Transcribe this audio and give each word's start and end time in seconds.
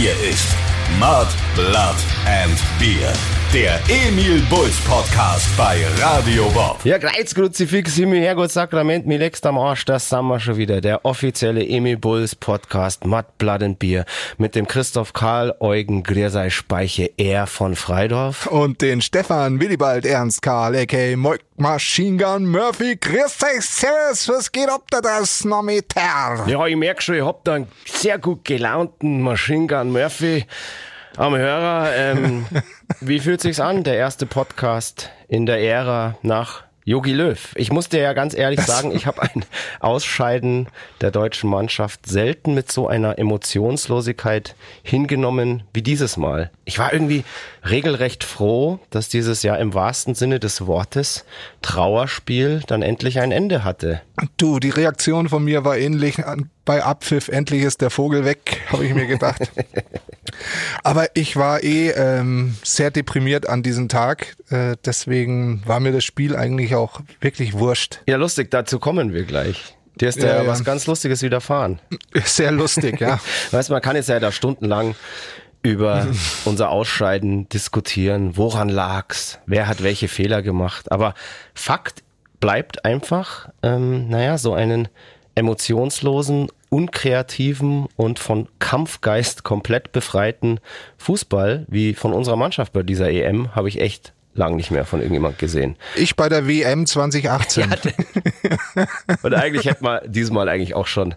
Hier 0.00 0.18
ist 0.30 0.56
Mud, 0.98 1.28
Blood 1.54 1.96
and 2.24 2.58
Beer. 2.78 3.12
Der 3.52 3.80
Emil 3.88 4.40
Bulls 4.48 4.78
Podcast 4.82 5.48
bei 5.56 5.84
Radio 6.00 6.48
Bob. 6.50 6.78
Ja, 6.84 7.00
Kreuz, 7.00 7.34
Kruzifix, 7.34 7.96
Himmel, 7.96 8.20
Herrgott, 8.20 8.52
Sakrament, 8.52 9.08
mir 9.08 9.18
leckst 9.18 9.44
am 9.44 9.58
Arsch, 9.58 9.84
das 9.86 10.08
sind 10.08 10.26
wir 10.26 10.38
schon 10.38 10.56
wieder. 10.56 10.80
Der 10.80 11.04
offizielle 11.04 11.66
Emil 11.66 11.96
Bulls 11.96 12.36
Podcast, 12.36 13.04
Mud, 13.06 13.24
Blood 13.38 13.64
and 13.64 13.78
Beer, 13.80 14.04
mit 14.38 14.54
dem 14.54 14.68
Christoph 14.68 15.14
Karl 15.14 15.52
Eugen 15.58 16.04
Griersei 16.04 16.48
Speiche, 16.48 17.10
er 17.16 17.48
von 17.48 17.74
Freidorf. 17.74 18.46
Und 18.46 18.82
den 18.82 19.00
Stefan 19.00 19.60
Willibald 19.60 20.06
Ernst 20.06 20.42
Karl, 20.42 20.76
a.k.a. 20.76 21.16
Moik 21.16 21.40
Machine 21.56 22.22
Gun 22.22 22.46
Murphy. 22.46 22.94
Grüß 22.94 23.36
dich, 23.38 23.64
Servus, 23.64 24.28
was 24.28 24.52
geht 24.52 24.68
ab 24.68 24.84
da 24.90 25.00
das 25.00 25.44
Nometer? 25.44 26.46
Ja, 26.46 26.66
ich 26.68 26.76
merk 26.76 27.02
schon, 27.02 27.16
ich 27.16 27.24
hab 27.24 27.42
da 27.42 27.54
einen 27.54 27.66
sehr 27.84 28.18
gut 28.18 28.44
gelaunten 28.44 29.20
Machine 29.22 29.66
Gun 29.66 29.90
Murphy 29.90 30.46
am 31.16 31.36
Hörer. 31.36 31.94
Ähm, 31.94 32.46
wie 33.00 33.20
fühlt 33.20 33.40
sich's 33.40 33.60
an, 33.60 33.84
der 33.84 33.96
erste 33.96 34.26
Podcast 34.26 35.10
in 35.28 35.46
der 35.46 35.60
Ära 35.60 36.16
nach 36.22 36.64
Jogi 36.90 37.12
Löw. 37.12 37.52
Ich 37.54 37.70
muss 37.70 37.88
dir 37.88 38.00
ja 38.00 38.14
ganz 38.14 38.34
ehrlich 38.34 38.60
sagen, 38.62 38.90
ich 38.90 39.06
habe 39.06 39.22
ein 39.22 39.44
Ausscheiden 39.80 40.66
der 41.00 41.10
deutschen 41.10 41.48
Mannschaft 41.48 42.06
selten 42.06 42.54
mit 42.54 42.72
so 42.72 42.88
einer 42.88 43.18
Emotionslosigkeit 43.18 44.56
hingenommen 44.82 45.62
wie 45.74 45.82
dieses 45.82 46.16
Mal. 46.16 46.50
Ich 46.64 46.78
war 46.78 46.92
irgendwie 46.92 47.22
regelrecht 47.68 48.24
froh, 48.24 48.80
dass 48.90 49.08
dieses 49.08 49.42
Jahr 49.42 49.58
im 49.58 49.74
wahrsten 49.74 50.14
Sinne 50.16 50.40
des 50.40 50.66
Wortes 50.66 51.26
Trauerspiel 51.62 52.62
dann 52.66 52.82
endlich 52.82 53.20
ein 53.20 53.30
Ende 53.30 53.62
hatte. 53.62 54.00
Du, 54.36 54.58
die 54.58 54.70
Reaktion 54.70 55.28
von 55.28 55.44
mir 55.44 55.64
war 55.64 55.76
ähnlich 55.76 56.16
bei 56.64 56.82
Abpfiff. 56.82 57.28
Endlich 57.28 57.62
ist 57.62 57.82
der 57.82 57.90
Vogel 57.90 58.24
weg, 58.24 58.62
habe 58.72 58.84
ich 58.84 58.94
mir 58.94 59.06
gedacht. 59.06 59.42
Aber 60.84 61.08
ich 61.14 61.36
war 61.36 61.62
eh 61.62 61.90
ähm, 61.90 62.56
sehr 62.62 62.90
deprimiert 62.90 63.48
an 63.48 63.62
diesem 63.62 63.88
Tag. 63.88 64.36
Äh, 64.50 64.76
deswegen 64.84 65.62
war 65.66 65.80
mir 65.80 65.92
das 65.92 66.04
Spiel 66.04 66.36
eigentlich 66.36 66.74
auch 66.74 67.00
wirklich 67.20 67.54
wurscht. 67.54 68.00
Ja, 68.06 68.16
lustig, 68.16 68.50
dazu 68.50 68.78
kommen 68.78 69.12
wir 69.12 69.24
gleich. 69.24 69.76
Dir 70.00 70.08
ist 70.08 70.18
ja, 70.18 70.42
ja, 70.42 70.46
was 70.46 70.64
ganz 70.64 70.86
Lustiges 70.86 71.22
widerfahren. 71.22 71.78
Sehr 72.24 72.52
lustig, 72.52 73.00
ja. 73.00 73.20
weißt 73.50 73.70
man 73.70 73.82
kann 73.82 73.96
jetzt 73.96 74.08
ja 74.08 74.18
da 74.18 74.32
stundenlang 74.32 74.94
über 75.62 76.06
unser 76.44 76.70
Ausscheiden 76.70 77.48
diskutieren. 77.48 78.36
Woran 78.36 78.68
lag's? 78.68 79.38
Wer 79.46 79.68
hat 79.68 79.82
welche 79.82 80.08
Fehler 80.08 80.42
gemacht? 80.42 80.90
Aber 80.90 81.14
Fakt 81.54 82.02
bleibt 82.40 82.84
einfach, 82.84 83.50
ähm, 83.62 84.08
naja, 84.08 84.38
so 84.38 84.54
einen 84.54 84.88
emotionslosen, 85.34 86.48
unkreativen 86.70 87.86
und 87.96 88.18
von 88.18 88.48
Kampfgeist 88.58 89.44
komplett 89.44 89.92
befreiten 89.92 90.60
Fußball 90.96 91.66
wie 91.68 91.94
von 91.94 92.12
unserer 92.12 92.36
Mannschaft 92.36 92.72
bei 92.72 92.82
dieser 92.82 93.10
EM 93.10 93.54
habe 93.54 93.68
ich 93.68 93.80
echt 93.80 94.14
lang 94.34 94.56
nicht 94.56 94.70
mehr 94.70 94.84
von 94.84 95.00
irgendjemand 95.00 95.38
gesehen. 95.38 95.76
Ich 95.96 96.16
bei 96.16 96.28
der 96.28 96.48
WM 96.48 96.86
2018. 96.86 97.70
Ja, 98.74 98.86
und 99.22 99.34
eigentlich 99.34 99.66
hätte 99.66 99.82
man 99.82 100.00
diesmal 100.06 100.48
eigentlich 100.48 100.74
auch 100.74 100.86
schon 100.86 101.14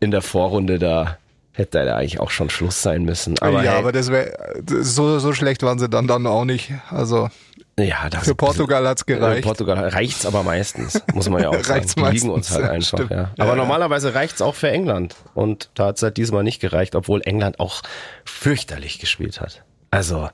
in 0.00 0.10
der 0.10 0.22
Vorrunde 0.22 0.78
da 0.78 1.18
hätte 1.52 1.84
da 1.84 1.96
eigentlich 1.96 2.20
auch 2.20 2.30
schon 2.30 2.48
Schluss 2.48 2.80
sein 2.80 3.04
müssen. 3.04 3.38
Aber 3.40 3.62
ja, 3.62 3.72
hey, 3.72 3.78
aber 3.78 3.92
das 3.92 4.10
wäre 4.10 4.32
so 4.66 5.18
so 5.18 5.32
schlecht 5.34 5.62
waren 5.62 5.78
sie 5.78 5.88
dann 5.88 6.06
dann 6.06 6.26
auch 6.26 6.44
nicht. 6.44 6.72
Also 6.90 7.28
ja, 7.78 8.10
das 8.10 8.24
für 8.24 8.34
Portugal 8.34 8.86
hat's 8.86 9.06
gereicht. 9.06 9.44
Portugal 9.44 9.88
reicht's 9.88 10.26
aber 10.26 10.42
meistens, 10.42 11.00
muss 11.14 11.28
man 11.28 11.42
ja 11.42 11.48
auch 11.50 11.64
sagen. 11.64 11.86
Die 11.96 12.02
liegen 12.02 12.30
uns 12.30 12.50
halt 12.50 12.64
einfach. 12.64 12.98
Stimmt. 12.98 13.10
Ja. 13.10 13.30
Aber 13.38 13.50
ja, 13.50 13.56
normalerweise 13.56 14.08
ja. 14.08 14.14
reicht's 14.14 14.42
auch 14.42 14.54
für 14.54 14.70
England 14.70 15.16
und 15.34 15.70
da 15.74 15.86
hat's 15.86 16.02
halt 16.02 16.16
diesmal 16.18 16.42
nicht 16.42 16.60
gereicht, 16.60 16.94
obwohl 16.94 17.22
England 17.24 17.60
auch 17.60 17.82
fürchterlich 18.24 18.98
gespielt 18.98 19.40
hat. 19.40 19.62
Also 19.90 20.28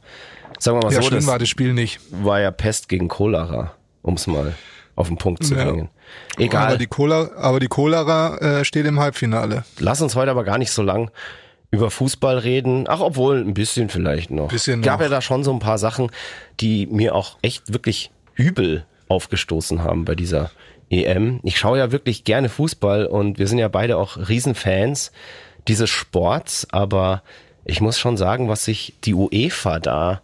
sagen 0.59 0.79
wir 0.79 0.87
mal 0.87 0.93
ja, 0.93 1.01
so, 1.01 1.09
schlimm 1.09 1.21
das 1.21 1.27
war 1.27 1.39
das 1.39 1.49
Spiel 1.49 1.75
nicht. 1.75 2.01
War 2.11 2.41
ja 2.41 2.51
Pest 2.51 2.89
gegen 2.89 3.09
Cholera, 3.09 3.73
um's 4.03 4.27
mal 4.27 4.55
auf 4.97 5.07
den 5.07 5.17
Punkt 5.17 5.45
zu 5.45 5.55
bringen. 5.55 5.91
Egal. 6.39 6.67
Aber 6.67 6.77
die, 6.77 6.89
Cholera, 6.89 7.31
aber 7.37 7.61
die 7.61 7.69
Cholera 7.69 8.37
äh, 8.39 8.65
steht 8.65 8.85
im 8.85 8.99
Halbfinale. 8.99 9.65
Lass 9.79 10.01
uns 10.01 10.17
heute 10.17 10.33
aber 10.33 10.43
gar 10.43 10.59
nicht 10.59 10.73
so 10.73 10.83
lang 10.83 11.13
über 11.71 11.91
Fußball 11.91 12.39
reden. 12.39 12.87
Ach, 12.89 13.01
obwohl 13.01 13.41
ein 13.41 13.55
bisschen 13.55 13.89
vielleicht 13.89 14.31
noch. 14.31 14.49
Bisschen 14.49 14.83
Gab 14.83 15.01
noch. 15.01 15.07
ja 15.07 15.11
da 15.11 15.21
schon 15.21 15.45
so 15.45 15.53
ein 15.53 15.59
paar 15.59 15.79
Sachen, 15.79 16.11
die 16.61 16.87
mir 16.87 17.15
auch 17.15 17.37
echt 17.43 17.73
wirklich 17.73 18.11
übel 18.35 18.85
aufgestoßen 19.09 19.83
haben 19.83 20.05
bei 20.05 20.15
dieser 20.15 20.51
EM. 20.91 21.41
Ich 21.43 21.59
schaue 21.59 21.79
ja 21.79 21.93
wirklich 21.93 22.25
gerne 22.25 22.49
Fußball 22.49 23.07
und 23.07 23.39
wir 23.39 23.47
sind 23.47 23.59
ja 23.59 23.69
beide 23.69 23.97
auch 23.97 24.17
Riesenfans 24.29 25.13
dieses 25.67 25.91
Sports, 25.91 26.67
aber 26.71 27.23
ich 27.65 27.81
muss 27.81 27.99
schon 27.99 28.17
sagen, 28.17 28.49
was 28.49 28.65
sich 28.65 28.95
die 29.05 29.15
UEFA 29.15 29.79
da 29.81 30.23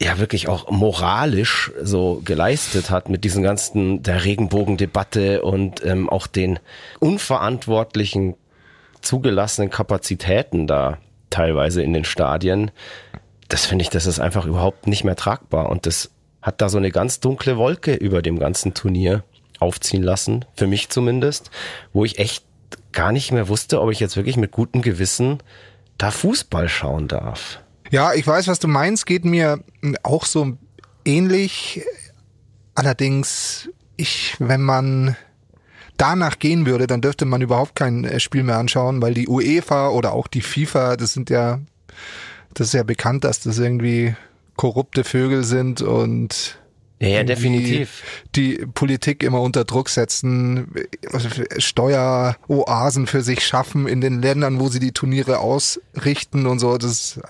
ja 0.00 0.18
wirklich 0.18 0.48
auch 0.48 0.70
moralisch 0.70 1.70
so 1.80 2.20
geleistet 2.24 2.90
hat 2.90 3.08
mit 3.08 3.24
diesen 3.24 3.42
ganzen 3.42 4.02
der 4.02 4.24
Regenbogendebatte 4.24 5.42
und 5.42 5.84
ähm, 5.84 6.10
auch 6.10 6.26
den 6.26 6.58
unverantwortlichen 6.98 8.34
zugelassenen 9.02 9.70
Kapazitäten 9.70 10.66
da 10.66 10.98
teilweise 11.30 11.82
in 11.82 11.92
den 11.92 12.04
Stadien, 12.04 12.70
das 13.48 13.66
finde 13.66 13.82
ich, 13.82 13.90
das 13.90 14.06
ist 14.06 14.18
einfach 14.18 14.46
überhaupt 14.46 14.86
nicht 14.86 15.04
mehr 15.04 15.16
tragbar. 15.16 15.68
Und 15.68 15.86
das 15.86 16.10
hat 16.40 16.60
da 16.60 16.68
so 16.68 16.78
eine 16.78 16.90
ganz 16.90 17.20
dunkle 17.20 17.56
Wolke 17.56 17.94
über 17.94 18.22
dem 18.22 18.38
ganzen 18.38 18.74
Turnier 18.74 19.24
aufziehen 19.58 20.02
lassen, 20.02 20.44
für 20.54 20.66
mich 20.66 20.88
zumindest, 20.88 21.50
wo 21.92 22.04
ich 22.04 22.18
echt 22.18 22.44
gar 22.92 23.12
nicht 23.12 23.32
mehr 23.32 23.48
wusste, 23.48 23.80
ob 23.80 23.90
ich 23.90 24.00
jetzt 24.00 24.16
wirklich 24.16 24.36
mit 24.36 24.52
gutem 24.52 24.82
Gewissen 24.82 25.38
da 25.98 26.10
Fußball 26.10 26.68
schauen 26.68 27.08
darf. 27.08 27.60
Ja, 27.90 28.12
ich 28.14 28.26
weiß, 28.26 28.48
was 28.48 28.58
du 28.58 28.68
meinst, 28.68 29.06
geht 29.06 29.24
mir 29.24 29.60
auch 30.02 30.24
so 30.24 30.56
ähnlich. 31.04 31.82
Allerdings, 32.74 33.68
ich, 33.96 34.36
wenn 34.38 34.62
man 34.62 35.16
danach 35.96 36.38
gehen 36.38 36.66
würde, 36.66 36.86
dann 36.86 37.00
dürfte 37.00 37.24
man 37.24 37.42
überhaupt 37.42 37.76
kein 37.76 38.04
äh, 38.04 38.20
Spiel 38.20 38.42
mehr 38.42 38.58
anschauen, 38.58 39.02
weil 39.02 39.14
die 39.14 39.28
UEFA 39.28 39.88
oder 39.88 40.12
auch 40.12 40.26
die 40.26 40.40
FIFA, 40.40 40.96
das 40.96 41.12
sind 41.12 41.30
ja, 41.30 41.60
das 42.54 42.68
ist 42.68 42.74
ja 42.74 42.82
bekannt, 42.82 43.24
dass 43.24 43.40
das 43.40 43.58
irgendwie 43.58 44.14
korrupte 44.56 45.04
Vögel 45.04 45.44
sind 45.44 45.82
und 45.82 46.58
ja, 47.02 47.08
ja, 47.08 47.24
definitiv. 47.24 48.04
Die 48.36 48.64
Politik 48.74 49.24
immer 49.24 49.40
unter 49.40 49.64
Druck 49.64 49.88
setzen, 49.88 50.72
Steueroasen 51.58 53.08
für 53.08 53.22
sich 53.22 53.44
schaffen 53.44 53.88
in 53.88 54.00
den 54.00 54.22
Ländern, 54.22 54.60
wo 54.60 54.68
sie 54.68 54.78
die 54.78 54.92
Turniere 54.92 55.40
ausrichten 55.40 56.46
und 56.46 56.60
so. 56.60 56.78
Das 56.78 56.92
ist 56.92 57.20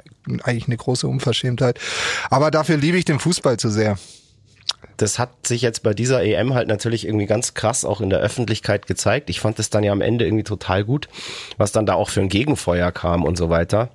eigentlich 0.43 0.67
eine 0.67 0.77
große 0.77 1.09
Unverschämtheit. 1.09 1.81
Aber 2.29 2.51
dafür 2.51 2.77
liebe 2.77 2.99
ich 2.99 3.07
den 3.07 3.19
Fußball 3.19 3.57
zu 3.57 3.71
sehr 3.71 3.97
das 4.97 5.19
hat 5.19 5.47
sich 5.47 5.63
jetzt 5.63 5.83
bei 5.83 5.95
dieser 5.95 6.23
EM 6.23 6.55
halt 6.55 6.69
natürlich 6.69 7.07
irgendwie 7.07 7.27
ganz 7.27 7.55
krass 7.55 7.85
auch 7.85 8.01
in 8.01 8.11
der 8.11 8.21
Öffentlichkeit 8.21 8.87
gezeigt. 8.87 9.31
Ich 9.31 9.41
fand 9.41 9.59
es 9.59 9.71
dann 9.71 9.85
ja 9.85 9.93
am 9.93 10.01
Ende 10.01 10.25
irgendwie 10.25 10.45
total 10.45 10.85
gut, 10.85 11.09
was 11.57 11.73
dann 11.73 11.87
da 11.87 11.95
auch 11.95 12.09
für 12.09 12.21
ein 12.21 12.29
Gegenfeuer 12.29 12.93
kam 12.93 13.25
und 13.25 13.37
so 13.37 13.51
weiter. 13.51 13.91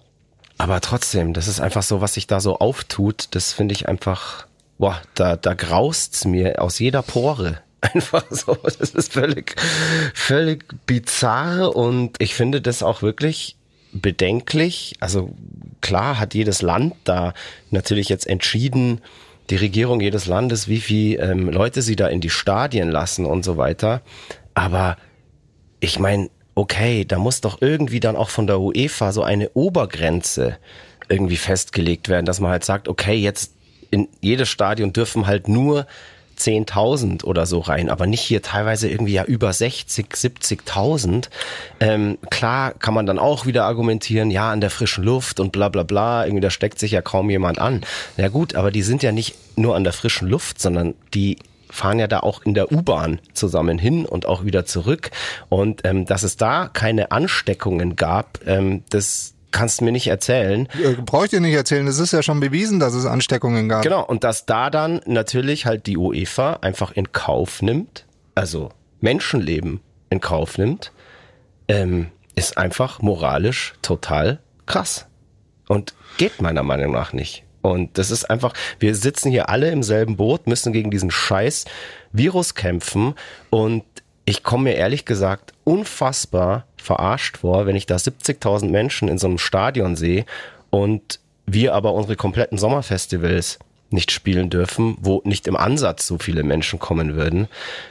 Aber 0.57 0.81
trotzdem, 0.81 1.33
das 1.33 1.47
ist 1.47 1.59
einfach 1.59 1.83
so, 1.83 2.01
was 2.01 2.15
sich 2.15 2.27
da 2.27 2.39
so 2.39 2.59
auftut, 2.59 3.27
das 3.31 3.53
finde 3.53 3.73
ich 3.73 3.87
einfach, 3.87 4.47
boah, 4.79 4.99
da, 5.13 5.35
da 5.35 5.53
graust's 5.53 6.25
mir 6.25 6.61
aus 6.61 6.79
jeder 6.79 7.03
Pore. 7.03 7.59
Einfach 7.81 8.23
so, 8.31 8.55
das 8.55 8.89
ist 8.89 9.13
völlig, 9.13 9.55
völlig 10.15 10.65
bizarr 10.87 11.75
und 11.75 12.15
ich 12.17 12.33
finde 12.33 12.59
das 12.59 12.81
auch 12.81 13.03
wirklich 13.03 13.55
bedenklich. 13.93 14.95
Also 14.99 15.35
klar 15.79 16.19
hat 16.19 16.33
jedes 16.33 16.63
Land 16.63 16.95
da 17.03 17.35
natürlich 17.69 18.09
jetzt 18.09 18.25
entschieden, 18.25 18.99
die 19.49 19.55
Regierung 19.55 20.01
jedes 20.01 20.25
Landes, 20.25 20.67
wie 20.67 20.79
viel 20.79 21.19
ähm, 21.19 21.49
Leute 21.49 21.81
sie 21.81 21.95
da 21.95 22.07
in 22.07 22.21
die 22.21 22.29
Stadien 22.29 22.89
lassen 22.89 23.25
und 23.25 23.43
so 23.43 23.57
weiter. 23.57 24.01
Aber 24.53 24.97
ich 25.79 25.99
meine, 25.99 26.29
okay, 26.55 27.05
da 27.05 27.17
muss 27.19 27.41
doch 27.41 27.61
irgendwie 27.61 27.99
dann 27.99 28.15
auch 28.15 28.29
von 28.29 28.47
der 28.47 28.59
UEFA 28.59 29.11
so 29.11 29.23
eine 29.23 29.49
Obergrenze 29.53 30.57
irgendwie 31.07 31.37
festgelegt 31.37 32.09
werden, 32.09 32.25
dass 32.25 32.39
man 32.39 32.51
halt 32.51 32.65
sagt, 32.65 32.87
okay, 32.87 33.15
jetzt 33.15 33.53
in 33.91 34.09
jedes 34.21 34.49
Stadion 34.49 34.91
dürfen 34.91 35.27
halt 35.27 35.47
nur 35.47 35.87
10.000 36.37 37.23
oder 37.23 37.45
so 37.45 37.59
rein, 37.59 37.89
aber 37.89 38.05
nicht 38.05 38.21
hier 38.21 38.41
teilweise 38.41 38.89
irgendwie 38.89 39.13
ja 39.13 39.23
über 39.23 39.51
60, 39.51 40.07
70.000. 40.07 41.29
Ähm, 41.79 42.17
klar 42.29 42.73
kann 42.73 42.93
man 42.93 43.05
dann 43.05 43.19
auch 43.19 43.45
wieder 43.45 43.65
argumentieren, 43.65 44.31
ja, 44.31 44.51
an 44.51 44.61
der 44.61 44.69
frischen 44.69 45.03
Luft 45.03 45.39
und 45.39 45.51
bla 45.51 45.69
bla 45.69 45.83
bla, 45.83 46.25
irgendwie 46.25 46.41
da 46.41 46.49
steckt 46.49 46.79
sich 46.79 46.91
ja 46.91 47.01
kaum 47.01 47.29
jemand 47.29 47.59
an. 47.59 47.81
Ja 48.17 48.29
gut, 48.29 48.55
aber 48.55 48.71
die 48.71 48.83
sind 48.83 49.03
ja 49.03 49.11
nicht 49.11 49.35
nur 49.55 49.75
an 49.75 49.83
der 49.83 49.93
frischen 49.93 50.27
Luft, 50.27 50.61
sondern 50.61 50.93
die 51.13 51.37
fahren 51.69 51.99
ja 51.99 52.07
da 52.07 52.21
auch 52.21 52.41
in 52.43 52.53
der 52.53 52.71
U-Bahn 52.71 53.19
zusammen 53.33 53.77
hin 53.77 54.05
und 54.05 54.25
auch 54.25 54.45
wieder 54.45 54.65
zurück. 54.65 55.11
Und 55.49 55.81
ähm, 55.85 56.05
dass 56.05 56.23
es 56.23 56.37
da 56.37 56.69
keine 56.71 57.11
Ansteckungen 57.11 57.95
gab, 57.95 58.39
ähm, 58.45 58.83
das 58.89 59.33
kannst 59.57 59.81
du 59.81 59.85
mir 59.85 59.91
nicht 59.91 60.07
erzählen. 60.07 60.67
Äh, 60.81 60.93
Brauche 61.01 61.25
ich 61.25 61.31
dir 61.31 61.39
nicht 61.39 61.55
erzählen, 61.55 61.87
es 61.87 61.97
ist 61.99 62.13
ja 62.13 62.21
schon 62.21 62.39
bewiesen, 62.39 62.79
dass 62.79 62.93
es 62.93 63.05
Ansteckungen 63.05 63.67
gab. 63.67 63.81
Genau, 63.81 64.05
und 64.05 64.23
dass 64.23 64.45
da 64.45 64.69
dann 64.69 65.01
natürlich 65.05 65.65
halt 65.65 65.87
die 65.87 65.97
UEFA 65.97 66.59
einfach 66.61 66.91
in 66.91 67.11
Kauf 67.11 67.61
nimmt, 67.61 68.05
also 68.35 68.69
Menschenleben 69.01 69.81
in 70.09 70.21
Kauf 70.21 70.57
nimmt, 70.57 70.91
ähm, 71.67 72.07
ist 72.35 72.57
einfach 72.57 73.01
moralisch 73.01 73.73
total 73.81 74.39
krass. 74.67 75.07
Und 75.67 75.95
geht 76.17 76.41
meiner 76.41 76.63
Meinung 76.63 76.91
nach 76.93 77.11
nicht. 77.11 77.43
Und 77.61 77.97
das 77.97 78.11
ist 78.11 78.29
einfach, 78.29 78.53
wir 78.79 78.95
sitzen 78.95 79.31
hier 79.31 79.49
alle 79.49 79.71
im 79.71 79.83
selben 79.83 80.15
Boot, 80.15 80.47
müssen 80.47 80.71
gegen 80.71 80.91
diesen 80.91 81.11
scheiß 81.11 81.65
Virus 82.13 82.55
kämpfen. 82.55 83.15
Und 83.49 83.83
ich 84.27 84.43
komme 84.43 84.65
mir 84.65 84.75
ehrlich 84.75 85.05
gesagt 85.05 85.53
unfassbar 85.63 86.65
verarscht 86.75 87.37
vor, 87.37 87.65
wenn 87.65 87.77
ich 87.77 87.85
da 87.85 87.95
70.000 87.95 88.69
Menschen 88.69 89.07
in 89.07 89.17
so 89.17 89.25
einem 89.25 89.37
Stadion 89.37 89.95
sehe 89.95 90.25
und 90.69 91.21
wir 91.45 91.73
aber 91.73 91.93
unsere 91.93 92.17
kompletten 92.17 92.57
Sommerfestivals 92.57 93.57
nicht 93.89 94.11
spielen 94.11 94.49
dürfen, 94.49 94.97
wo 94.99 95.21
nicht 95.23 95.47
im 95.47 95.55
Ansatz 95.55 96.05
so 96.05 96.17
viele 96.17 96.43
Menschen 96.43 96.77
kommen 96.77 97.15
würden. 97.15 97.47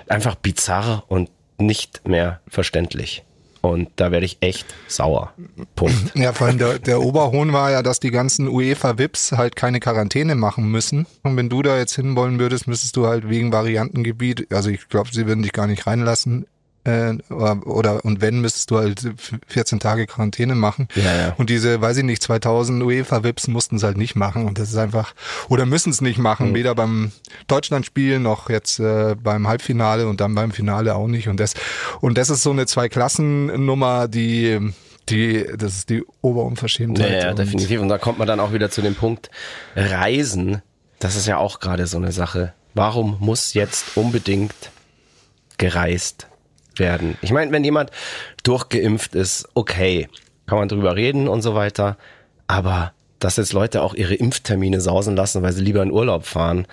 Einfach 0.08 0.34
bizarr 0.34 1.04
und 1.08 1.30
nicht 1.56 2.06
mehr 2.06 2.40
verständlich. 2.48 3.22
Und 3.66 3.88
da 3.96 4.10
werde 4.10 4.26
ich 4.26 4.38
echt 4.40 4.66
sauer. 4.88 5.32
Punkt. 5.74 5.96
Ja, 6.14 6.32
vor 6.32 6.46
allem 6.46 6.58
der, 6.58 6.78
der 6.78 7.00
Oberhohn 7.00 7.52
war 7.52 7.70
ja, 7.70 7.82
dass 7.82 8.00
die 8.00 8.10
ganzen 8.10 8.48
UEFA-VIPs 8.48 9.32
halt 9.32 9.54
keine 9.54 9.80
Quarantäne 9.80 10.34
machen 10.34 10.70
müssen. 10.70 11.06
Und 11.22 11.36
wenn 11.36 11.48
du 11.48 11.62
da 11.62 11.76
jetzt 11.76 11.94
hinwollen 11.94 12.38
würdest, 12.38 12.66
müsstest 12.66 12.96
du 12.96 13.06
halt 13.06 13.28
wegen 13.28 13.52
Variantengebiet, 13.52 14.52
also 14.52 14.70
ich 14.70 14.88
glaube, 14.88 15.10
sie 15.12 15.26
würden 15.26 15.42
dich 15.42 15.52
gar 15.52 15.66
nicht 15.66 15.86
reinlassen, 15.86 16.46
äh, 16.86 17.16
oder 17.30 18.04
und 18.04 18.20
wenn 18.20 18.40
müsstest 18.40 18.70
du 18.70 18.78
halt 18.78 19.02
14 19.48 19.80
Tage 19.80 20.06
Quarantäne 20.06 20.54
machen. 20.54 20.88
Ja, 20.94 21.16
ja. 21.16 21.34
Und 21.36 21.50
diese, 21.50 21.80
weiß 21.80 21.96
ich 21.98 22.04
nicht, 22.04 22.22
2000 22.22 22.82
UEFA 22.82 23.24
Vips 23.24 23.48
mussten 23.48 23.76
es 23.76 23.82
halt 23.82 23.96
nicht 23.96 24.14
machen 24.14 24.46
und 24.46 24.58
das 24.58 24.70
ist 24.70 24.76
einfach 24.76 25.14
oder 25.48 25.66
müssen 25.66 25.90
es 25.90 26.00
nicht 26.00 26.18
machen, 26.18 26.50
mhm. 26.50 26.54
weder 26.54 26.74
beim 26.74 27.12
Deutschlandspiel 27.48 28.20
noch 28.20 28.48
jetzt 28.48 28.78
äh, 28.78 29.16
beim 29.20 29.48
Halbfinale 29.48 30.06
und 30.06 30.20
dann 30.20 30.34
beim 30.34 30.52
Finale 30.52 30.94
auch 30.94 31.08
nicht 31.08 31.28
und 31.28 31.40
das 31.40 31.54
und 32.00 32.16
das 32.16 32.30
ist 32.30 32.42
so 32.42 32.50
eine 32.50 32.66
Zwei-Klassen-Nummer, 32.66 34.08
die 34.08 34.72
die, 35.08 35.46
das 35.56 35.76
ist 35.76 35.90
die 35.90 36.04
Oberunverschämtheit. 36.20 37.12
Ja, 37.12 37.18
ja, 37.28 37.34
definitiv. 37.34 37.80
Und 37.80 37.88
da 37.88 37.96
kommt 37.96 38.18
man 38.18 38.26
dann 38.26 38.40
auch 38.40 38.52
wieder 38.52 38.70
zu 38.70 38.82
dem 38.82 38.96
Punkt 38.96 39.30
Reisen. 39.76 40.62
Das 40.98 41.14
ist 41.14 41.26
ja 41.26 41.36
auch 41.36 41.60
gerade 41.60 41.86
so 41.86 41.96
eine 41.96 42.10
Sache. 42.10 42.54
Warum 42.74 43.16
muss 43.20 43.54
jetzt 43.54 43.96
unbedingt 43.96 44.52
gereist 45.58 46.26
werden. 46.78 47.16
Ich 47.22 47.32
meine, 47.32 47.52
wenn 47.52 47.64
jemand 47.64 47.90
durchgeimpft 48.42 49.14
ist, 49.14 49.48
okay, 49.54 50.08
kann 50.46 50.58
man 50.58 50.68
drüber 50.68 50.96
reden 50.96 51.28
und 51.28 51.42
so 51.42 51.54
weiter. 51.54 51.96
Aber 52.46 52.92
dass 53.18 53.36
jetzt 53.36 53.52
Leute 53.52 53.82
auch 53.82 53.94
ihre 53.94 54.14
Impftermine 54.14 54.80
sausen 54.80 55.16
lassen, 55.16 55.42
weil 55.42 55.52
sie 55.52 55.64
lieber 55.64 55.82
in 55.82 55.90
Urlaub 55.90 56.24
fahren, 56.24 56.66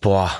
boah, 0.00 0.30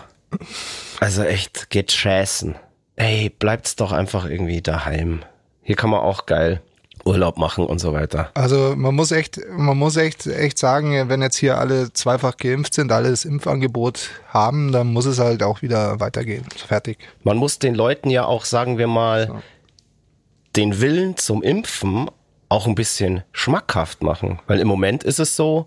also 1.00 1.22
echt, 1.22 1.70
geht 1.70 1.92
schäßen. 1.92 2.54
Ey, 2.96 3.30
bleibt's 3.30 3.76
doch 3.76 3.92
einfach 3.92 4.28
irgendwie 4.28 4.62
daheim. 4.62 5.22
Hier 5.62 5.76
kann 5.76 5.90
man 5.90 6.00
auch 6.00 6.26
geil 6.26 6.62
Urlaub 7.08 7.38
machen 7.38 7.64
und 7.64 7.78
so 7.78 7.93
weiter. 7.93 8.31
Also 8.34 8.75
man 8.76 8.94
muss 8.94 9.10
echt, 9.10 9.40
man 9.50 9.76
muss 9.78 9.96
echt, 9.96 10.26
echt 10.26 10.58
sagen, 10.58 11.08
wenn 11.08 11.22
jetzt 11.22 11.37
hier 11.37 11.58
alle 11.58 11.93
zweifach 11.93 12.37
geimpft 12.37 12.75
sind, 12.75 12.93
alle 12.93 13.10
das 13.10 13.25
Impfangebot 13.25 14.10
haben, 14.28 14.72
dann 14.72 14.88
muss 14.88 15.06
es 15.06 15.19
halt 15.19 15.43
auch 15.43 15.62
wieder 15.62 16.00
weitergehen. 16.00 16.44
Fertig. 16.66 16.99
Man 17.25 17.38
muss 17.38 17.58
den 17.58 17.75
Leuten 17.75 18.10
ja 18.10 18.26
auch, 18.26 18.44
sagen 18.44 18.78
wir 18.78 18.87
mal, 18.87 19.26
so. 19.28 19.43
den 20.56 20.81
Willen 20.81 21.16
zum 21.16 21.43
Impfen 21.43 22.10
auch 22.50 22.66
ein 22.66 22.75
bisschen 22.75 23.25
schmackhaft 23.32 24.02
machen. 24.02 24.40
Weil 24.46 24.61
im 24.61 24.69
Moment 24.69 25.02
ist 25.02 25.19
es 25.19 25.34
so, 25.34 25.66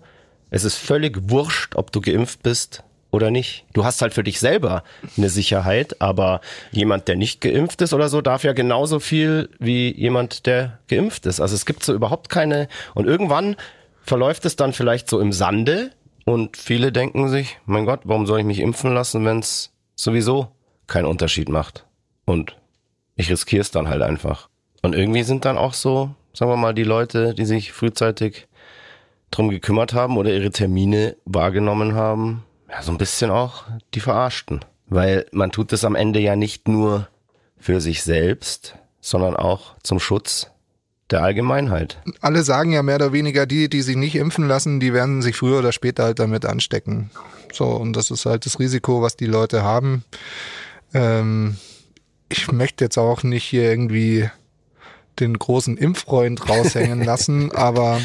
es 0.50 0.64
ist 0.64 0.76
völlig 0.76 1.30
wurscht, 1.30 1.74
ob 1.74 1.92
du 1.92 2.00
geimpft 2.00 2.42
bist 2.42 2.84
oder 3.12 3.30
nicht. 3.30 3.64
Du 3.74 3.84
hast 3.84 4.02
halt 4.02 4.14
für 4.14 4.24
dich 4.24 4.40
selber 4.40 4.82
eine 5.16 5.28
Sicherheit, 5.28 6.00
aber 6.00 6.40
jemand, 6.72 7.06
der 7.06 7.14
nicht 7.14 7.40
geimpft 7.40 7.80
ist 7.82 7.92
oder 7.92 8.08
so, 8.08 8.20
darf 8.22 8.42
ja 8.42 8.54
genauso 8.54 8.98
viel 8.98 9.50
wie 9.60 9.94
jemand, 9.94 10.46
der 10.46 10.80
geimpft 10.88 11.26
ist. 11.26 11.38
Also 11.38 11.54
es 11.54 11.66
gibt 11.66 11.84
so 11.84 11.94
überhaupt 11.94 12.30
keine, 12.30 12.68
und 12.94 13.06
irgendwann 13.06 13.56
verläuft 14.02 14.46
es 14.46 14.56
dann 14.56 14.72
vielleicht 14.72 15.08
so 15.08 15.20
im 15.20 15.32
Sande 15.32 15.92
und 16.24 16.56
viele 16.56 16.90
denken 16.90 17.28
sich, 17.28 17.58
mein 17.66 17.84
Gott, 17.84 18.00
warum 18.04 18.26
soll 18.26 18.40
ich 18.40 18.46
mich 18.46 18.60
impfen 18.60 18.94
lassen, 18.94 19.24
wenn 19.24 19.38
es 19.40 19.72
sowieso 19.94 20.48
keinen 20.86 21.06
Unterschied 21.06 21.48
macht? 21.48 21.86
Und 22.24 22.56
ich 23.14 23.30
riskiere 23.30 23.60
es 23.60 23.70
dann 23.70 23.88
halt 23.88 24.02
einfach. 24.02 24.48
Und 24.80 24.94
irgendwie 24.94 25.22
sind 25.22 25.44
dann 25.44 25.58
auch 25.58 25.74
so, 25.74 26.10
sagen 26.32 26.50
wir 26.50 26.56
mal, 26.56 26.74
die 26.74 26.82
Leute, 26.82 27.34
die 27.34 27.44
sich 27.44 27.72
frühzeitig 27.72 28.48
drum 29.30 29.50
gekümmert 29.50 29.92
haben 29.92 30.16
oder 30.16 30.32
ihre 30.32 30.50
Termine 30.50 31.16
wahrgenommen 31.24 31.94
haben, 31.94 32.44
ja, 32.72 32.82
so 32.82 32.90
ein 32.90 32.98
bisschen 32.98 33.30
auch 33.30 33.64
die 33.94 34.00
Verarschten. 34.00 34.64
Weil 34.86 35.26
man 35.32 35.52
tut 35.52 35.72
es 35.72 35.84
am 35.84 35.94
Ende 35.94 36.20
ja 36.20 36.36
nicht 36.36 36.68
nur 36.68 37.08
für 37.58 37.80
sich 37.80 38.02
selbst, 38.02 38.74
sondern 39.00 39.36
auch 39.36 39.76
zum 39.82 40.00
Schutz 40.00 40.48
der 41.10 41.22
Allgemeinheit. 41.22 41.98
Alle 42.20 42.42
sagen 42.42 42.72
ja 42.72 42.82
mehr 42.82 42.96
oder 42.96 43.12
weniger, 43.12 43.46
die, 43.46 43.68
die 43.68 43.82
sich 43.82 43.96
nicht 43.96 44.14
impfen 44.14 44.48
lassen, 44.48 44.80
die 44.80 44.92
werden 44.92 45.22
sich 45.22 45.36
früher 45.36 45.58
oder 45.58 45.72
später 45.72 46.04
halt 46.04 46.18
damit 46.18 46.46
anstecken. 46.46 47.10
So, 47.52 47.66
und 47.66 47.94
das 47.94 48.10
ist 48.10 48.24
halt 48.24 48.46
das 48.46 48.58
Risiko, 48.58 49.02
was 49.02 49.16
die 49.16 49.26
Leute 49.26 49.62
haben. 49.62 50.04
Ähm, 50.94 51.58
ich 52.30 52.50
möchte 52.50 52.84
jetzt 52.84 52.96
auch 52.96 53.22
nicht 53.22 53.44
hier 53.44 53.64
irgendwie 53.64 54.30
den 55.20 55.38
großen 55.38 55.76
Impffreund 55.76 56.48
raushängen 56.48 57.02
lassen, 57.04 57.52
aber 57.52 58.00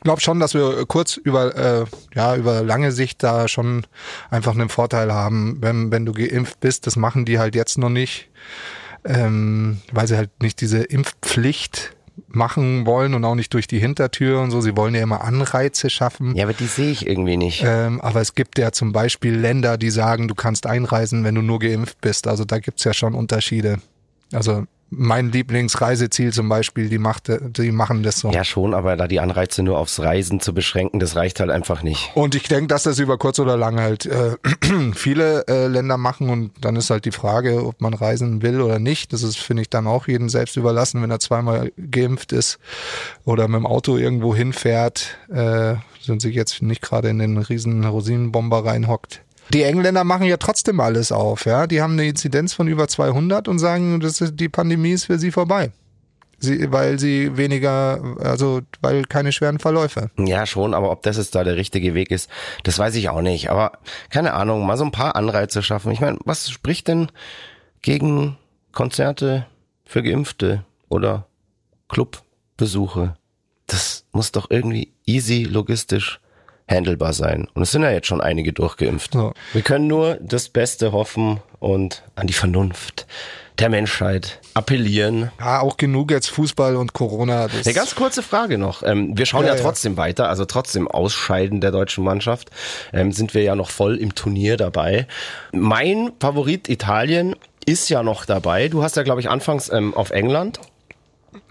ich 0.00 0.04
glaube 0.04 0.22
schon, 0.22 0.40
dass 0.40 0.54
wir 0.54 0.86
kurz 0.86 1.18
über 1.18 1.54
äh, 1.54 1.84
ja 2.14 2.34
über 2.34 2.62
lange 2.62 2.90
Sicht 2.90 3.22
da 3.22 3.48
schon 3.48 3.86
einfach 4.30 4.54
einen 4.54 4.70
Vorteil 4.70 5.12
haben, 5.12 5.58
wenn 5.60 5.92
wenn 5.92 6.06
du 6.06 6.14
geimpft 6.14 6.58
bist. 6.60 6.86
Das 6.86 6.96
machen 6.96 7.26
die 7.26 7.38
halt 7.38 7.54
jetzt 7.54 7.76
noch 7.76 7.90
nicht, 7.90 8.30
ähm, 9.04 9.82
weil 9.92 10.08
sie 10.08 10.16
halt 10.16 10.30
nicht 10.40 10.62
diese 10.62 10.78
Impfpflicht 10.78 11.94
machen 12.28 12.86
wollen 12.86 13.12
und 13.12 13.26
auch 13.26 13.34
nicht 13.34 13.52
durch 13.52 13.66
die 13.66 13.78
Hintertür 13.78 14.40
und 14.40 14.50
so. 14.50 14.62
Sie 14.62 14.74
wollen 14.74 14.94
ja 14.94 15.02
immer 15.02 15.22
Anreize 15.22 15.90
schaffen. 15.90 16.34
Ja, 16.34 16.44
aber 16.44 16.54
die 16.54 16.64
sehe 16.64 16.92
ich 16.92 17.06
irgendwie 17.06 17.36
nicht. 17.36 17.62
Ähm, 17.62 18.00
aber 18.00 18.22
es 18.22 18.34
gibt 18.34 18.58
ja 18.58 18.72
zum 18.72 18.92
Beispiel 18.92 19.36
Länder, 19.36 19.76
die 19.76 19.90
sagen, 19.90 20.28
du 20.28 20.34
kannst 20.34 20.64
einreisen, 20.64 21.24
wenn 21.24 21.34
du 21.34 21.42
nur 21.42 21.58
geimpft 21.58 22.00
bist. 22.00 22.26
Also 22.26 22.46
da 22.46 22.58
gibt's 22.58 22.84
ja 22.84 22.94
schon 22.94 23.14
Unterschiede. 23.14 23.80
Also 24.32 24.64
mein 24.90 25.30
Lieblingsreiseziel 25.30 26.32
zum 26.32 26.48
Beispiel, 26.48 26.88
die, 26.88 26.98
macht, 26.98 27.30
die 27.30 27.70
machen 27.70 28.02
das 28.02 28.20
so. 28.20 28.30
Ja, 28.30 28.44
schon, 28.44 28.74
aber 28.74 28.96
da 28.96 29.06
die 29.06 29.20
Anreize 29.20 29.62
nur 29.62 29.78
aufs 29.78 30.00
Reisen 30.00 30.40
zu 30.40 30.52
beschränken, 30.52 30.98
das 30.98 31.16
reicht 31.16 31.40
halt 31.40 31.50
einfach 31.50 31.82
nicht. 31.82 32.10
Und 32.14 32.34
ich 32.34 32.42
denke, 32.44 32.66
dass 32.66 32.82
das 32.82 32.98
über 32.98 33.16
kurz 33.16 33.38
oder 33.38 33.56
lang 33.56 33.80
halt 33.80 34.06
äh, 34.06 34.36
viele 34.94 35.46
äh, 35.46 35.68
Länder 35.68 35.96
machen 35.96 36.28
und 36.28 36.52
dann 36.60 36.76
ist 36.76 36.90
halt 36.90 37.04
die 37.04 37.12
Frage, 37.12 37.64
ob 37.64 37.80
man 37.80 37.94
reisen 37.94 38.42
will 38.42 38.60
oder 38.60 38.78
nicht. 38.78 39.12
Das 39.12 39.22
ist, 39.22 39.38
finde 39.38 39.62
ich, 39.62 39.70
dann 39.70 39.86
auch 39.86 40.08
jedem 40.08 40.28
selbst 40.28 40.56
überlassen, 40.56 41.02
wenn 41.02 41.10
er 41.10 41.20
zweimal 41.20 41.72
geimpft 41.90 42.32
ist 42.32 42.58
oder 43.24 43.46
mit 43.46 43.60
dem 43.60 43.66
Auto 43.66 43.96
irgendwo 43.96 44.34
hinfährt, 44.34 45.18
äh, 45.32 45.74
sind 46.02 46.20
sich 46.20 46.34
jetzt 46.34 46.62
nicht 46.62 46.82
gerade 46.82 47.08
in 47.08 47.18
den 47.18 47.38
riesen 47.38 47.84
Rosinenbomber 47.84 48.64
reinhockt. 48.64 49.22
Die 49.52 49.62
Engländer 49.64 50.04
machen 50.04 50.26
ja 50.26 50.36
trotzdem 50.36 50.80
alles 50.80 51.12
auf, 51.12 51.44
ja. 51.44 51.66
Die 51.66 51.82
haben 51.82 51.94
eine 51.94 52.06
Inzidenz 52.06 52.52
von 52.52 52.68
über 52.68 52.88
200 52.88 53.48
und 53.48 53.58
sagen, 53.58 54.00
das 54.00 54.20
ist, 54.20 54.38
die 54.38 54.48
Pandemie 54.48 54.92
ist 54.92 55.06
für 55.06 55.18
sie 55.18 55.32
vorbei. 55.32 55.72
Sie, 56.38 56.72
weil 56.72 56.98
sie 56.98 57.36
weniger, 57.36 58.16
also 58.20 58.62
weil 58.80 59.04
keine 59.04 59.30
schweren 59.30 59.58
Verläufe. 59.58 60.10
Ja, 60.16 60.46
schon, 60.46 60.72
aber 60.72 60.90
ob 60.90 61.02
das 61.02 61.18
jetzt 61.18 61.34
da 61.34 61.44
der 61.44 61.56
richtige 61.56 61.94
Weg 61.94 62.10
ist, 62.10 62.30
das 62.62 62.78
weiß 62.78 62.94
ich 62.94 63.10
auch 63.10 63.20
nicht. 63.20 63.50
Aber 63.50 63.72
keine 64.08 64.32
Ahnung, 64.32 64.64
mal 64.64 64.78
so 64.78 64.84
ein 64.84 64.92
paar 64.92 65.16
Anreize 65.16 65.62
schaffen. 65.62 65.92
Ich 65.92 66.00
meine, 66.00 66.18
was 66.24 66.50
spricht 66.50 66.88
denn 66.88 67.10
gegen 67.82 68.38
Konzerte 68.72 69.46
für 69.84 70.02
Geimpfte 70.02 70.64
oder 70.88 71.26
Clubbesuche? 71.88 73.16
Das 73.66 74.06
muss 74.12 74.32
doch 74.32 74.50
irgendwie 74.50 74.94
easy 75.04 75.42
logistisch 75.42 76.19
handelbar 76.70 77.12
sein. 77.12 77.48
Und 77.54 77.62
es 77.62 77.72
sind 77.72 77.82
ja 77.82 77.90
jetzt 77.90 78.06
schon 78.06 78.20
einige 78.20 78.52
durchgeimpft. 78.52 79.14
Ja. 79.14 79.32
Wir 79.52 79.62
können 79.62 79.86
nur 79.86 80.18
das 80.20 80.48
Beste 80.48 80.92
hoffen 80.92 81.40
und 81.58 82.02
an 82.14 82.26
die 82.26 82.32
Vernunft 82.32 83.06
der 83.58 83.68
Menschheit 83.68 84.40
appellieren. 84.54 85.30
Ja, 85.38 85.60
auch 85.60 85.76
genug 85.76 86.10
jetzt 86.10 86.30
Fußball 86.30 86.76
und 86.76 86.94
Corona. 86.94 87.46
Eine 87.46 87.74
ganz 87.74 87.94
kurze 87.94 88.22
Frage 88.22 88.56
noch. 88.56 88.82
Ähm, 88.82 89.16
wir 89.18 89.26
schauen 89.26 89.44
ja, 89.44 89.54
ja 89.54 89.60
trotzdem 89.60 89.92
ja. 89.92 89.98
weiter, 89.98 90.28
also 90.28 90.46
trotzdem 90.46 90.88
Ausscheiden 90.88 91.60
der 91.60 91.70
deutschen 91.70 92.02
Mannschaft 92.02 92.50
ähm, 92.92 93.12
sind 93.12 93.34
wir 93.34 93.42
ja 93.42 93.54
noch 93.54 93.70
voll 93.70 93.96
im 93.96 94.14
Turnier 94.14 94.56
dabei. 94.56 95.06
Mein 95.52 96.12
Favorit 96.20 96.68
Italien 96.68 97.36
ist 97.66 97.90
ja 97.90 98.02
noch 98.02 98.24
dabei. 98.24 98.68
Du 98.68 98.82
hast 98.82 98.96
ja, 98.96 99.02
glaube 99.02 99.20
ich, 99.20 99.28
anfangs 99.28 99.70
ähm, 99.70 99.94
auf 99.94 100.10
England 100.10 100.60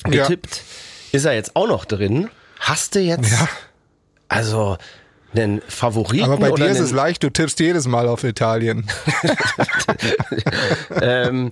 getippt. 0.04 0.64
Ist 1.12 1.26
er 1.26 1.34
jetzt 1.34 1.56
auch 1.56 1.68
noch 1.68 1.86
drin? 1.86 2.30
Hast 2.60 2.96
du 2.96 3.00
jetzt? 3.00 3.32
Ja. 3.32 3.48
Also 4.28 4.78
einen 5.34 5.62
Favoriten. 5.68 6.26
Aber 6.26 6.38
bei 6.38 6.52
dir 6.52 6.68
ist 6.68 6.80
es 6.80 6.92
leicht, 6.92 7.24
du 7.24 7.30
tippst 7.30 7.60
jedes 7.60 7.88
Mal 7.88 8.08
auf 8.08 8.24
Italien. 8.24 8.88
ähm, 11.02 11.52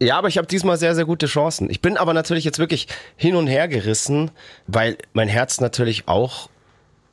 ja, 0.00 0.18
aber 0.18 0.28
ich 0.28 0.38
habe 0.38 0.46
diesmal 0.46 0.76
sehr, 0.76 0.94
sehr 0.94 1.04
gute 1.04 1.26
Chancen. 1.26 1.70
Ich 1.70 1.80
bin 1.80 1.96
aber 1.96 2.14
natürlich 2.14 2.44
jetzt 2.44 2.58
wirklich 2.58 2.88
hin 3.16 3.36
und 3.36 3.46
her 3.46 3.68
gerissen, 3.68 4.30
weil 4.66 4.96
mein 5.12 5.28
Herz 5.28 5.60
natürlich 5.60 6.08
auch 6.08 6.48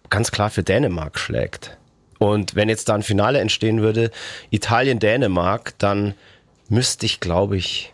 ganz 0.09 0.31
klar 0.31 0.50
für 0.50 0.63
Dänemark 0.63 1.17
schlägt. 1.17 1.77
Und 2.19 2.53
wenn 2.53 2.69
jetzt 2.69 2.88
da 2.89 2.93
ein 2.93 3.01
Finale 3.01 3.39
entstehen 3.39 3.81
würde, 3.81 4.11
Italien-Dänemark, 4.51 5.73
dann 5.79 6.13
müsste 6.69 7.07
ich, 7.07 7.19
glaube 7.19 7.57
ich, 7.57 7.91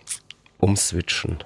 umswitchen. 0.59 1.37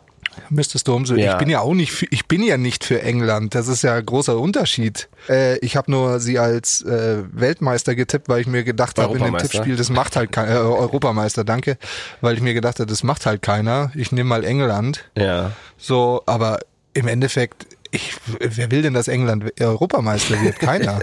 Müsstest 0.49 0.87
du 0.87 0.95
umso. 0.95 1.15
Ja. 1.15 1.33
Ich 1.33 1.37
bin 1.39 1.49
ja 1.49 1.61
auch 1.61 1.73
nicht, 1.73 1.91
für, 1.91 2.05
ich 2.09 2.27
bin 2.27 2.43
ja 2.43 2.57
nicht 2.57 2.83
für 2.83 3.01
England. 3.01 3.55
Das 3.55 3.67
ist 3.67 3.83
ja 3.83 3.95
ein 3.95 4.05
großer 4.05 4.37
Unterschied. 4.37 5.09
Äh, 5.29 5.57
ich 5.59 5.75
habe 5.75 5.91
nur 5.91 6.19
sie 6.19 6.39
als 6.39 6.81
äh, 6.81 7.23
Weltmeister 7.31 7.95
getippt, 7.95 8.29
weil 8.29 8.41
ich 8.41 8.47
mir 8.47 8.63
gedacht 8.63 8.97
habe 8.99 9.17
in 9.17 9.23
dem. 9.23 9.37
Tippspiel, 9.37 9.75
das 9.75 9.89
macht 9.89 10.15
halt 10.15 10.31
keiner. 10.31 10.51
Äh, 10.51 10.57
Europameister, 10.57 11.43
danke, 11.43 11.77
weil 12.21 12.35
ich 12.35 12.41
mir 12.41 12.53
gedacht 12.53 12.79
habe, 12.79 12.87
das 12.87 13.03
macht 13.03 13.25
halt 13.25 13.41
keiner. 13.41 13.91
Ich 13.95 14.11
nehme 14.11 14.29
mal 14.29 14.43
England. 14.43 15.05
Ja. 15.17 15.51
So, 15.77 16.23
aber 16.25 16.59
im 16.93 17.07
Endeffekt, 17.07 17.65
ich, 17.91 18.15
wer 18.39 18.71
will 18.71 18.81
denn, 18.81 18.93
dass 18.93 19.07
England 19.07 19.59
Europameister 19.59 20.41
wird? 20.41 20.59
Keiner. 20.59 21.01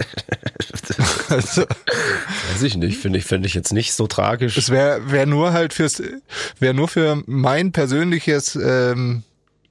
also, 1.29 1.61
Weiß 2.51 2.63
ich 2.63 2.77
nicht, 2.77 2.97
finde 2.97 3.19
ich, 3.19 3.25
finde 3.25 3.47
ich 3.47 3.53
jetzt 3.53 3.73
nicht 3.73 3.93
so 3.93 4.07
tragisch. 4.07 4.57
es 4.57 4.69
wäre 4.69 5.11
wär 5.11 5.25
nur 5.25 5.53
halt 5.53 5.73
fürs, 5.73 6.01
wäre 6.59 6.73
nur 6.73 6.87
für 6.87 7.21
mein 7.25 7.71
persönliches 7.71 8.55
ähm, 8.55 9.23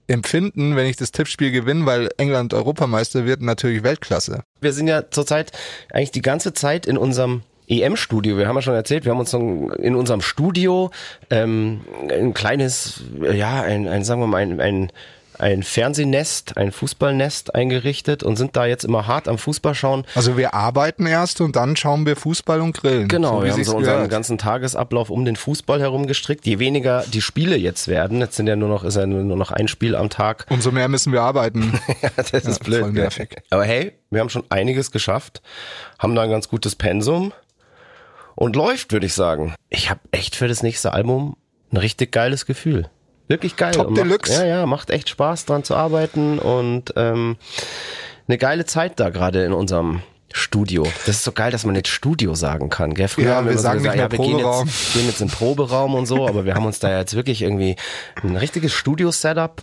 Empfinden, 0.06 0.75
wenn 0.75 0.87
ich 0.87 0.96
das 0.96 1.12
Tippspiel 1.12 1.50
gewinne, 1.50 1.84
weil 1.84 2.08
England 2.16 2.54
Europameister 2.54 3.26
wird, 3.26 3.42
natürlich 3.42 3.82
Weltklasse. 3.82 4.42
Wir 4.60 4.72
sind 4.72 4.88
ja 4.88 5.10
zurzeit 5.10 5.52
eigentlich 5.92 6.12
die 6.12 6.22
ganze 6.22 6.54
Zeit 6.54 6.87
in 6.87 6.96
unserem 6.96 7.42
EM-Studio. 7.68 8.38
Wir 8.38 8.48
haben 8.48 8.56
ja 8.56 8.62
schon 8.62 8.75
erzählt, 8.75 9.04
wir 9.04 9.12
haben 9.12 9.20
uns 9.20 9.34
in 9.34 9.94
unserem 9.94 10.22
Studio 10.22 10.90
ähm, 11.30 11.82
ein 12.10 12.32
kleines, 12.32 13.02
ja, 13.20 13.60
ein, 13.60 13.87
ein 13.87 14.04
sagen 14.04 14.20
wir 14.20 14.26
mal, 14.26 14.38
ein, 14.38 14.60
ein, 14.60 14.92
ein 15.40 15.62
Fernsehnest, 15.62 16.57
ein 16.57 16.73
Fußballnest 16.73 17.54
eingerichtet 17.54 18.23
und 18.23 18.37
sind 18.37 18.57
da 18.57 18.66
jetzt 18.66 18.85
immer 18.85 19.07
hart 19.07 19.28
am 19.28 19.38
Fußball 19.38 19.75
schauen. 19.75 20.04
Also 20.14 20.37
wir 20.37 20.54
arbeiten 20.54 21.07
erst 21.07 21.40
und 21.40 21.57
dann 21.57 21.76
schauen 21.76 22.07
wir 22.07 22.16
Fußball 22.16 22.61
und 22.61 22.76
grillen. 22.76 23.09
Genau, 23.09 23.38
so 23.38 23.45
wir 23.45 23.52
haben 23.52 23.64
so 23.64 23.76
unseren 23.76 23.95
gehört. 23.95 24.11
ganzen 24.11 24.38
Tagesablauf 24.38 25.11
um 25.11 25.25
den 25.25 25.37
Fußball 25.37 25.80
herum 25.80 26.07
gestrickt. 26.07 26.47
Je 26.47 26.59
weniger 26.59 27.04
die 27.12 27.23
Spiele 27.23 27.57
jetzt 27.57 27.88
werden, 27.88 28.18
jetzt 28.21 28.37
sind 28.37 28.47
ja 28.47 28.57
nur 28.57 28.68
noch, 28.68 28.85
ist 28.85 28.97
ja 28.97 29.07
nur 29.07 29.23
noch 29.37 29.50
ein 29.50 29.68
Spiel 29.68 29.95
am 29.95 30.11
Tag. 30.11 30.47
Umso 30.50 30.71
mehr 30.73 30.88
müssen 30.88 31.12
wir 31.12 31.23
arbeiten. 31.23 31.78
Ja, 32.02 32.11
das 32.16 32.45
ist 32.45 32.62
blöd. 32.64 32.80
voll 32.80 32.92
nervig. 32.92 33.37
Aber 33.50 33.64
hey, 33.64 33.92
wir 34.11 34.21
haben 34.21 34.28
schon 34.30 34.45
einiges 34.50 34.90
geschafft, 34.92 35.42
haben 35.99 36.14
da 36.14 36.23
ein 36.23 36.30
ganz 36.30 36.49
gutes 36.49 36.76
Pensum 36.76 37.33
und 38.35 38.54
läuft, 38.54 38.92
würde 38.92 39.07
ich 39.07 39.14
sagen. 39.14 39.54
Ich 39.68 39.90
habe 39.90 40.00
echt 40.12 40.37
für 40.37 40.47
das 40.49 40.62
nächste 40.62 40.92
Album 40.92 41.37
ein 41.73 41.76
richtig 41.78 42.12
geiles 42.12 42.47
Gefühl. 42.47 42.88
Wirklich 43.28 43.56
geil. 43.56 43.73
Top 43.73 43.90
macht, 43.90 43.99
Deluxe. 43.99 44.32
Ja, 44.32 44.44
ja, 44.44 44.66
macht 44.66 44.90
echt 44.90 45.08
Spaß 45.08 45.47
dran 45.47 45.64
zu 45.64 45.76
arbeiten 45.76 46.38
und 46.38 46.92
ähm, 46.97 47.37
eine 48.26 48.38
geile 48.38 48.64
Zeit 48.64 48.99
da 48.99 49.11
gerade 49.11 49.44
in 49.44 49.52
unserem 49.52 50.02
Studio. 50.32 50.85
Das 51.06 51.16
ist 51.16 51.25
so 51.25 51.32
geil, 51.32 51.50
dass 51.50 51.64
man 51.64 51.75
jetzt 51.75 51.88
Studio 51.88 52.35
sagen 52.35 52.68
kann. 52.68 52.94
Gell? 52.94 53.08
Früher 53.08 53.26
Ja, 53.26 53.35
haben 53.37 53.47
wir, 53.47 53.50
wir 53.50 53.52
immer 53.52 53.58
so 53.58 53.62
sagen 53.62 53.78
gesagt, 53.78 53.97
nicht 53.97 54.02
ja, 54.02 54.18
wir 54.18 54.18
gehen 54.18 54.38
jetzt, 54.38 54.92
gehen 54.94 55.06
jetzt 55.06 55.20
in 55.20 55.28
den 55.28 55.35
Proberaum 55.35 55.94
und 55.94 56.06
so, 56.06 56.26
aber 56.26 56.44
wir 56.44 56.54
haben 56.54 56.66
uns 56.66 56.78
da 56.78 56.99
jetzt 56.99 57.14
wirklich 57.14 57.42
irgendwie 57.42 57.76
ein 58.23 58.37
richtiges 58.37 58.73
Studio-Setup 58.73 59.62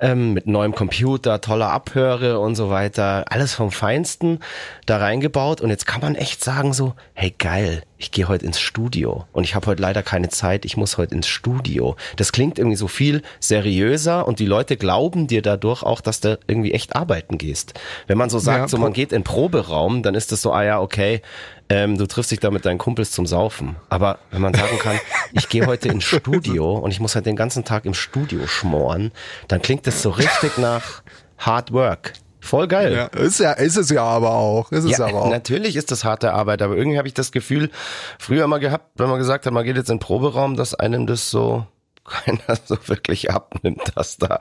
ähm, 0.00 0.34
mit 0.34 0.46
neuem 0.46 0.74
Computer, 0.74 1.40
toller 1.40 1.70
Abhöre 1.70 2.38
und 2.38 2.54
so 2.54 2.70
weiter, 2.70 3.24
alles 3.30 3.54
vom 3.54 3.70
Feinsten 3.70 4.40
da 4.84 4.98
reingebaut 4.98 5.60
und 5.60 5.70
jetzt 5.70 5.86
kann 5.86 6.00
man 6.00 6.14
echt 6.14 6.44
sagen 6.44 6.72
so, 6.72 6.94
hey 7.14 7.34
geil, 7.36 7.82
ich 7.98 8.10
gehe 8.10 8.28
heute 8.28 8.44
ins 8.44 8.60
Studio 8.60 9.24
und 9.32 9.44
ich 9.44 9.54
habe 9.54 9.66
heute 9.66 9.80
leider 9.80 10.02
keine 10.02 10.28
Zeit, 10.28 10.64
ich 10.64 10.76
muss 10.76 10.98
heute 10.98 11.14
ins 11.14 11.26
Studio. 11.26 11.96
Das 12.16 12.32
klingt 12.32 12.58
irgendwie 12.58 12.76
so 12.76 12.88
viel 12.88 13.22
seriöser 13.40 14.26
und 14.26 14.38
die 14.38 14.46
Leute 14.46 14.76
glauben 14.76 15.26
dir 15.26 15.42
dadurch 15.42 15.82
auch, 15.82 16.00
dass 16.00 16.20
du 16.20 16.38
irgendwie 16.46 16.72
echt 16.72 16.94
arbeiten 16.94 17.38
gehst. 17.38 17.74
Wenn 18.06 18.18
man 18.18 18.28
so 18.28 18.38
sagt, 18.38 18.58
Ja, 18.58 18.68
so 18.68 18.78
man 18.78 18.92
geht 18.92 19.12
in 19.12 19.24
Proberaum, 19.24 20.02
dann 20.02 20.14
ist 20.14 20.32
das 20.32 20.42
so, 20.42 20.52
ah 20.52 20.64
ja, 20.64 20.80
okay, 20.80 21.22
ähm, 21.68 21.96
du 21.96 22.06
triffst 22.06 22.30
dich 22.30 22.40
da 22.40 22.50
mit 22.50 22.64
deinen 22.64 22.78
Kumpels 22.78 23.10
zum 23.10 23.26
Saufen. 23.26 23.76
Aber 23.88 24.18
wenn 24.30 24.42
man 24.42 24.54
sagen 24.54 24.78
kann, 24.78 25.00
ich 25.32 25.48
gehe 25.48 25.66
heute 25.66 25.88
ins 25.88 26.04
Studio 26.04 26.74
und 26.74 26.90
ich 26.90 27.00
muss 27.00 27.14
halt 27.14 27.26
den 27.26 27.36
ganzen 27.36 27.64
Tag 27.64 27.86
im 27.86 27.94
Studio 27.94 28.46
schmoren, 28.46 29.10
dann 29.48 29.62
klingt 29.62 29.86
das 29.86 30.02
so 30.02 30.10
richtig 30.10 30.58
nach 30.58 31.02
Hard 31.38 31.72
Work. 31.72 32.12
Voll 32.46 32.68
geil. 32.68 32.92
ja, 32.94 33.04
ist 33.06 33.40
ja, 33.40 33.52
ist 33.52 33.76
es 33.76 33.90
ja 33.90 34.02
aber 34.04 34.30
auch. 34.30 34.70
Ist 34.72 34.84
es 34.84 34.98
Ja, 34.98 35.06
aber 35.06 35.22
auch. 35.22 35.30
natürlich 35.30 35.76
ist 35.76 35.90
das 35.90 36.04
harte 36.04 36.32
Arbeit, 36.32 36.62
aber 36.62 36.76
irgendwie 36.76 36.98
habe 36.98 37.08
ich 37.08 37.14
das 37.14 37.32
Gefühl, 37.32 37.70
früher 38.18 38.44
immer 38.44 38.58
gehabt, 38.58 38.86
wenn 38.96 39.08
man 39.08 39.18
gesagt 39.18 39.46
hat, 39.46 39.52
man 39.52 39.64
geht 39.64 39.76
jetzt 39.76 39.90
in 39.90 39.96
den 39.96 40.00
Proberaum, 40.00 40.56
dass 40.56 40.74
einem 40.74 41.06
das 41.06 41.30
so 41.30 41.66
keiner 42.04 42.56
so 42.64 42.76
wirklich 42.86 43.30
abnimmt, 43.30 43.92
dass 43.94 44.16
da 44.16 44.38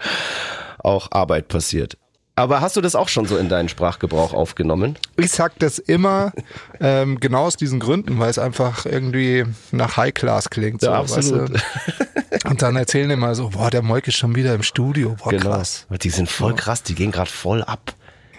auch 0.80 1.12
Arbeit 1.12 1.48
passiert. 1.48 1.98
Aber 2.38 2.60
hast 2.60 2.76
du 2.76 2.82
das 2.82 2.96
auch 2.96 3.08
schon 3.08 3.26
so 3.26 3.38
in 3.38 3.48
deinen 3.48 3.70
Sprachgebrauch 3.70 4.34
aufgenommen? 4.34 4.98
Ich 5.16 5.32
sag 5.32 5.58
das 5.60 5.80
immer 5.80 6.34
ähm, 6.82 7.18
genau 7.22 7.46
aus 7.46 7.56
diesen 7.56 7.80
Gründen, 7.80 8.20
weil 8.20 8.30
es 8.30 8.38
einfach 8.38 8.86
irgendwie 8.86 9.46
nach 9.72 9.96
High 9.96 10.14
Class 10.14 10.50
klingt. 10.50 10.82
So, 10.82 10.88
Ja, 10.88 11.00
absolut. 11.00 11.54
Weißt 11.54 11.64
du? 12.44 12.50
Und 12.50 12.62
dann 12.62 12.76
erzählen 12.76 13.10
immer 13.10 13.34
so, 13.36 13.52
boah, 13.52 13.72
der 13.72 13.82
Moik 13.82 14.10
ist 14.10 14.18
schon 14.18 14.36
wieder 14.36 14.54
im 14.54 14.64
Studio. 14.64 15.16
Boah, 15.24 15.32
krass. 15.32 15.86
Genau. 15.88 15.98
Die 15.98 16.10
sind 16.10 16.30
voll 16.30 16.54
krass, 16.56 16.84
die 16.84 16.94
gehen 16.94 17.12
gerade 17.14 17.32
voll 17.32 17.64
ab. 17.64 17.95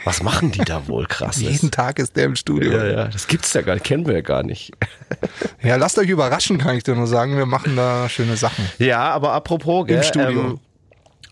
Was 0.06 0.22
machen 0.22 0.52
die 0.52 0.60
da 0.64 0.86
wohl 0.88 1.06
krasses? 1.06 1.42
Jeden 1.50 1.70
Tag 1.70 1.98
ist 1.98 2.16
der 2.16 2.24
im 2.24 2.36
Studio. 2.36 2.72
ja, 2.72 2.86
ja, 2.86 3.04
das 3.08 3.26
gibt's 3.26 3.52
ja 3.52 3.60
gar 3.62 3.74
nicht, 3.74 3.84
kennen 3.84 4.06
wir 4.06 4.14
ja 4.14 4.20
gar 4.22 4.42
nicht. 4.42 4.72
Ja, 5.62 5.76
lasst 5.76 5.98
euch 5.98 6.08
überraschen, 6.08 6.58
kann 6.58 6.76
ich 6.76 6.84
dir 6.84 6.94
nur 6.94 7.06
sagen. 7.08 7.36
Wir 7.36 7.46
machen 7.46 7.74
da 7.76 8.08
schöne 8.08 8.36
Sachen. 8.36 8.64
Ja, 8.78 9.10
aber 9.10 9.32
apropos, 9.32 9.86
gell, 9.86 9.96
Im 9.98 10.02
Studio. 10.04 10.40
Ähm, 10.42 10.60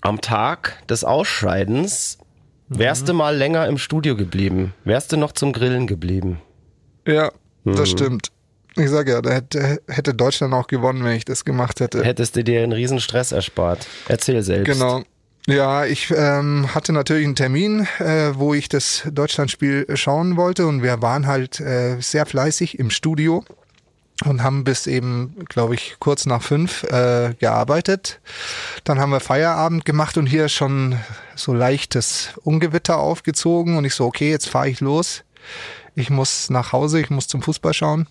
am 0.01 0.21
Tag 0.21 0.83
des 0.89 1.05
Ausscheidens 1.05 2.19
wärst 2.69 3.09
du 3.09 3.15
mal 3.15 3.37
länger 3.37 3.67
im 3.69 3.79
Studio 3.79 4.17
geblieben, 4.17 4.75
wärst 4.85 5.13
du 5.13 5.17
noch 5.17 5.33
zum 5.33 5.53
Grillen 5.53 5.87
geblieben. 5.87 6.41
Ja, 7.07 7.31
Mhm. 7.65 7.77
das 7.77 7.91
stimmt. 7.91 8.29
Ich 8.77 8.91
sag 8.91 9.09
ja, 9.09 9.23
da 9.23 9.31
hätte, 9.31 9.81
hätte 9.87 10.15
Deutschland 10.15 10.53
auch 10.53 10.67
gewonnen, 10.67 11.05
wenn 11.05 11.15
ich 11.17 11.25
das 11.25 11.45
gemacht 11.45 11.79
hätte. 11.81 12.03
Hättest 12.05 12.35
du 12.35 12.43
dir 12.43 12.63
einen 12.63 12.73
riesen 12.73 12.99
Stress 12.99 13.31
erspart. 13.31 13.87
Erzähl 14.09 14.43
selbst. 14.43 14.73
Genau. 14.73 15.03
Ja, 15.47 15.85
ich 15.85 16.11
ähm, 16.11 16.75
hatte 16.75 16.95
natürlich 16.95 17.27
einen 17.27 17.37
Termin, 17.37 17.87
äh, 17.99 18.35
wo 18.35 18.55
ich 18.55 18.71
das 18.71 19.03
Deutschlandspiel 19.13 19.87
schauen 19.95 20.39
wollte 20.39 20.67
und 20.67 20.83
wir 20.83 21.03
waren 21.03 21.27
halt 21.27 21.61
äh, 21.61 22.01
sehr 22.01 22.25
fleißig 22.25 22.79
im 22.79 22.89
Studio 22.89 23.45
und 24.25 24.43
haben 24.43 24.65
bis 24.65 24.87
eben, 24.87 25.37
glaube 25.49 25.75
ich, 25.75 25.97
kurz 25.99 26.25
nach 26.25 26.43
fünf 26.43 26.85
äh, 26.85 27.35
gearbeitet. 27.39 28.21
Dann 28.85 28.99
haben 28.99 29.11
wir 29.11 29.21
Feierabend 29.21 29.85
gemacht 29.85 30.17
und 30.17 30.27
hier 30.27 30.49
schon 30.49 30.99
so 31.35 31.53
leichtes 31.53 32.31
Ungewitter 32.43 32.99
aufgezogen 32.99 33.77
und 33.77 33.85
ich 33.85 33.95
so, 33.95 34.07
okay, 34.07 34.31
jetzt 34.31 34.49
fahre 34.49 34.71
ich 34.71 34.81
los. 34.81 35.25
Ich 35.95 36.09
muss 36.09 36.49
nach 36.49 36.73
Hause, 36.73 37.01
ich 37.01 37.11
muss 37.11 37.29
zum 37.29 37.43
Fußball 37.43 37.75
schauen 37.75 38.09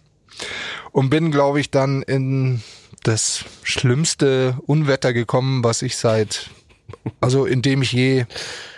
und 0.91 1.09
bin, 1.09 1.31
glaube 1.31 1.59
ich, 1.59 1.71
dann 1.71 2.03
in 2.03 2.61
das 3.03 3.45
schlimmste 3.63 4.57
Unwetter 4.65 5.13
gekommen, 5.13 5.63
was 5.63 5.81
ich 5.81 5.97
seit, 5.97 6.49
also 7.21 7.45
in 7.45 7.61
dem 7.61 7.81
ich 7.81 7.91
je 7.91 8.25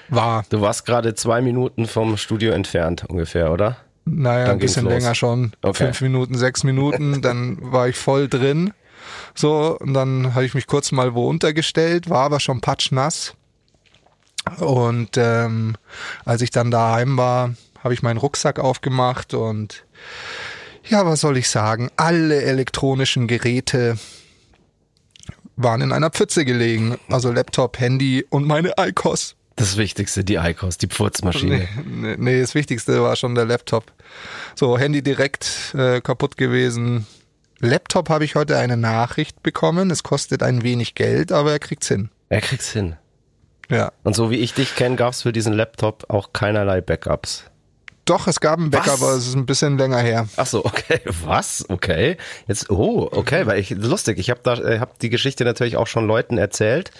war. 0.09 0.45
Du 0.49 0.61
warst 0.61 0.85
gerade 0.85 1.15
zwei 1.15 1.41
Minuten 1.41 1.87
vom 1.87 2.17
Studio 2.17 2.51
entfernt 2.51 3.05
ungefähr, 3.07 3.51
oder? 3.51 3.77
Naja, 4.05 4.45
Dann 4.45 4.53
ein 4.53 4.59
bisschen 4.59 4.85
länger 4.85 5.15
schon. 5.15 5.53
Okay. 5.63 5.85
Fünf 5.85 6.01
Minuten, 6.01 6.35
sechs 6.35 6.63
Minuten, 6.63 7.21
dann 7.23 7.57
war 7.59 7.87
ich 7.87 7.95
voll 7.95 8.27
drin. 8.27 8.73
So, 9.33 9.77
und 9.79 9.93
dann 9.93 10.33
habe 10.35 10.45
ich 10.45 10.53
mich 10.53 10.67
kurz 10.67 10.91
mal 10.91 11.13
wo 11.13 11.27
untergestellt, 11.27 12.09
war 12.09 12.25
aber 12.25 12.39
schon 12.39 12.61
patschnass. 12.61 13.33
Und 14.59 15.17
ähm, 15.17 15.75
als 16.23 16.41
ich 16.41 16.51
dann 16.51 16.69
daheim 16.69 17.17
war, 17.17 17.55
habe 17.83 17.93
ich 17.93 18.03
meinen 18.03 18.17
Rucksack 18.17 18.59
aufgemacht 18.59 19.33
und 19.33 19.85
ja, 20.87 21.05
was 21.05 21.21
soll 21.21 21.37
ich 21.37 21.49
sagen? 21.49 21.89
Alle 21.97 22.43
elektronischen 22.43 23.27
Geräte 23.27 23.97
waren 25.55 25.81
in 25.81 25.91
einer 25.91 26.09
Pfütze 26.09 26.45
gelegen. 26.45 26.97
Also 27.09 27.31
Laptop, 27.31 27.79
Handy 27.79 28.25
und 28.29 28.45
meine 28.45 28.73
ICOS. 28.79 29.35
Das 29.55 29.77
Wichtigste, 29.77 30.23
die 30.23 30.35
ICOS, 30.35 30.77
die 30.77 30.87
Pfurzmaschine. 30.87 31.67
Nee, 31.85 32.15
nee, 32.17 32.41
das 32.41 32.55
Wichtigste 32.55 33.01
war 33.01 33.15
schon 33.15 33.35
der 33.35 33.45
Laptop. 33.45 33.91
So, 34.55 34.77
Handy 34.77 35.01
direkt 35.01 35.73
äh, 35.77 36.01
kaputt 36.01 36.35
gewesen. 36.35 37.07
Laptop 37.59 38.09
habe 38.09 38.25
ich 38.25 38.35
heute 38.35 38.57
eine 38.57 38.75
Nachricht 38.75 39.43
bekommen. 39.43 39.91
Es 39.91 40.03
kostet 40.03 40.43
ein 40.43 40.63
wenig 40.63 40.93
Geld, 40.95 41.31
aber 41.31 41.53
er 41.53 41.59
kriegt's 41.59 41.87
hin. 41.87 42.09
Er 42.27 42.41
kriegt's 42.41 42.71
hin. 42.71 42.97
Ja. 43.69 43.93
Und 44.03 44.15
so 44.15 44.29
wie 44.29 44.37
ich 44.37 44.53
dich 44.53 44.75
kenne, 44.75 44.97
gab's 44.97 45.21
für 45.21 45.31
diesen 45.31 45.53
Laptop 45.53 46.09
auch 46.09 46.33
keinerlei 46.33 46.81
Backups. 46.81 47.45
Doch, 48.05 48.27
es 48.27 48.39
gab 48.39 48.59
ein 48.59 48.69
Backup, 48.69 48.93
Was? 48.93 49.03
aber 49.03 49.11
es 49.13 49.27
ist 49.27 49.35
ein 49.35 49.47
bisschen 49.47 49.77
länger 49.77 49.99
her. 49.99 50.27
Ach 50.37 50.45
so, 50.45 50.63
okay. 50.63 50.99
Was? 51.25 51.65
Okay. 51.67 52.17
Jetzt, 52.47 52.69
oh, 52.69 53.09
okay, 53.11 53.47
weil 53.47 53.59
ich 53.59 53.71
lustig. 53.71 54.19
Ich 54.19 54.29
habe 54.29 54.39
da, 54.43 54.53
äh, 54.55 54.79
hab 54.79 54.99
die 54.99 55.09
Geschichte 55.09 55.43
natürlich 55.43 55.75
auch 55.75 55.87
schon 55.87 56.05
Leuten 56.05 56.37
erzählt 56.37 56.91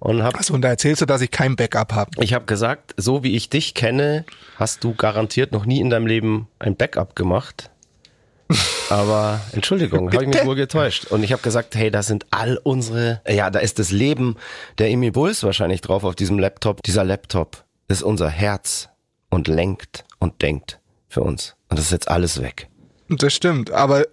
und 0.00 0.22
habe 0.22 0.36
Achso, 0.36 0.52
und 0.52 0.62
da 0.62 0.68
erzählst 0.68 1.02
du, 1.02 1.06
dass 1.06 1.20
ich 1.20 1.30
kein 1.30 1.56
Backup 1.56 1.92
habe. 1.92 2.10
Ich 2.20 2.34
habe 2.34 2.46
gesagt, 2.46 2.94
so 2.96 3.22
wie 3.22 3.36
ich 3.36 3.48
dich 3.48 3.74
kenne, 3.74 4.24
hast 4.56 4.82
du 4.82 4.94
garantiert 4.94 5.52
noch 5.52 5.66
nie 5.66 5.80
in 5.80 5.88
deinem 5.88 6.06
Leben 6.06 6.48
ein 6.58 6.76
Backup 6.76 7.14
gemacht. 7.14 7.70
Aber 8.90 9.40
Entschuldigung, 9.52 10.12
habe 10.12 10.24
ich 10.24 10.28
mich 10.28 10.44
wohl 10.44 10.56
getäuscht. 10.56 11.06
Und 11.06 11.22
ich 11.22 11.32
habe 11.32 11.42
gesagt, 11.42 11.74
hey, 11.74 11.90
da 11.90 12.02
sind 12.02 12.26
all 12.30 12.58
unsere, 12.62 13.22
ja, 13.26 13.50
da 13.50 13.60
ist 13.60 13.78
das 13.78 13.90
Leben 13.90 14.36
der 14.78 14.90
Emil 14.90 15.12
Bulls 15.12 15.42
wahrscheinlich 15.42 15.80
drauf 15.80 16.04
auf 16.04 16.14
diesem 16.14 16.38
Laptop. 16.38 16.82
Dieser 16.82 17.04
Laptop 17.04 17.64
ist 17.88 18.02
unser 18.02 18.28
Herz 18.28 18.90
und 19.34 19.48
lenkt 19.48 20.04
und 20.18 20.40
denkt 20.42 20.80
für 21.08 21.20
uns. 21.22 21.54
Und 21.68 21.78
das 21.78 21.86
ist 21.86 21.92
jetzt 21.92 22.08
alles 22.08 22.40
weg. 22.42 22.68
Das 23.08 23.34
stimmt, 23.34 23.70
aber, 23.70 24.04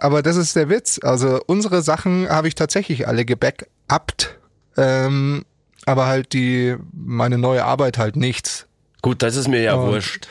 aber 0.00 0.22
das 0.22 0.36
ist 0.36 0.56
der 0.56 0.68
Witz. 0.68 0.98
Also 1.02 1.40
unsere 1.46 1.82
Sachen 1.82 2.28
habe 2.28 2.48
ich 2.48 2.54
tatsächlich 2.54 3.06
alle 3.06 3.24
gebackupt. 3.24 4.38
Ähm, 4.76 5.44
aber 5.86 6.06
halt 6.06 6.32
die, 6.32 6.76
meine 6.92 7.38
neue 7.38 7.64
Arbeit 7.64 7.96
halt 7.98 8.16
nichts. 8.16 8.66
Gut, 9.02 9.22
das 9.22 9.36
ist 9.36 9.48
mir 9.48 9.62
ja 9.62 9.74
Und- 9.74 9.92
wurscht. 9.92 10.28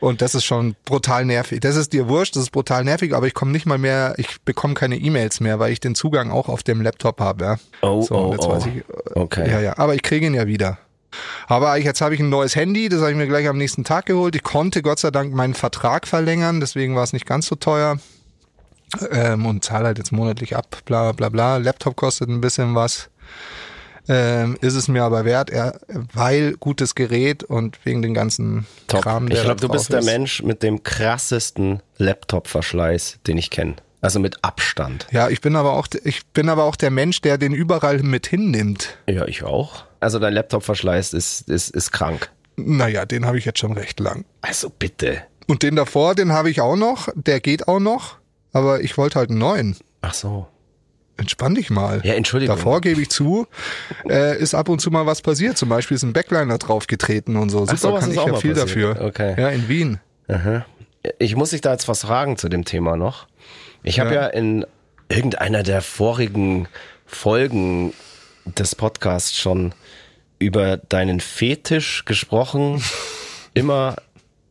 Und 0.00 0.20
das 0.20 0.34
ist 0.34 0.44
schon 0.44 0.74
brutal 0.84 1.24
nervig. 1.24 1.60
Das 1.60 1.76
ist 1.76 1.92
dir 1.92 2.08
wurscht, 2.08 2.34
das 2.34 2.42
ist 2.44 2.50
brutal 2.50 2.82
nervig, 2.82 3.14
aber 3.14 3.28
ich 3.28 3.34
komme 3.34 3.52
nicht 3.52 3.66
mal 3.66 3.78
mehr, 3.78 4.14
ich 4.16 4.40
bekomme 4.40 4.74
keine 4.74 4.96
E-Mails 4.96 5.38
mehr, 5.38 5.60
weil 5.60 5.72
ich 5.72 5.78
den 5.78 5.94
Zugang 5.94 6.32
auch 6.32 6.48
auf 6.48 6.64
dem 6.64 6.82
Laptop 6.82 7.20
habe. 7.20 7.44
Ja. 7.44 7.56
Oh, 7.82 8.02
so, 8.02 8.16
oh, 8.16 8.32
jetzt 8.32 8.44
oh. 8.44 8.50
weiß 8.50 8.66
ich, 8.66 8.76
äh, 8.78 8.82
Okay. 9.14 9.48
Ja, 9.48 9.60
ja, 9.60 9.78
aber 9.78 9.94
ich 9.94 10.02
kriege 10.02 10.26
ihn 10.26 10.34
ja 10.34 10.48
wieder. 10.48 10.78
Aber 11.46 11.76
jetzt 11.76 12.00
habe 12.00 12.14
ich 12.14 12.20
ein 12.20 12.28
neues 12.28 12.56
Handy, 12.56 12.88
das 12.88 13.00
habe 13.00 13.10
ich 13.10 13.16
mir 13.16 13.26
gleich 13.26 13.48
am 13.48 13.58
nächsten 13.58 13.84
Tag 13.84 14.06
geholt. 14.06 14.34
Ich 14.36 14.42
konnte 14.42 14.82
Gott 14.82 14.98
sei 14.98 15.10
Dank 15.10 15.34
meinen 15.34 15.54
Vertrag 15.54 16.06
verlängern, 16.06 16.60
deswegen 16.60 16.96
war 16.96 17.04
es 17.04 17.12
nicht 17.12 17.26
ganz 17.26 17.46
so 17.46 17.54
teuer. 17.54 17.98
Ähm, 19.10 19.46
und 19.46 19.64
zahle 19.64 19.86
halt 19.86 19.98
jetzt 19.98 20.12
monatlich 20.12 20.54
ab, 20.54 20.76
bla 20.84 21.12
bla 21.12 21.30
bla. 21.30 21.56
Laptop 21.56 21.96
kostet 21.96 22.28
ein 22.28 22.40
bisschen 22.40 22.74
was. 22.74 23.08
Ähm, 24.08 24.58
ist 24.60 24.74
es 24.74 24.88
mir 24.88 25.04
aber 25.04 25.24
wert, 25.24 25.48
er, 25.48 25.78
weil 26.12 26.54
gutes 26.58 26.94
Gerät 26.94 27.44
und 27.44 27.78
wegen 27.84 28.02
den 28.02 28.14
ganzen 28.14 28.66
Top. 28.88 29.02
Kram, 29.02 29.28
der 29.28 29.38
ich 29.38 29.44
glaube, 29.44 29.60
du 29.60 29.68
bist 29.68 29.84
drauf 29.84 29.90
der 29.90 29.98
ist. 30.00 30.06
Mensch 30.06 30.42
mit 30.42 30.62
dem 30.62 30.82
krassesten 30.82 31.80
Laptop-Verschleiß, 31.98 33.20
den 33.26 33.38
ich 33.38 33.50
kenne. 33.50 33.76
Also 34.00 34.18
mit 34.18 34.42
Abstand. 34.42 35.06
Ja, 35.12 35.28
ich 35.28 35.40
bin 35.40 35.54
aber 35.54 35.74
auch, 35.74 35.86
ich 36.02 36.26
bin 36.26 36.48
aber 36.48 36.64
auch 36.64 36.74
der 36.74 36.90
Mensch, 36.90 37.20
der 37.20 37.38
den 37.38 37.52
überall 37.52 37.98
mit 38.00 38.26
hinnimmt. 38.26 38.98
Ja, 39.06 39.26
ich 39.26 39.44
auch. 39.44 39.84
Also 40.02 40.18
dein 40.18 40.32
Laptop-Verschleiß 40.34 41.12
ist, 41.12 41.48
ist, 41.48 41.70
ist 41.70 41.92
krank. 41.92 42.30
Naja, 42.56 43.06
den 43.06 43.24
habe 43.26 43.38
ich 43.38 43.44
jetzt 43.44 43.58
schon 43.60 43.72
recht 43.72 44.00
lang. 44.00 44.24
Also 44.40 44.68
bitte. 44.70 45.22
Und 45.46 45.62
den 45.62 45.76
davor, 45.76 46.14
den 46.14 46.32
habe 46.32 46.50
ich 46.50 46.60
auch 46.60 46.76
noch, 46.76 47.08
der 47.14 47.40
geht 47.40 47.68
auch 47.68 47.80
noch, 47.80 48.16
aber 48.52 48.80
ich 48.80 48.98
wollte 48.98 49.18
halt 49.18 49.30
einen 49.30 49.38
neuen. 49.38 49.76
Ach 50.02 50.14
so. 50.14 50.46
Entspann 51.16 51.54
dich 51.54 51.70
mal. 51.70 52.00
Ja, 52.04 52.14
Entschuldigung. 52.14 52.56
Davor 52.56 52.80
gebe 52.80 53.00
ich 53.00 53.10
zu, 53.10 53.46
äh, 54.08 54.38
ist 54.38 54.54
ab 54.54 54.68
und 54.68 54.80
zu 54.80 54.90
mal 54.90 55.06
was 55.06 55.22
passiert. 55.22 55.56
Zum 55.56 55.68
Beispiel 55.68 55.94
ist 55.94 56.02
ein 56.02 56.12
Backliner 56.12 56.58
draufgetreten 56.58 57.36
und 57.36 57.50
so. 57.50 57.60
Super, 57.60 57.76
sowas 57.76 58.00
kann 58.00 58.10
ist 58.10 58.16
ich 58.16 58.20
auch 58.22 58.26
ja 58.28 58.34
viel 58.36 58.54
passiert. 58.54 58.68
dafür. 58.96 59.00
Okay. 59.06 59.34
Ja, 59.40 59.48
in 59.50 59.68
Wien. 59.68 60.00
Aha. 60.28 60.64
Ich 61.18 61.36
muss 61.36 61.50
dich 61.50 61.60
da 61.60 61.72
jetzt 61.72 61.86
was 61.88 62.00
fragen 62.02 62.36
zu 62.38 62.48
dem 62.48 62.64
Thema 62.64 62.96
noch. 62.96 63.26
Ich 63.82 64.00
habe 64.00 64.14
Ja. 64.14 64.22
ja 64.22 64.26
in 64.28 64.64
irgendeiner 65.08 65.62
der 65.62 65.82
vorigen 65.82 66.66
Folgen 67.06 67.92
des 68.44 68.74
Podcasts 68.74 69.38
schon 69.38 69.74
über 70.38 70.76
deinen 70.76 71.20
Fetisch 71.20 72.04
gesprochen, 72.04 72.82
immer 73.54 73.96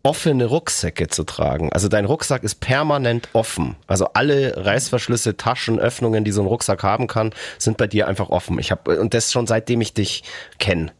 offene 0.04 0.46
Rucksäcke 0.46 1.08
zu 1.10 1.24
tragen. 1.24 1.72
Also 1.74 1.88
dein 1.88 2.06
Rucksack 2.06 2.44
ist 2.44 2.56
permanent 2.56 3.30
offen. 3.34 3.76
Also 3.88 4.08
alle 4.14 4.66
Reißverschlüsse, 4.66 5.38
Taschen, 5.38 5.80
Öffnungen, 5.80 6.24
die 6.24 6.32
so 6.32 6.42
ein 6.42 6.48
Rucksack 6.48 6.84
haben 6.84 7.08
kann, 7.08 7.34
sind 7.58 7.78
bei 7.78 7.88
dir 7.88 8.08
einfach 8.08 8.30
offen. 8.30 8.58
Ich 8.58 8.72
habe 8.72 9.00
und 9.00 9.14
das 9.14 9.32
schon 9.32 9.48
seitdem 9.48 9.82
ich 9.82 9.94
dich 9.94 10.24
kenne. 10.58 10.92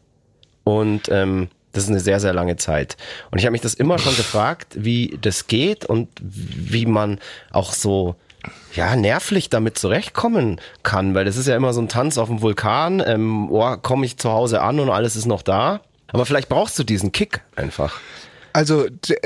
Und 0.64 1.08
ähm, 1.08 1.48
das 1.72 1.84
ist 1.84 1.90
eine 1.90 2.00
sehr, 2.00 2.20
sehr 2.20 2.32
lange 2.32 2.56
Zeit. 2.56 2.96
Und 3.30 3.38
ich 3.38 3.44
habe 3.44 3.52
mich 3.52 3.60
das 3.60 3.74
immer 3.74 3.98
schon 3.98 4.16
gefragt, 4.16 4.76
wie 4.76 5.18
das 5.20 5.46
geht 5.46 5.84
und 5.84 6.08
wie 6.20 6.86
man 6.86 7.18
auch 7.50 7.72
so 7.72 8.14
ja, 8.74 8.96
nervlich 8.96 9.50
damit 9.50 9.78
zurechtkommen 9.78 10.60
kann, 10.82 11.14
weil 11.14 11.24
das 11.24 11.36
ist 11.36 11.46
ja 11.48 11.56
immer 11.56 11.72
so 11.72 11.80
ein 11.80 11.88
Tanz 11.88 12.18
auf 12.18 12.28
dem 12.28 12.40
Vulkan. 12.42 13.02
Ähm, 13.04 13.50
oh, 13.50 13.76
komme 13.76 14.06
ich 14.06 14.16
zu 14.18 14.30
Hause 14.30 14.60
an 14.62 14.80
und 14.80 14.90
alles 14.90 15.16
ist 15.16 15.26
noch 15.26 15.42
da. 15.42 15.80
Aber 16.08 16.26
vielleicht 16.26 16.48
brauchst 16.48 16.78
du 16.78 16.84
diesen 16.84 17.12
Kick 17.12 17.40
einfach. 17.56 18.00
Also 18.54 18.86
d- 18.88 19.16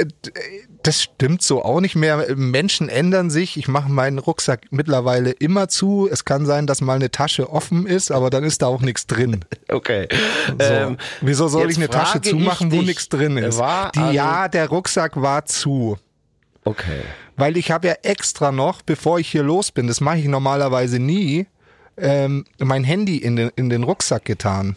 das 0.84 1.02
stimmt 1.02 1.42
so 1.42 1.64
auch 1.64 1.80
nicht 1.80 1.96
mehr. 1.96 2.24
Menschen 2.36 2.88
ändern 2.88 3.28
sich. 3.28 3.56
Ich 3.56 3.66
mache 3.66 3.90
meinen 3.90 4.18
Rucksack 4.20 4.66
mittlerweile 4.70 5.30
immer 5.32 5.68
zu. 5.68 6.08
Es 6.08 6.24
kann 6.24 6.46
sein, 6.46 6.68
dass 6.68 6.80
mal 6.80 6.94
eine 6.94 7.10
Tasche 7.10 7.50
offen 7.50 7.86
ist, 7.86 8.12
aber 8.12 8.30
dann 8.30 8.44
ist 8.44 8.62
da 8.62 8.66
auch 8.68 8.80
nichts 8.82 9.06
drin. 9.06 9.44
Okay. 9.68 10.06
So. 10.46 10.54
Ähm, 10.64 10.96
Wieso 11.22 11.48
soll 11.48 11.68
ich 11.68 11.76
eine 11.76 11.88
Tasche 11.90 12.20
zumachen, 12.20 12.70
wo 12.70 12.82
nichts 12.82 13.08
drin 13.08 13.36
ist? 13.36 13.58
War 13.58 13.90
Die, 13.90 14.14
ja, 14.14 14.46
der 14.46 14.68
Rucksack 14.68 15.20
war 15.20 15.44
zu. 15.44 15.98
Okay. 16.66 17.00
Weil 17.36 17.56
ich 17.56 17.70
habe 17.70 17.86
ja 17.86 17.94
extra 18.02 18.50
noch, 18.50 18.82
bevor 18.82 19.18
ich 19.20 19.28
hier 19.30 19.42
los 19.44 19.70
bin, 19.70 19.86
das 19.86 20.00
mache 20.00 20.18
ich 20.18 20.26
normalerweise 20.26 20.98
nie, 20.98 21.46
ähm, 21.96 22.44
mein 22.58 22.82
Handy 22.84 23.16
in 23.18 23.36
den, 23.36 23.50
in 23.56 23.70
den 23.70 23.84
Rucksack 23.84 24.24
getan. 24.24 24.76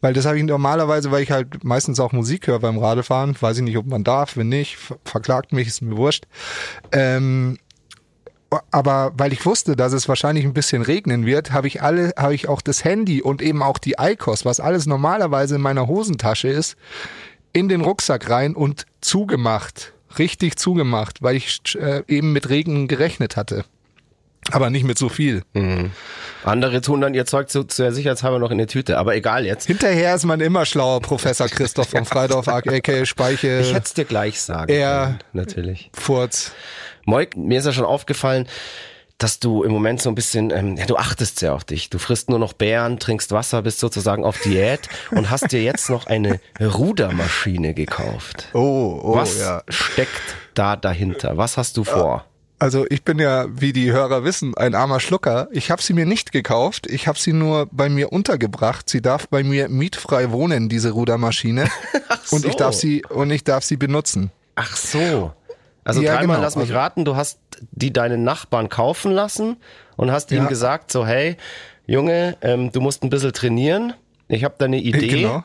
Weil 0.00 0.12
das 0.12 0.26
habe 0.26 0.36
ich 0.38 0.44
normalerweise, 0.44 1.10
weil 1.10 1.22
ich 1.22 1.30
halt 1.30 1.64
meistens 1.64 2.00
auch 2.00 2.12
Musik 2.12 2.48
höre 2.48 2.58
beim 2.58 2.78
Radfahren, 2.78 3.34
weiß 3.40 3.58
ich 3.58 3.62
nicht, 3.62 3.76
ob 3.78 3.86
man 3.86 4.04
darf, 4.04 4.36
wenn 4.36 4.48
nicht, 4.48 4.76
ver- 4.76 4.98
verklagt 5.04 5.52
mich, 5.52 5.68
ist 5.68 5.80
mir 5.80 5.96
wurscht. 5.96 6.24
Ähm, 6.92 7.58
aber 8.70 9.12
weil 9.16 9.32
ich 9.32 9.46
wusste, 9.46 9.76
dass 9.76 9.94
es 9.94 10.08
wahrscheinlich 10.08 10.44
ein 10.44 10.52
bisschen 10.52 10.82
regnen 10.82 11.24
wird, 11.24 11.52
habe 11.52 11.66
ich 11.66 11.82
alle, 11.82 12.12
habe 12.18 12.34
ich 12.34 12.48
auch 12.48 12.60
das 12.60 12.84
Handy 12.84 13.22
und 13.22 13.40
eben 13.40 13.62
auch 13.62 13.78
die 13.78 13.94
ICOS, 13.98 14.44
was 14.44 14.60
alles 14.60 14.84
normalerweise 14.86 15.54
in 15.54 15.62
meiner 15.62 15.86
Hosentasche 15.86 16.48
ist, 16.48 16.76
in 17.54 17.68
den 17.68 17.80
Rucksack 17.80 18.28
rein 18.28 18.54
und 18.54 18.84
zugemacht. 19.00 19.94
Richtig 20.18 20.56
zugemacht, 20.58 21.22
weil 21.22 21.36
ich 21.36 21.60
äh, 21.80 22.02
eben 22.08 22.32
mit 22.32 22.48
Regen 22.48 22.88
gerechnet 22.88 23.36
hatte. 23.36 23.64
Aber 24.50 24.70
nicht 24.70 24.82
mit 24.84 24.98
so 24.98 25.08
viel. 25.08 25.42
Andere 26.44 26.80
tun 26.80 27.00
dann 27.00 27.14
ihr 27.14 27.26
Zeug 27.26 27.48
zu, 27.48 27.62
zur 27.62 27.92
Sicherheitshalber 27.92 28.40
noch 28.40 28.50
in 28.50 28.58
die 28.58 28.66
Tüte. 28.66 28.98
Aber 28.98 29.14
egal 29.14 29.46
jetzt. 29.46 29.66
Hinterher 29.68 30.16
ist 30.16 30.24
man 30.24 30.40
immer 30.40 30.66
schlauer, 30.66 31.00
Professor 31.00 31.46
Christoph 31.48 31.90
von 31.90 32.04
Freidorf, 32.06 32.48
aka 32.48 33.04
Speiche, 33.06 33.60
Ich 33.60 33.72
hätte 33.72 33.86
es 33.86 33.94
dir 33.94 34.04
gleich 34.04 34.40
sagen 34.40 34.72
er- 34.72 35.04
können, 35.06 35.18
natürlich. 35.32 35.90
Furz. 35.94 36.52
Moik, 37.04 37.36
mir 37.36 37.60
ist 37.60 37.66
ja 37.66 37.72
schon 37.72 37.84
aufgefallen, 37.84 38.48
dass 39.22 39.38
du 39.38 39.62
im 39.62 39.70
Moment 39.72 40.02
so 40.02 40.08
ein 40.10 40.14
bisschen, 40.14 40.50
ähm, 40.50 40.76
ja, 40.76 40.86
du 40.86 40.96
achtest 40.96 41.38
sehr 41.38 41.54
auf 41.54 41.64
dich. 41.64 41.90
Du 41.90 41.98
frisst 41.98 42.28
nur 42.28 42.38
noch 42.38 42.52
Beeren, 42.52 42.98
trinkst 42.98 43.30
Wasser, 43.30 43.62
bist 43.62 43.78
sozusagen 43.78 44.24
auf 44.24 44.40
Diät 44.40 44.88
und 45.10 45.30
hast 45.30 45.52
dir 45.52 45.62
jetzt 45.62 45.90
noch 45.90 46.06
eine 46.06 46.40
Rudermaschine 46.60 47.74
gekauft. 47.74 48.48
Oh, 48.52 49.00
oh, 49.02 49.14
Was 49.16 49.38
ja. 49.38 49.62
steckt 49.68 50.10
da 50.54 50.76
dahinter? 50.76 51.36
Was 51.36 51.56
hast 51.56 51.76
du 51.76 51.84
vor? 51.84 52.24
Also 52.58 52.86
ich 52.90 53.02
bin 53.02 53.18
ja, 53.18 53.46
wie 53.50 53.72
die 53.72 53.90
Hörer 53.90 54.22
wissen, 54.22 54.56
ein 54.56 54.76
armer 54.76 55.00
Schlucker. 55.00 55.48
Ich 55.50 55.72
habe 55.72 55.82
sie 55.82 55.94
mir 55.94 56.06
nicht 56.06 56.30
gekauft. 56.30 56.86
Ich 56.88 57.08
habe 57.08 57.18
sie 57.18 57.32
nur 57.32 57.66
bei 57.72 57.88
mir 57.88 58.12
untergebracht. 58.12 58.88
Sie 58.88 59.02
darf 59.02 59.26
bei 59.26 59.42
mir 59.42 59.68
mietfrei 59.68 60.30
wohnen, 60.30 60.68
diese 60.68 60.92
Rudermaschine. 60.92 61.68
Und 62.30 62.44
ich 62.44 62.52
so. 62.52 62.58
darf 62.58 62.74
sie 62.74 63.04
und 63.08 63.30
ich 63.30 63.42
darf 63.42 63.64
sie 63.64 63.76
benutzen. 63.76 64.30
Ach 64.54 64.76
so. 64.76 65.32
Also 65.84 66.00
Ja, 66.02 66.12
dreimal 66.16 66.36
genau. 66.36 66.44
lass 66.46 66.56
mich 66.56 66.68
Also- 66.68 66.74
raten, 66.74 67.04
du 67.04 67.16
hast 67.16 67.40
die 67.72 67.92
deinen 67.92 68.22
Nachbarn 68.24 68.68
kaufen 68.68 69.12
lassen 69.12 69.56
und 69.96 70.10
hast 70.12 70.30
ihm 70.30 70.44
Ja. 70.44 70.48
gesagt, 70.48 70.92
so 70.92 71.06
hey, 71.06 71.36
Junge, 71.86 72.36
ähm, 72.40 72.70
du 72.72 72.80
musst 72.80 73.02
ein 73.02 73.10
bisschen 73.10 73.32
trainieren. 73.32 73.94
Ich 74.28 74.44
habe 74.44 74.54
da 74.58 74.66
eine 74.66 74.78
Idee. 74.78 75.08
Genau. 75.22 75.44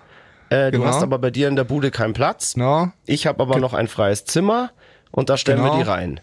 Äh, 0.50 0.72
du 0.72 0.80
Genau. 0.80 0.86
hast 0.92 1.02
aber 1.04 1.18
bei 1.20 1.32
dir 1.32 1.48
in 1.48 1.56
der 1.56 1.64
Bude 1.66 1.92
keinen 1.92 2.14
Platz. 2.14 2.56
No, 2.56 2.92
Ich 3.06 3.26
habe 3.28 3.42
aber 3.42 3.60
noch 3.60 3.74
ein 3.74 3.88
freies 3.88 4.26
Zimmer 4.26 4.70
und 5.12 5.30
da 5.30 5.38
stellen 5.38 5.60
wir 5.60 5.72
Genau. 5.72 5.84
die 5.84 5.90
rein. 5.90 6.20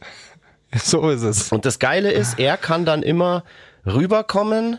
so 0.75 1.11
ist 1.11 1.23
es. 1.23 1.51
Und 1.53 1.65
das 1.67 1.79
Geile 1.79 2.11
ist, 2.13 2.39
er 2.39 2.57
kann 2.57 2.85
dann 2.85 3.03
immer 3.03 3.43
rüberkommen 3.85 4.79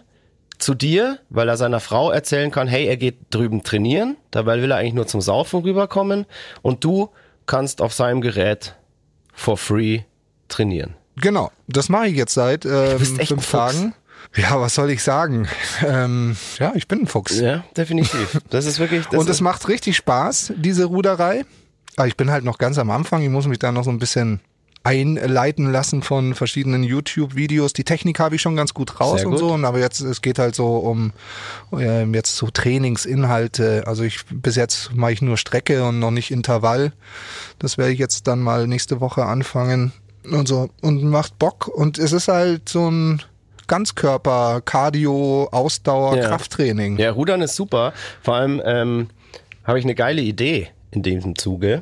zu 0.58 0.74
dir, 0.74 1.20
weil 1.30 1.50
er 1.50 1.58
seiner 1.58 1.80
Frau 1.82 2.12
erzählen 2.12 2.50
kann, 2.50 2.68
hey, 2.68 2.86
er 2.86 2.98
geht 2.98 3.18
drüben 3.30 3.64
trainieren, 3.64 4.16
dabei 4.32 4.62
will 4.62 4.72
er 4.72 4.78
eigentlich 4.78 4.94
nur 4.94 5.06
zum 5.08 5.20
Saufen 5.22 5.62
rüberkommen 5.62 6.26
und 6.62 6.84
du 6.84 7.10
kannst 7.46 7.82
auf 7.82 7.94
seinem 7.94 8.22
Gerät 8.22 8.76
for 9.36 9.58
free 9.58 10.02
trainieren. 10.48 10.96
Genau, 11.18 11.52
das 11.68 11.90
mache 11.90 12.08
ich 12.08 12.16
jetzt 12.16 12.34
seit 12.34 12.66
ähm, 12.66 13.00
fünf. 13.00 13.50
Tagen. 13.50 13.94
Ja, 14.36 14.60
was 14.60 14.76
soll 14.76 14.90
ich 14.90 15.04
sagen? 15.04 15.48
Ähm, 15.86 16.38
ja, 16.58 16.72
ich 16.74 16.88
bin 16.88 17.02
ein 17.02 17.08
Fuchs. 17.08 17.40
Ja, 17.40 17.66
definitiv. 17.76 18.40
Das 18.50 18.66
ist 18.66 18.80
wirklich 18.80 19.06
das 19.06 19.20
und 19.20 19.30
es 19.30 19.42
macht 19.42 19.68
richtig 19.68 19.98
Spaß, 19.98 20.54
diese 20.56 20.86
Ruderei. 20.86 21.46
Aber 21.98 22.08
ich 22.08 22.16
bin 22.16 22.32
halt 22.32 22.46
noch 22.46 22.58
ganz 22.58 22.78
am 22.78 22.90
Anfang. 22.92 23.22
Ich 23.22 23.30
muss 23.30 23.46
mich 23.46 23.60
da 23.60 23.72
noch 23.74 23.84
so 23.84 23.90
ein 23.90 24.00
bisschen 24.00 24.40
einleiten 24.86 25.72
lassen 25.72 26.04
von 26.04 26.36
verschiedenen 26.36 26.84
YouTube-Videos. 26.84 27.74
Die 27.74 27.84
Technik 27.84 28.20
habe 28.20 28.36
ich 28.36 28.42
schon 28.42 28.56
ganz 28.56 28.74
gut 28.74 29.00
raus 29.00 29.20
Sehr 29.20 29.28
und 29.28 29.34
gut. 29.34 29.40
so. 29.40 29.54
Aber 29.56 29.80
jetzt, 29.80 30.00
es 30.00 30.22
geht 30.22 30.38
halt 30.40 30.56
so 30.56 30.78
um 30.78 31.12
ähm, 31.78 32.14
jetzt 32.14 32.36
so 32.38 32.48
Trainingsinhalte. 32.52 33.84
Also 33.88 34.04
ich 34.04 34.20
bis 34.32 34.56
jetzt 34.56 34.94
mache 34.96 35.12
ich 35.12 35.22
nur 35.22 35.38
Strecke 35.38 35.84
und 35.84 36.00
noch 36.00 36.12
nicht 36.12 36.30
Intervall. 36.32 36.94
Das 37.60 37.78
werde 37.78 37.92
ich 37.94 38.00
jetzt 38.00 38.28
dann 38.28 38.40
mal 38.40 38.68
nächste 38.68 39.02
Woche 39.02 39.26
anfangen 39.26 39.92
und 40.32 40.48
so. 40.48 40.70
Und 40.82 41.04
macht 41.04 41.40
Bock. 41.40 41.68
Und 41.68 41.98
es 41.98 42.12
ist 42.12 42.28
halt 42.28 42.70
so 42.70 42.90
ein 42.90 43.24
Ganzkörper, 43.68 44.62
Cardio, 44.64 45.50
Ausdauer, 45.52 46.18
Ja. 46.18 46.28
Krafttraining. 46.28 46.98
ja, 46.98 47.10
Rudern 47.10 47.42
ist 47.42 47.56
super. 47.56 47.94
Vor 48.22 48.36
allem 48.36 48.62
ähm, 48.64 49.08
habe 49.64 49.80
ich 49.80 49.86
eine 49.86 49.96
geile 49.96 50.22
Idee 50.22 50.70
in 50.92 51.02
diesem 51.02 51.36
Zuge. 51.36 51.82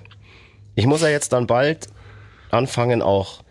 Ich 0.75 0.85
muss 0.85 1.01
ja 1.01 1.09
jetzt 1.09 1.33
dann 1.33 1.45
bald 1.47 1.87
anfangen 2.53 3.01
auch 3.01 3.43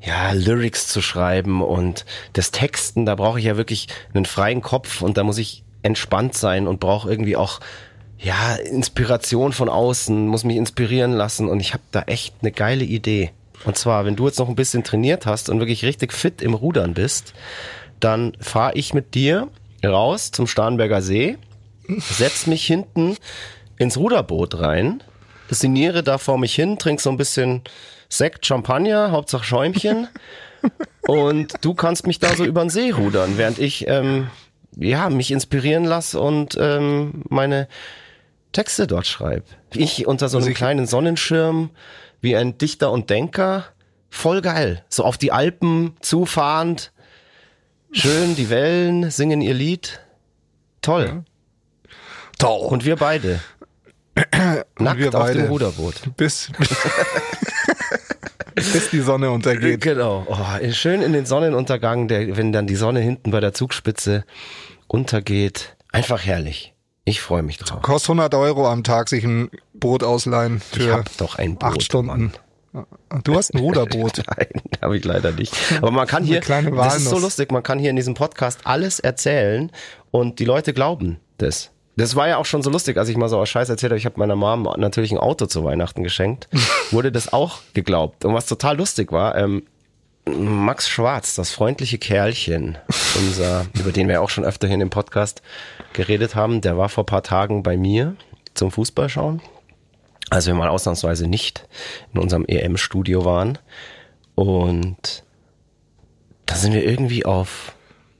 ja, 0.00 0.32
Lyrics 0.32 0.86
zu 0.88 1.02
schreiben 1.02 1.62
und 1.62 2.04
das 2.32 2.50
Texten, 2.50 3.04
da 3.04 3.16
brauche 3.16 3.38
ich 3.40 3.46
ja 3.46 3.56
wirklich 3.56 3.88
einen 4.14 4.26
freien 4.26 4.62
Kopf 4.62 5.02
und 5.02 5.16
da 5.16 5.24
muss 5.24 5.38
ich 5.38 5.64
entspannt 5.82 6.34
sein 6.34 6.68
und 6.68 6.78
brauche 6.78 7.10
irgendwie 7.10 7.36
auch 7.36 7.60
ja, 8.18 8.54
Inspiration 8.56 9.52
von 9.52 9.68
außen, 9.68 10.26
muss 10.26 10.44
mich 10.44 10.56
inspirieren 10.56 11.12
lassen 11.12 11.48
und 11.48 11.60
ich 11.60 11.72
habe 11.72 11.82
da 11.90 12.02
echt 12.02 12.34
eine 12.42 12.52
geile 12.52 12.84
Idee. 12.84 13.30
Und 13.64 13.76
zwar, 13.76 14.04
wenn 14.04 14.16
du 14.16 14.26
jetzt 14.26 14.38
noch 14.38 14.48
ein 14.48 14.56
bisschen 14.56 14.84
trainiert 14.84 15.26
hast 15.26 15.48
und 15.48 15.58
wirklich 15.58 15.84
richtig 15.84 16.12
fit 16.12 16.42
im 16.42 16.54
Rudern 16.54 16.94
bist, 16.94 17.34
dann 17.98 18.32
fahre 18.40 18.74
ich 18.74 18.94
mit 18.94 19.14
dir 19.14 19.48
raus 19.84 20.30
zum 20.30 20.46
Starnberger 20.46 21.02
See 21.02 21.38
setz 21.96 22.46
mich 22.46 22.66
hinten 22.66 23.16
ins 23.78 23.96
Ruderboot 23.96 24.60
rein, 24.60 25.02
sinniere 25.48 26.02
da 26.02 26.18
vor 26.18 26.38
mich 26.38 26.54
hin, 26.54 26.78
trink 26.78 27.00
so 27.00 27.10
ein 27.10 27.16
bisschen 27.16 27.62
Sekt, 28.08 28.46
Champagner, 28.46 29.10
Hauptsache 29.10 29.44
Schäumchen. 29.44 30.08
und 31.06 31.54
du 31.60 31.74
kannst 31.74 32.06
mich 32.06 32.18
da 32.18 32.34
so 32.34 32.44
über 32.44 32.62
den 32.62 32.70
See 32.70 32.90
rudern, 32.90 33.38
während 33.38 33.58
ich 33.58 33.86
ähm, 33.86 34.28
ja 34.76 35.10
mich 35.10 35.30
inspirieren 35.30 35.84
lasse 35.84 36.20
und 36.20 36.56
ähm, 36.60 37.22
meine 37.28 37.68
Texte 38.52 38.86
dort 38.86 39.06
schreibe. 39.06 39.44
Ich 39.74 40.06
unter 40.06 40.28
so 40.28 40.38
einem 40.38 40.54
kleinen 40.54 40.86
Sonnenschirm 40.86 41.70
wie 42.20 42.36
ein 42.36 42.58
Dichter 42.58 42.90
und 42.90 43.10
Denker. 43.10 43.64
Voll 44.10 44.40
geil. 44.40 44.84
So 44.88 45.04
auf 45.04 45.18
die 45.18 45.32
Alpen 45.32 45.96
zufahrend. 46.00 46.92
Schön, 47.92 48.36
die 48.36 48.50
Wellen 48.50 49.10
singen 49.10 49.40
ihr 49.40 49.54
Lied. 49.54 50.00
Toll. 50.82 51.24
Toll. 52.38 52.66
Und 52.66 52.84
wir 52.84 52.96
beide. 52.96 53.40
Nackt 54.78 54.98
wir 55.00 55.08
auf 55.08 55.14
beide. 55.14 55.42
dem 55.42 55.48
Ruderboot. 55.48 56.16
bis, 56.16 56.50
bis 58.54 58.90
die 58.90 59.00
Sonne 59.00 59.30
untergeht. 59.30 59.80
Genau. 59.80 60.26
Oh, 60.28 60.72
schön 60.72 61.02
in 61.02 61.12
den 61.12 61.26
Sonnenuntergang, 61.26 62.08
der, 62.08 62.36
wenn 62.36 62.52
dann 62.52 62.66
die 62.66 62.76
Sonne 62.76 63.00
hinten 63.00 63.30
bei 63.30 63.40
der 63.40 63.52
Zugspitze 63.54 64.24
untergeht. 64.86 65.76
Einfach 65.92 66.24
herrlich. 66.24 66.74
Ich 67.04 67.20
freue 67.20 67.42
mich 67.42 67.56
drauf. 67.58 67.80
Kostet 67.82 68.10
100 68.10 68.34
Euro 68.34 68.68
am 68.68 68.84
Tag 68.84 69.08
sich 69.08 69.24
ein 69.24 69.50
Boot 69.72 70.02
ausleihen 70.04 70.60
Ich 70.72 70.82
für 70.82 70.92
hab 70.92 71.16
doch 71.16 71.36
ein 71.36 71.56
Boot. 71.56 71.70
acht 71.70 71.82
Stunden. 71.82 72.32
Du 73.24 73.34
hast 73.34 73.54
ein 73.54 73.58
Ruderboot. 73.60 74.22
Nein, 74.36 74.48
habe 74.82 74.96
ich 74.98 75.04
leider 75.04 75.32
nicht. 75.32 75.54
Aber 75.78 75.90
man 75.90 76.06
kann 76.06 76.22
hier, 76.22 76.40
das 76.40 76.96
ist 76.98 77.08
so 77.08 77.18
lustig, 77.18 77.50
man 77.50 77.62
kann 77.62 77.78
hier 77.78 77.90
in 77.90 77.96
diesem 77.96 78.12
Podcast 78.14 78.60
alles 78.64 79.00
erzählen 79.00 79.72
und 80.10 80.38
die 80.38 80.44
Leute 80.44 80.74
glauben 80.74 81.18
das. 81.38 81.70
Das 81.98 82.14
war 82.14 82.28
ja 82.28 82.36
auch 82.36 82.46
schon 82.46 82.62
so 82.62 82.70
lustig, 82.70 82.96
als 82.96 83.08
ich 83.08 83.16
mal 83.16 83.28
so 83.28 83.40
aus 83.40 83.48
Scheiß 83.48 83.68
erzählt 83.68 83.90
habe, 83.90 83.98
ich 83.98 84.06
habe 84.06 84.20
meiner 84.20 84.36
Mom 84.36 84.72
natürlich 84.76 85.10
ein 85.10 85.18
Auto 85.18 85.46
zu 85.46 85.64
Weihnachten 85.64 86.04
geschenkt, 86.04 86.48
wurde 86.92 87.10
das 87.10 87.32
auch 87.32 87.58
geglaubt. 87.74 88.24
Und 88.24 88.34
was 88.34 88.46
total 88.46 88.76
lustig 88.76 89.10
war, 89.10 89.36
ähm, 89.36 89.64
Max 90.24 90.88
Schwarz, 90.88 91.34
das 91.34 91.50
freundliche 91.50 91.98
Kerlchen, 91.98 92.78
unser, 93.18 93.66
über 93.74 93.90
den 93.90 94.06
wir 94.06 94.22
auch 94.22 94.30
schon 94.30 94.44
öfter 94.44 94.68
hier 94.68 94.74
in 94.74 94.80
dem 94.80 94.90
Podcast 94.90 95.42
geredet 95.92 96.36
haben, 96.36 96.60
der 96.60 96.78
war 96.78 96.88
vor 96.88 97.04
paar 97.04 97.24
Tagen 97.24 97.64
bei 97.64 97.76
mir 97.76 98.14
zum 98.54 98.70
Fußballschauen, 98.70 99.42
als 100.30 100.46
wir 100.46 100.54
mal 100.54 100.68
ausnahmsweise 100.68 101.26
nicht 101.26 101.66
in 102.14 102.20
unserem 102.20 102.44
EM-Studio 102.46 103.24
waren. 103.24 103.58
Und 104.36 105.24
da 106.46 106.54
sind 106.54 106.74
wir 106.74 106.84
irgendwie 106.84 107.24
auf 107.24 107.72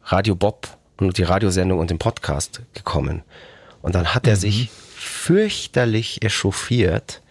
Radio 0.03 0.35
Bob 0.35 0.67
und 0.97 1.17
die 1.17 1.23
Radiosendung 1.23 1.79
und 1.79 1.91
den 1.91 1.99
Podcast 1.99 2.62
gekommen. 2.75 3.23
Und 3.83 3.95
dann 3.95 4.14
hat 4.14 4.27
er 4.27 4.37
sich 4.37 4.71
fürchterlich 4.97 6.23
echauffiert 6.23 7.23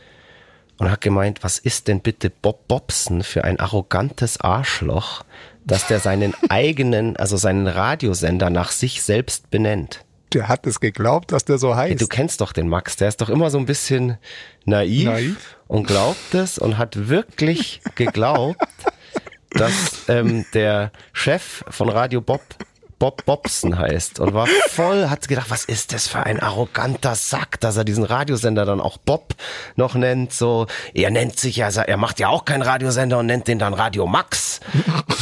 und 0.77 0.91
hat 0.91 1.01
gemeint, 1.01 1.43
was 1.43 1.59
ist 1.59 1.87
denn 1.87 2.01
bitte 2.01 2.29
Bob 2.29 2.67
Bobson 2.67 3.23
für 3.23 3.43
ein 3.43 3.59
arrogantes 3.59 4.39
Arschloch, 4.39 5.23
dass 5.65 5.87
der 5.87 5.99
seinen 5.99 6.33
eigenen, 6.49 7.17
also 7.17 7.37
seinen 7.37 7.67
Radiosender 7.67 8.49
nach 8.49 8.71
sich 8.71 9.01
selbst 9.01 9.49
benennt. 9.49 10.03
Der 10.33 10.49
hat 10.49 10.67
es 10.67 10.79
geglaubt, 10.79 11.31
dass 11.31 11.45
der 11.45 11.57
so 11.57 11.75
heißt. 11.75 12.01
Du 12.01 12.07
kennst 12.07 12.41
doch 12.41 12.51
den 12.51 12.67
Max, 12.67 12.97
der 12.97 13.07
ist 13.07 13.21
doch 13.21 13.29
immer 13.29 13.49
so 13.49 13.57
ein 13.57 13.65
bisschen 13.65 14.17
naiv, 14.65 15.05
Naiv? 15.05 15.57
und 15.67 15.87
glaubt 15.87 16.33
es 16.33 16.57
und 16.57 16.77
hat 16.77 17.07
wirklich 17.07 17.81
geglaubt, 17.95 18.61
dass 19.51 20.09
ähm, 20.09 20.45
der 20.53 20.91
Chef 21.13 21.63
von 21.69 21.89
Radio 21.89 22.19
Bob 22.19 22.41
Bob 22.99 23.25
Bobson 23.25 23.77
heißt 23.77 24.19
und 24.19 24.33
war 24.33 24.47
voll, 24.69 25.09
hat 25.09 25.27
gedacht, 25.27 25.49
was 25.49 25.65
ist 25.65 25.93
das 25.93 26.07
für 26.07 26.23
ein 26.23 26.39
arroganter 26.39 27.15
Sack, 27.15 27.59
dass 27.59 27.77
er 27.77 27.83
diesen 27.83 28.03
Radiosender 28.03 28.65
dann 28.65 28.81
auch 28.81 28.97
Bob 28.97 29.35
noch 29.75 29.95
nennt, 29.95 30.33
so, 30.33 30.67
er 30.93 31.11
nennt 31.11 31.39
sich 31.39 31.57
ja, 31.57 31.69
er 31.69 31.97
macht 31.97 32.19
ja 32.19 32.29
auch 32.29 32.45
keinen 32.45 32.63
Radiosender 32.63 33.19
und 33.19 33.27
nennt 33.27 33.47
den 33.47 33.59
dann 33.59 33.73
Radio 33.73 34.07
Max. 34.07 34.59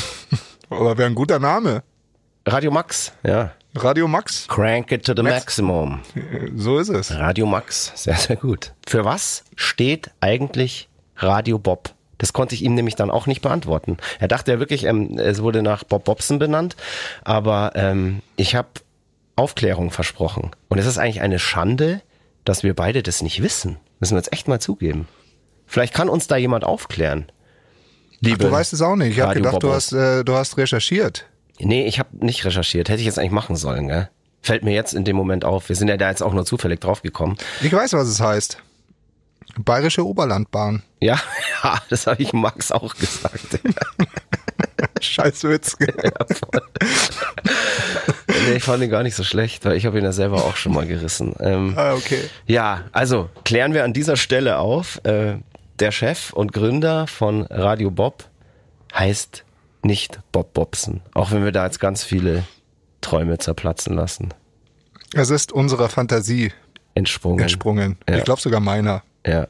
Aber 0.69 0.97
wäre 0.97 1.09
ein 1.09 1.15
guter 1.15 1.39
Name. 1.39 1.83
Radio 2.45 2.71
Max, 2.71 3.11
ja. 3.23 3.51
Radio 3.75 4.07
Max. 4.07 4.47
Crank 4.47 4.91
it 4.93 5.05
to 5.05 5.13
the 5.13 5.21
Max. 5.21 5.35
maximum. 5.35 6.01
So 6.55 6.79
ist 6.79 6.89
es. 6.89 7.13
Radio 7.13 7.45
Max, 7.45 7.91
sehr, 7.95 8.15
sehr 8.15 8.37
gut. 8.37 8.73
Für 8.87 9.03
was 9.03 9.43
steht 9.55 10.11
eigentlich 10.21 10.87
Radio 11.17 11.59
Bob? 11.59 11.93
Das 12.17 12.33
konnte 12.33 12.55
ich 12.55 12.63
ihm 12.63 12.75
nämlich 12.75 12.95
dann 12.95 13.11
auch 13.11 13.27
nicht 13.27 13.41
beantworten. 13.41 13.97
Er 14.19 14.27
dachte 14.27 14.51
ja 14.51 14.59
wirklich, 14.59 14.85
ähm, 14.85 15.17
es 15.17 15.41
wurde 15.41 15.61
nach 15.61 15.83
Bob 15.83 16.05
Bobson 16.05 16.39
benannt, 16.39 16.75
aber 17.23 17.73
ähm, 17.75 18.21
ich 18.35 18.55
habe 18.55 18.69
Aufklärung 19.35 19.91
versprochen. 19.91 20.51
Und 20.69 20.77
es 20.77 20.85
ist 20.85 20.97
eigentlich 20.97 21.21
eine 21.21 21.39
Schande, 21.39 22.01
dass 22.45 22.63
wir 22.63 22.73
beide 22.73 23.03
das 23.03 23.21
nicht 23.21 23.41
wissen. 23.43 23.77
Müssen 23.99 24.13
wir 24.15 24.19
jetzt 24.19 24.33
echt 24.33 24.47
mal 24.47 24.59
zugeben. 24.61 25.07
Vielleicht 25.65 25.93
kann 25.93 26.09
uns 26.09 26.27
da 26.27 26.37
jemand 26.37 26.63
aufklären. 26.63 27.25
Liebe 28.19 28.45
Du 28.45 28.51
weißt 28.51 28.73
es 28.73 28.81
auch 28.81 28.95
nicht. 28.95 29.17
Ich 29.17 29.19
habe 29.21 29.33
gedacht, 29.35 29.61
du 29.61 29.73
hast, 29.73 29.91
äh, 29.91 30.23
du 30.23 30.35
hast 30.35 30.57
recherchiert. 30.57 31.25
Nee, 31.59 31.85
ich 31.85 31.99
habe 31.99 32.09
nicht 32.25 32.45
recherchiert. 32.45 32.89
Hätte 32.89 32.99
ich 32.99 33.05
jetzt 33.05 33.19
eigentlich 33.19 33.31
machen 33.31 33.55
sollen, 33.55 33.87
gell? 33.87 34.09
Fällt 34.41 34.63
mir 34.63 34.73
jetzt 34.73 34.93
in 34.93 35.05
dem 35.05 35.15
Moment 35.15 35.43
auf. 35.43 35.69
Wir 35.69 35.75
sind 35.75 35.87
ja 35.87 35.97
da 35.97 36.09
jetzt 36.09 36.21
auch 36.21 36.33
nur 36.33 36.45
zufällig 36.45 36.79
draufgekommen. 36.79 37.37
Ich 37.61 37.73
weiß, 37.73 37.93
was 37.93 38.07
es 38.07 38.19
heißt. 38.21 38.59
Bayerische 39.59 40.05
Oberlandbahn. 40.05 40.83
Ja, 40.99 41.19
ja, 41.63 41.81
das 41.89 42.07
habe 42.07 42.21
ich 42.21 42.33
Max 42.33 42.71
auch 42.71 42.95
gesagt. 42.95 43.59
Scheiß 45.01 45.43
Witz. 45.45 45.77
Ja, 48.27 48.41
nee, 48.49 48.57
ich 48.57 48.63
fand 48.63 48.83
ihn 48.83 48.89
gar 48.89 49.03
nicht 49.03 49.15
so 49.15 49.23
schlecht, 49.23 49.65
weil 49.65 49.77
ich 49.77 49.85
habe 49.85 49.97
ihn 49.97 50.03
ja 50.03 50.11
selber 50.11 50.43
auch 50.43 50.55
schon 50.55 50.73
mal 50.73 50.85
gerissen. 50.85 51.33
Ähm, 51.39 51.73
ah, 51.77 51.93
okay. 51.93 52.19
ja, 52.45 52.83
also 52.91 53.29
klären 53.43 53.73
wir 53.73 53.83
an 53.83 53.93
dieser 53.93 54.17
Stelle 54.17 54.57
auf. 54.57 54.99
Äh, 55.05 55.37
der 55.79 55.91
Chef 55.91 56.33
und 56.33 56.51
Gründer 56.53 57.07
von 57.07 57.43
Radio 57.43 57.91
Bob 57.91 58.25
heißt 58.93 59.45
nicht 59.83 60.19
Bob 60.31 60.53
Bobson, 60.53 61.01
auch 61.13 61.31
wenn 61.31 61.43
wir 61.43 61.51
da 61.51 61.65
jetzt 61.65 61.79
ganz 61.79 62.03
viele 62.03 62.43
Träume 63.01 63.37
zerplatzen 63.37 63.93
lassen. 63.93 64.33
Es 65.13 65.29
ist 65.29 65.51
unserer 65.51 65.89
Fantasie 65.89 66.51
Entsprungen. 66.93 67.39
entsprungen. 67.39 67.97
Ja. 68.09 68.17
Ich 68.17 68.23
glaube 68.23 68.41
sogar 68.41 68.59
meiner. 68.59 69.03
Ja. 69.25 69.47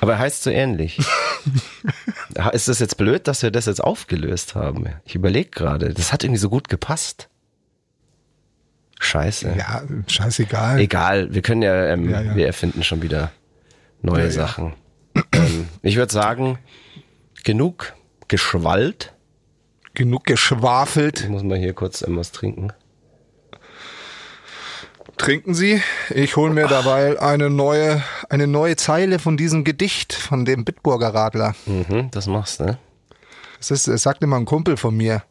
Aber 0.00 0.12
er 0.12 0.18
heißt 0.18 0.42
so 0.42 0.50
ähnlich. 0.50 0.98
ist 2.52 2.68
das 2.68 2.78
jetzt 2.78 2.96
blöd, 2.96 3.26
dass 3.26 3.42
wir 3.42 3.50
das 3.50 3.66
jetzt 3.66 3.82
aufgelöst 3.82 4.54
haben? 4.54 4.86
Ich 5.04 5.14
überlege 5.14 5.50
gerade. 5.50 5.94
Das 5.94 6.12
hat 6.12 6.24
irgendwie 6.24 6.40
so 6.40 6.50
gut 6.50 6.68
gepasst. 6.68 7.28
Scheiße. 9.00 9.54
Ja, 9.56 9.82
scheißegal. 10.06 10.78
Egal, 10.78 11.34
wir 11.34 11.42
können 11.42 11.62
ja, 11.62 11.86
ähm, 11.86 12.10
Ja, 12.10 12.20
ja. 12.20 12.36
wir 12.36 12.46
erfinden 12.46 12.82
schon 12.84 13.02
wieder 13.02 13.32
neue 14.02 14.20
Ja, 14.20 14.24
ja. 14.26 14.30
Sachen. 14.30 14.74
ähm, 15.32 15.68
ich 15.82 15.96
würde 15.96 16.12
sagen, 16.12 16.58
genug 17.42 17.94
geschwallt. 18.28 19.12
Genug 19.94 20.24
geschwafelt. 20.24 21.22
Ich 21.22 21.28
muss 21.28 21.42
mal 21.42 21.58
hier 21.58 21.72
kurz 21.72 22.02
ähm, 22.02 22.16
was 22.16 22.32
trinken. 22.32 22.72
Trinken 25.16 25.54
Sie. 25.54 25.80
Ich 26.10 26.36
hole 26.36 26.52
mir 26.52 26.66
dabei 26.66 27.20
eine 27.20 27.50
neue, 27.50 28.02
eine 28.28 28.46
neue 28.46 28.76
Zeile 28.76 29.18
von 29.18 29.36
diesem 29.36 29.64
Gedicht 29.64 30.12
von 30.12 30.44
dem 30.44 30.64
Bitburger 30.64 31.14
Radler. 31.14 31.54
Mhm, 31.66 32.10
das 32.10 32.26
machst 32.26 32.60
du, 32.60 32.64
ne? 32.64 32.78
Das 33.58 33.70
ist, 33.70 33.86
es 33.86 34.02
sagt 34.02 34.22
immer 34.22 34.36
ein 34.36 34.44
Kumpel 34.44 34.76
von 34.76 34.96
mir. 34.96 35.22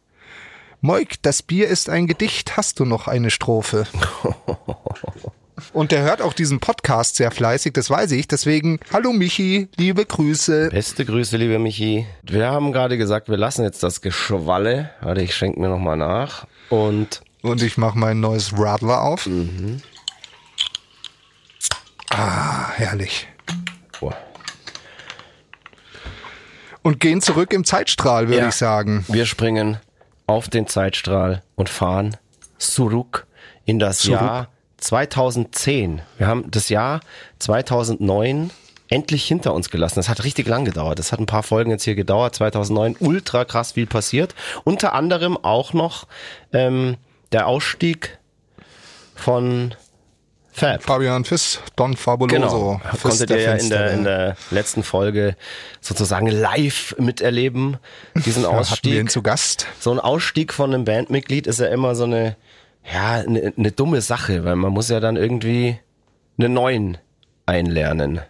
Moik, 0.81 1.21
das 1.21 1.43
Bier 1.43 1.67
ist 1.67 1.89
ein 1.89 2.07
Gedicht. 2.07 2.57
Hast 2.57 2.79
du 2.79 2.85
noch 2.85 3.07
eine 3.07 3.29
Strophe? 3.29 3.85
Und 5.73 5.91
der 5.91 6.03
hört 6.03 6.21
auch 6.21 6.33
diesen 6.33 6.59
Podcast 6.59 7.15
sehr 7.15 7.31
fleißig, 7.31 7.73
das 7.73 7.89
weiß 7.89 8.11
ich. 8.11 8.27
Deswegen, 8.27 8.79
hallo 8.91 9.13
Michi, 9.13 9.69
liebe 9.77 10.05
Grüße. 10.05 10.69
Beste 10.69 11.05
Grüße, 11.05 11.37
lieber 11.37 11.59
Michi. 11.59 12.05
Wir 12.23 12.47
haben 12.49 12.71
gerade 12.71 12.97
gesagt, 12.97 13.29
wir 13.29 13.37
lassen 13.37 13.63
jetzt 13.63 13.81
das 13.83 14.01
Geschwalle. 14.01 14.89
Warte, 15.01 15.21
ich 15.21 15.35
schenke 15.35 15.59
mir 15.59 15.69
nochmal 15.69 15.97
nach. 15.97 16.47
Und 16.69 17.21
Und 17.43 17.61
ich 17.61 17.77
mache 17.77 17.97
mein 17.97 18.19
neues 18.19 18.57
Radler 18.57 19.01
auf. 19.03 19.29
Ah, 22.09 22.69
herrlich. 22.75 23.27
boah, 23.99 24.15
Und 26.81 26.99
gehen 26.99 27.21
zurück 27.21 27.53
im 27.53 27.63
Zeitstrahl, 27.65 28.27
würde 28.27 28.41
Ja. 28.43 28.47
ich 28.49 28.55
sagen. 28.55 29.05
wir 29.07 29.25
springen 29.25 29.77
auf 30.25 30.47
den 30.47 30.67
Zeitstrahl 30.67 31.43
und 31.55 31.69
fahren 31.69 32.15
zurück 32.57 33.25
in 33.65 33.77
das 33.79 33.99
Zurück. 33.99 34.21
Jahr 34.21 34.47
2010. 34.77 36.01
Wir 36.17 36.27
haben 36.27 36.49
das 36.51 36.69
Jahr 36.69 37.01
2009 37.39 38.51
endlich 38.89 39.25
hinter 39.25 39.53
uns 39.53 39.69
gelassen. 39.69 39.95
Das 39.95 40.07
hat 40.09 40.23
richtig 40.23 40.47
lang 40.47 40.65
gedauert. 40.65 40.99
Das 40.99 41.11
hat 41.11 41.19
ein 41.19 41.25
paar 41.25 41.43
Folgen 41.43 41.71
jetzt 41.71 41.83
hier 41.83 41.95
gedauert. 41.95 42.35
2009 42.35 42.95
ultra 42.99 43.43
krass 43.43 43.71
viel 43.73 43.87
passiert. 43.87 44.35
Unter 44.63 44.93
anderem 44.93 45.37
auch 45.37 45.73
noch 45.73 46.05
ähm, 46.51 46.97
der 47.33 47.47
Ausstieg 47.47 48.19
von 49.15 49.75
Fab. 50.55 50.83
Fabian 50.83 51.25
Fiss, 51.25 51.59
Don 51.75 51.97
Fabuloso. 51.97 52.37
Genau, 52.37 52.81
Fiss 52.91 53.01
konntet 53.01 53.29
ihr 53.31 53.41
ja 53.41 53.53
in 53.53 53.69
der, 53.69 53.79
Finstere. 53.79 53.93
in 53.93 54.03
der 54.03 54.37
letzten 54.51 54.83
Folge 54.83 55.35
sozusagen 55.81 56.27
live 56.27 56.95
miterleben, 56.99 57.77
diesen 58.23 58.43
Da 58.43 58.49
hatten 58.49 58.55
wir 58.83 58.93
ihn 58.93 58.99
Ausstieg. 58.99 59.11
zu 59.11 59.23
Gast. 59.23 59.65
So 59.79 59.91
ein 59.91 59.99
Ausstieg 59.99 60.53
von 60.53 60.71
einem 60.73 60.85
Bandmitglied 60.85 61.47
ist 61.47 61.59
ja 61.59 61.67
immer 61.67 61.95
so 61.95 62.03
eine 62.03 62.37
ja, 62.91 63.13
eine 63.13 63.53
ne 63.55 63.71
dumme 63.71 64.01
Sache, 64.01 64.43
weil 64.43 64.55
man 64.55 64.73
muss 64.73 64.89
ja 64.89 64.99
dann 64.99 65.15
irgendwie 65.15 65.79
einen 66.37 66.53
neuen 66.53 66.97
einlernen. 67.45 68.21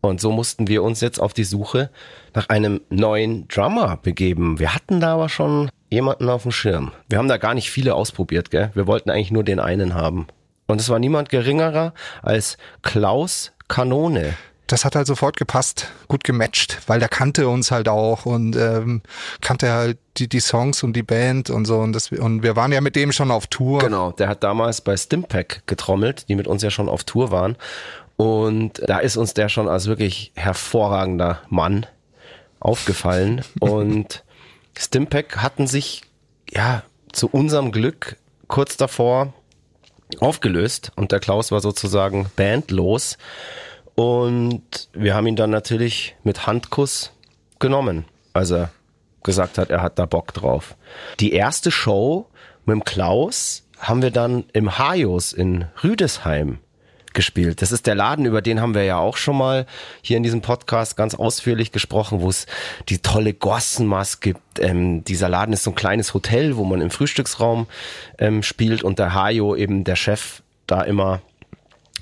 Und 0.00 0.20
so 0.20 0.32
mussten 0.32 0.68
wir 0.68 0.82
uns 0.82 1.00
jetzt 1.00 1.18
auf 1.18 1.32
die 1.32 1.44
Suche 1.44 1.90
nach 2.34 2.48
einem 2.48 2.82
neuen 2.90 3.48
Drummer 3.48 3.96
begeben. 3.96 4.58
Wir 4.58 4.74
hatten 4.74 5.00
da 5.00 5.14
aber 5.14 5.28
schon 5.28 5.70
jemanden 5.94 6.28
auf 6.28 6.42
dem 6.42 6.52
Schirm. 6.52 6.92
Wir 7.08 7.18
haben 7.18 7.28
da 7.28 7.38
gar 7.38 7.54
nicht 7.54 7.70
viele 7.70 7.94
ausprobiert, 7.94 8.50
gell? 8.50 8.70
Wir 8.74 8.86
wollten 8.86 9.10
eigentlich 9.10 9.30
nur 9.30 9.44
den 9.44 9.60
einen 9.60 9.94
haben. 9.94 10.26
Und 10.66 10.80
es 10.80 10.88
war 10.88 10.98
niemand 10.98 11.28
geringerer 11.28 11.94
als 12.22 12.58
Klaus 12.82 13.52
Kanone. 13.68 14.34
Das 14.66 14.84
hat 14.84 14.96
halt 14.96 15.06
sofort 15.06 15.36
gepasst, 15.36 15.88
gut 16.08 16.24
gematcht, 16.24 16.78
weil 16.86 16.98
der 16.98 17.10
kannte 17.10 17.48
uns 17.48 17.70
halt 17.70 17.86
auch 17.86 18.24
und 18.24 18.56
ähm, 18.56 19.02
kannte 19.42 19.70
halt 19.70 19.98
die, 20.16 20.26
die 20.26 20.40
Songs 20.40 20.82
und 20.82 20.94
die 20.94 21.02
Band 21.02 21.50
und 21.50 21.66
so. 21.66 21.78
Und, 21.78 21.92
das, 21.92 22.10
und 22.10 22.42
wir 22.42 22.56
waren 22.56 22.72
ja 22.72 22.80
mit 22.80 22.96
dem 22.96 23.12
schon 23.12 23.30
auf 23.30 23.46
Tour. 23.46 23.80
Genau, 23.80 24.12
der 24.12 24.28
hat 24.28 24.42
damals 24.42 24.80
bei 24.80 24.96
Stimpack 24.96 25.62
getrommelt, 25.66 26.28
die 26.28 26.34
mit 26.34 26.46
uns 26.46 26.62
ja 26.62 26.70
schon 26.70 26.88
auf 26.88 27.04
Tour 27.04 27.30
waren. 27.30 27.56
Und 28.16 28.80
da 28.86 28.98
ist 28.98 29.16
uns 29.16 29.34
der 29.34 29.48
schon 29.48 29.68
als 29.68 29.86
wirklich 29.86 30.32
hervorragender 30.34 31.42
Mann 31.50 31.86
aufgefallen. 32.58 33.44
und 33.60 34.23
Stimpack 34.76 35.38
hatten 35.38 35.66
sich 35.66 36.02
ja 36.50 36.82
zu 37.12 37.28
unserem 37.28 37.72
Glück 37.72 38.16
kurz 38.48 38.76
davor 38.76 39.32
aufgelöst 40.20 40.92
und 40.96 41.12
der 41.12 41.20
Klaus 41.20 41.50
war 41.50 41.60
sozusagen 41.60 42.26
bandlos. 42.36 43.18
Und 43.94 44.88
wir 44.92 45.14
haben 45.14 45.26
ihn 45.26 45.36
dann 45.36 45.50
natürlich 45.50 46.16
mit 46.24 46.46
Handkuss 46.46 47.12
genommen, 47.58 48.04
als 48.32 48.50
er 48.50 48.70
gesagt 49.22 49.58
hat, 49.58 49.70
er 49.70 49.82
hat 49.82 49.98
da 49.98 50.06
Bock 50.06 50.34
drauf. 50.34 50.76
Die 51.20 51.32
erste 51.32 51.70
Show 51.70 52.26
mit 52.66 52.74
dem 52.74 52.84
Klaus 52.84 53.62
haben 53.78 54.02
wir 54.02 54.10
dann 54.10 54.44
im 54.52 54.78
Hajos 54.78 55.32
in 55.32 55.66
Rüdesheim 55.82 56.58
gespielt. 57.14 57.62
Das 57.62 57.72
ist 57.72 57.86
der 57.86 57.94
Laden, 57.94 58.26
über 58.26 58.42
den 58.42 58.60
haben 58.60 58.74
wir 58.74 58.84
ja 58.84 58.98
auch 58.98 59.16
schon 59.16 59.36
mal 59.36 59.66
hier 60.02 60.16
in 60.16 60.22
diesem 60.22 60.42
Podcast 60.42 60.96
ganz 60.96 61.14
ausführlich 61.14 61.72
gesprochen, 61.72 62.20
wo 62.20 62.28
es 62.28 62.46
die 62.88 62.98
tolle 62.98 63.32
Gossenmaß 63.32 64.20
gibt. 64.20 64.40
Ähm, 64.58 65.04
dieser 65.04 65.28
Laden 65.28 65.52
ist 65.52 65.64
so 65.64 65.70
ein 65.70 65.76
kleines 65.76 66.14
Hotel, 66.14 66.56
wo 66.56 66.64
man 66.64 66.80
im 66.80 66.90
Frühstücksraum 66.90 67.66
ähm, 68.18 68.42
spielt 68.42 68.82
und 68.82 68.98
der 68.98 69.14
Hajo 69.14 69.56
eben 69.56 69.84
der 69.84 69.96
Chef 69.96 70.42
da 70.66 70.82
immer 70.82 71.22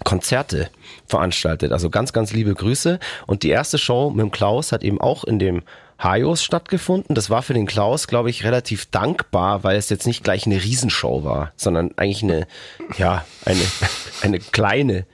Konzerte 0.05 0.69
veranstaltet. 1.07 1.73
Also 1.73 1.91
ganz, 1.91 2.13
ganz 2.13 2.33
liebe 2.33 2.55
Grüße. 2.55 2.99
Und 3.27 3.43
die 3.43 3.51
erste 3.51 3.79
Show 3.79 4.11
mit 4.11 4.21
dem 4.21 4.31
Klaus 4.31 4.73
hat 4.73 4.83
eben 4.83 5.01
auch 5.01 5.25
in 5.25 5.39
dem 5.39 5.63
Hajos 6.03 6.43
stattgefunden. 6.43 7.15
Das 7.15 7.31
war 7.31 7.43
für 7.43 7.55
den 7.55 7.67
Klaus, 7.67 8.07
glaube 8.07 8.31
ich, 8.31 8.45
relativ 8.45 8.87
dankbar, 8.87 9.65
weil 9.65 9.77
es 9.77 9.89
jetzt 9.89 10.07
nicht 10.07 10.25
gleich 10.25 10.47
eine 10.47 10.63
Riesenshow 10.63 11.25
war, 11.25 11.53
sondern 11.57 11.93
eigentlich 11.97 12.23
eine, 12.23 12.47
ja, 12.99 13.25
eine, 13.45 13.63
eine 14.23 14.39
kleine 14.39 15.07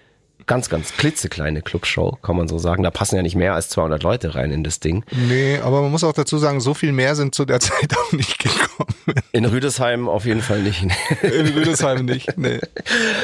ganz, 0.49 0.69
ganz 0.69 0.95
klitzekleine 0.97 1.63
Clubshow, 1.63 2.19
kann 2.23 2.37
man 2.37 2.49
so 2.49 2.59
sagen. 2.59 2.83
Da 2.83 2.91
passen 2.91 3.15
ja 3.15 3.23
nicht 3.23 3.37
mehr 3.37 3.55
als 3.55 3.69
200 3.69 4.03
Leute 4.03 4.35
rein 4.35 4.51
in 4.51 4.65
das 4.65 4.81
Ding. 4.81 5.05
Nee, 5.13 5.59
aber 5.59 5.83
man 5.83 5.93
muss 5.93 6.03
auch 6.03 6.13
dazu 6.13 6.39
sagen, 6.39 6.61
so 6.61 6.75
viel 6.75 6.91
mehr 6.91 7.15
sind 7.15 7.35
zu 7.35 7.45
der 7.45 7.61
Zeit 7.61 7.97
auch 7.97 8.13
nicht 8.13 8.39
gekommen. 8.41 8.89
In 9.33 9.45
Rüdesheim 9.45 10.09
auf 10.09 10.25
jeden 10.25 10.43
Fall 10.43 10.63
nicht. 10.63 10.83
In 11.23 11.47
Rüdesheim 11.55 12.05
nicht, 12.05 12.37
nee. 12.37 12.59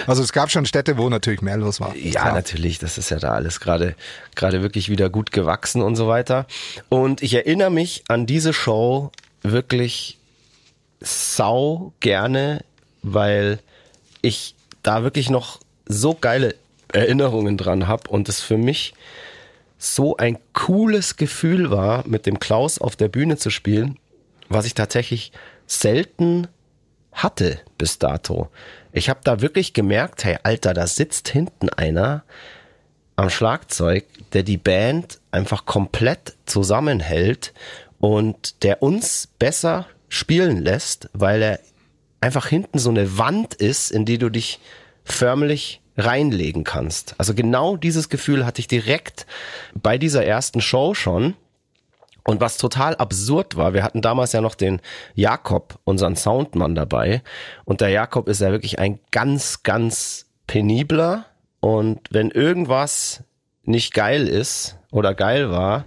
Also 0.07 0.23
es 0.23 0.33
gab 0.33 0.51
schon 0.51 0.67
Städte, 0.67 0.97
wo 0.97 1.09
natürlich 1.09 1.43
mehr 1.43 1.57
los 1.57 1.81
war. 1.81 1.97
Ja, 1.97 2.21
Klar. 2.21 2.35
natürlich. 2.35 2.79
Das 2.79 2.99
ist 2.99 3.11
ja 3.11 3.19
da 3.19 3.33
alles 3.33 3.59
gerade, 3.59 3.97
gerade 4.37 4.63
wirklich 4.63 4.89
wieder 4.89 5.11
gut 5.11 5.33
gewachsen 5.33 5.83
und 5.83 5.97
so 5.97 6.07
weiter. 6.07 6.47
Und 6.89 7.23
ich 7.23 7.35
erinnere 7.35 7.71
mich 7.71 8.05
an 8.09 8.27
diese 8.27 8.53
Show 8.53 9.11
wirklich 9.43 10.19
sau 11.01 11.93
gerne, 12.01 12.65
weil 13.03 13.59
ich 14.23 14.55
da 14.83 15.03
wirklich 15.03 15.31
noch 15.31 15.61
so 15.87 16.15
geile 16.15 16.55
Erinnerungen 16.95 17.57
dran 17.57 17.89
habe 17.89 18.09
und 18.11 18.29
es 18.29 18.41
für 18.41 18.57
mich 18.57 18.95
so 19.79 20.17
ein 20.17 20.39
cooles 20.53 21.17
Gefühl 21.17 21.71
war, 21.71 22.07
mit 22.07 22.27
dem 22.27 22.39
Klaus 22.39 22.79
auf 22.79 22.97
der 22.97 23.09
Bühne 23.09 23.37
zu 23.37 23.51
spielen, 23.51 23.99
was 24.49 24.67
ich 24.67 24.75
tatsächlich 24.75 25.33
selten 25.67 26.47
hatte 27.13 27.61
bis 27.79 27.99
dato. 27.99 28.49
Ich 28.93 29.09
habe 29.09 29.21
da 29.25 29.41
wirklich 29.41 29.73
gemerkt, 29.73 30.25
hey 30.25 30.39
Alter, 30.43 30.75
da 30.75 30.87
sitzt 30.87 31.29
hinten 31.29 31.69
einer 31.69 32.25
am 33.17 33.31
Schlagzeug, 33.31 34.05
der 34.33 34.43
die 34.43 34.57
Band 34.57 35.21
einfach 35.31 35.67
komplett 35.67 36.35
zusammenhält 36.47 37.53
und 37.99 38.63
der 38.65 38.83
uns 38.83 39.29
besser 39.39 39.87
spielen 40.09 40.63
lässt, 40.63 41.09
weil 41.13 41.43
er 41.43 41.61
einfach 42.21 42.47
hinten 42.47 42.79
so 42.79 42.91
eine 42.91 43.19
Wand 43.19 43.55
ist, 43.55 43.91
in 43.91 44.05
die 44.05 44.19
du 44.19 44.31
dich 44.31 44.61
förmlich 45.05 45.81
reinlegen 45.97 46.65
kannst. 46.65 47.15
Also 47.19 47.35
genau 47.35 47.77
dieses 47.77 48.09
Gefühl 48.09 48.45
hatte 48.45 48.61
ich 48.61 48.69
direkt 48.69 49.27
bei 49.75 49.99
dieser 49.99 50.25
ersten 50.25 50.61
Show 50.61 50.95
schon. 50.95 51.35
Und 52.27 52.41
was 52.41 52.57
total 52.57 52.97
absurd 52.97 53.57
war, 53.57 53.75
wir 53.75 53.83
hatten 53.83 54.01
damals 54.01 54.33
ja 54.33 54.41
noch 54.41 54.55
den 54.55 54.81
Jakob, 55.15 55.79
unseren 55.85 56.17
Soundmann 56.17 56.75
dabei. 56.75 57.23
Und 57.67 57.83
der 57.83 57.91
Jakob 57.91 58.29
ist 58.29 58.41
ja 58.41 58.51
wirklich 58.51 58.79
ein 58.79 58.99
ganz, 59.11 59.63
ganz 59.63 60.27
penibler. 60.47 61.27
Und 61.61 62.01
wenn 62.11 62.31
irgendwas 62.31 63.25
nicht 63.63 63.93
geil 63.93 64.27
ist 64.27 64.79
oder 64.91 65.15
geil 65.15 65.51
war, 65.51 65.85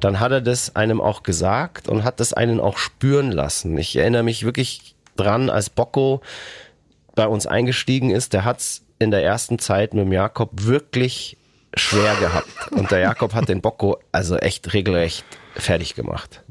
dann 0.00 0.18
hat 0.18 0.32
er 0.32 0.40
das 0.40 0.74
einem 0.74 1.00
auch 1.00 1.22
gesagt 1.22 1.88
und 1.88 2.04
hat 2.04 2.20
das 2.20 2.32
einen 2.32 2.58
auch 2.58 2.78
spüren 2.78 3.30
lassen. 3.30 3.76
Ich 3.78 3.96
erinnere 3.96 4.22
mich 4.22 4.44
wirklich 4.44 4.96
dran, 5.16 5.50
als 5.50 5.70
Bocco 5.70 6.20
bei 7.14 7.26
uns 7.26 7.46
eingestiegen 7.46 8.10
ist, 8.10 8.32
der 8.32 8.44
hat's 8.44 8.84
in 8.98 9.10
der 9.10 9.24
ersten 9.24 9.58
Zeit 9.58 9.94
mit 9.94 10.04
dem 10.04 10.12
Jakob 10.12 10.50
wirklich 10.64 11.36
schwer 11.74 12.14
gehabt. 12.16 12.72
Und 12.72 12.90
der 12.90 13.00
Jakob 13.00 13.34
hat 13.34 13.48
den 13.48 13.60
Bocco 13.60 13.98
also 14.12 14.36
echt 14.36 14.72
regelrecht 14.72 15.24
fertig 15.54 15.94
gemacht. 15.94 16.42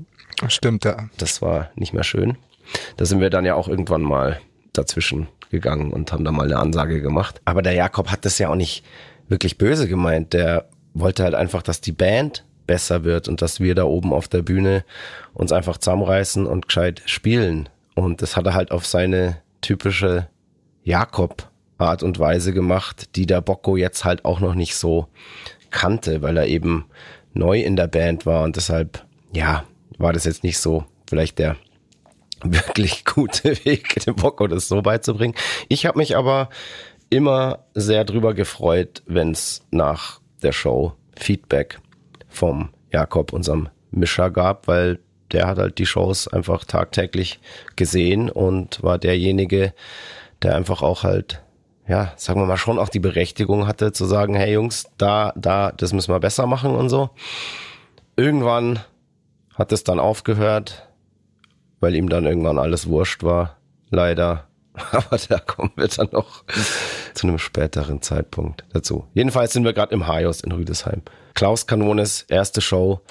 Stimmt, 0.48 0.86
ja. 0.86 1.10
Das 1.18 1.42
war 1.42 1.70
nicht 1.76 1.94
mehr 1.94 2.04
schön. 2.04 2.38
Da 2.98 3.06
sind 3.06 3.20
wir 3.20 3.30
dann 3.30 3.46
ja 3.46 3.56
auch 3.56 3.68
irgendwann 3.68 4.02
mal 4.02 4.40
dazwischen 4.74 5.28
gegangen 5.52 5.92
und 5.92 6.12
haben 6.12 6.24
da 6.24 6.32
mal 6.32 6.46
eine 6.46 6.58
Ansage 6.58 7.02
gemacht. 7.02 7.42
Aber 7.46 7.62
der 7.62 7.74
Jakob 7.74 8.12
hat 8.12 8.26
das 8.26 8.38
ja 8.38 8.50
auch 8.50 8.56
nicht 8.56 8.86
wirklich 9.28 9.58
böse 9.58 9.88
gemeint. 9.88 10.34
Der 10.34 10.70
wollte 10.94 11.24
halt 11.24 11.36
einfach, 11.36 11.62
dass 11.62 11.82
die 11.82 11.92
Band 11.92 12.46
besser 12.68 13.04
wird 13.04 13.28
und 13.28 13.42
dass 13.42 13.60
wir 13.60 13.74
da 13.76 13.84
oben 13.84 14.14
auf 14.14 14.28
der 14.28 14.44
Bühne 14.44 14.86
uns 15.34 15.52
einfach 15.52 15.78
zusammenreißen 15.78 16.46
und 16.46 16.68
gescheit 16.68 17.02
spielen. 17.06 17.68
Und 17.96 18.22
das 18.22 18.38
hat 18.38 18.46
er 18.46 18.54
halt 18.54 18.72
auf 18.72 18.86
seine 18.86 19.38
typische 19.62 20.28
Jakob 20.90 21.48
Art 21.78 22.02
und 22.02 22.18
Weise 22.18 22.52
gemacht, 22.52 23.16
die 23.16 23.28
der 23.28 23.42
Bocco 23.42 23.78
jetzt 23.78 24.06
halt 24.06 24.26
auch 24.26 24.40
noch 24.40 24.56
nicht 24.56 24.76
so 24.76 25.08
kannte, 25.70 26.24
weil 26.24 26.36
er 26.36 26.48
eben 26.48 26.86
neu 27.34 27.62
in 27.62 27.76
der 27.76 27.86
Band 27.86 28.26
war 28.26 28.44
und 28.44 28.56
deshalb, 28.56 29.06
ja, 29.32 29.66
war 30.00 30.14
das 30.14 30.26
jetzt 30.26 30.44
nicht 30.44 30.58
so 30.58 30.86
vielleicht 31.08 31.38
der 31.38 31.58
wirklich 32.44 33.06
gute 33.06 33.64
Weg, 33.66 34.04
dem 34.04 34.16
Bocco 34.16 34.48
das 34.48 34.68
so 34.68 34.82
beizubringen. 34.82 35.36
Ich 35.68 35.86
habe 35.86 36.00
mich 36.00 36.18
aber 36.18 36.50
immer 37.12 37.60
sehr 37.76 38.04
drüber 38.04 38.34
gefreut, 38.34 39.04
wenn 39.06 39.32
es 39.32 39.62
nach 39.70 40.22
der 40.42 40.54
Show 40.54 40.94
Feedback 41.16 41.80
vom 42.28 42.70
Jakob, 42.92 43.32
unserem 43.32 43.70
Mischer 43.92 44.32
gab, 44.32 44.68
weil 44.68 44.98
der 45.32 45.46
hat 45.46 45.60
halt 45.60 45.78
die 45.78 45.86
Shows 45.86 46.28
einfach 46.28 46.66
tagtäglich 46.66 47.40
gesehen 47.76 48.32
und 48.32 48.82
war 48.82 48.98
derjenige, 48.98 49.74
der 50.42 50.56
einfach 50.56 50.82
auch 50.82 51.04
halt 51.04 51.42
ja, 51.90 52.14
sagen 52.18 52.40
wir 52.40 52.46
mal, 52.46 52.56
schon 52.56 52.78
auch 52.78 52.90
die 52.90 53.00
Berechtigung 53.00 53.66
hatte 53.66 53.92
zu 53.92 54.06
sagen, 54.06 54.36
hey 54.36 54.54
Jungs, 54.54 54.88
da, 55.00 55.34
da, 55.36 55.72
das 55.72 55.92
müssen 55.92 56.14
wir 56.14 56.20
besser 56.20 56.46
machen 56.46 56.76
und 56.76 56.88
so. 56.88 57.10
Irgendwann 58.16 58.80
hat 59.56 59.72
es 59.72 59.84
dann 59.84 60.00
aufgehört, 60.00 60.88
weil 61.80 61.96
ihm 61.96 62.08
dann 62.08 62.28
irgendwann 62.28 62.60
alles 62.60 62.88
wurscht 62.88 63.24
war, 63.24 63.58
leider. 63.90 64.48
Aber 64.92 65.18
da 65.18 65.40
kommen 65.40 65.72
wir 65.76 65.88
dann 65.88 66.10
noch 66.12 66.44
zu 67.16 67.28
einem 67.28 67.40
späteren 67.40 68.04
Zeitpunkt 68.04 68.66
dazu. 68.72 69.08
Jedenfalls 69.16 69.54
sind 69.54 69.66
wir 69.66 69.74
gerade 69.74 69.94
im 69.94 70.06
Hajos 70.06 70.42
in 70.42 70.52
Rüdesheim. 70.52 71.02
Klaus 71.34 71.66
Kanones 71.66 72.22
erste 72.30 72.62
Show. 72.62 73.02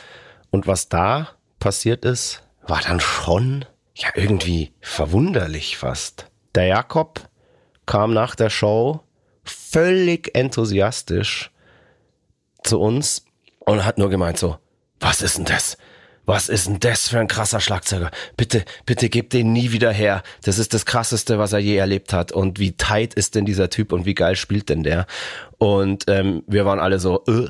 Und 0.50 0.68
was 0.68 0.88
da 0.88 1.30
passiert 1.58 2.04
ist, 2.04 2.44
war 2.62 2.80
dann 2.80 3.00
schon, 3.00 3.64
ja, 3.94 4.08
irgendwie 4.14 4.72
verwunderlich 4.80 5.76
fast. 5.76 6.27
Der 6.54 6.66
Jakob 6.66 7.28
kam 7.86 8.12
nach 8.12 8.34
der 8.34 8.50
Show 8.50 9.00
völlig 9.44 10.34
enthusiastisch 10.34 11.50
zu 12.62 12.80
uns 12.80 13.24
und 13.60 13.84
hat 13.84 13.98
nur 13.98 14.10
gemeint 14.10 14.38
so, 14.38 14.58
was 15.00 15.22
ist 15.22 15.38
denn 15.38 15.44
das? 15.44 15.76
Was 16.26 16.50
ist 16.50 16.66
denn 16.66 16.78
das 16.78 17.08
für 17.08 17.18
ein 17.18 17.26
krasser 17.26 17.58
Schlagzeuger? 17.58 18.10
Bitte, 18.36 18.64
bitte 18.84 19.08
gebt 19.08 19.32
den 19.32 19.54
nie 19.54 19.72
wieder 19.72 19.90
her. 19.90 20.22
Das 20.42 20.58
ist 20.58 20.74
das 20.74 20.84
krasseste, 20.84 21.38
was 21.38 21.54
er 21.54 21.58
je 21.58 21.76
erlebt 21.76 22.12
hat. 22.12 22.32
Und 22.32 22.58
wie 22.58 22.72
tight 22.72 23.14
ist 23.14 23.34
denn 23.34 23.46
dieser 23.46 23.70
Typ 23.70 23.92
und 23.92 24.04
wie 24.04 24.12
geil 24.12 24.36
spielt 24.36 24.68
denn 24.68 24.82
der? 24.82 25.06
Und 25.56 26.04
ähm, 26.08 26.42
wir 26.46 26.66
waren 26.66 26.80
alle 26.80 26.98
so, 26.98 27.24
äh, 27.26 27.48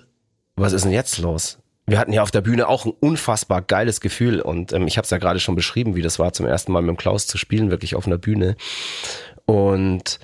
was 0.54 0.72
ist 0.72 0.84
denn 0.84 0.92
jetzt 0.92 1.18
los? 1.18 1.58
Wir 1.88 1.98
hatten 1.98 2.12
ja 2.12 2.22
auf 2.22 2.30
der 2.30 2.42
Bühne 2.42 2.68
auch 2.68 2.84
ein 2.84 2.92
unfassbar 3.00 3.62
geiles 3.62 4.02
Gefühl 4.02 4.42
und 4.42 4.74
ähm, 4.74 4.86
ich 4.86 4.98
habe 4.98 5.04
es 5.04 5.10
ja 5.10 5.16
gerade 5.16 5.40
schon 5.40 5.54
beschrieben, 5.54 5.94
wie 5.94 6.02
das 6.02 6.18
war, 6.18 6.34
zum 6.34 6.44
ersten 6.44 6.70
Mal 6.70 6.82
mit 6.82 6.90
dem 6.90 6.96
Klaus 6.98 7.26
zu 7.26 7.38
spielen, 7.38 7.70
wirklich 7.70 7.94
auf 7.96 8.06
einer 8.06 8.18
Bühne. 8.18 8.56
Und 9.46 10.20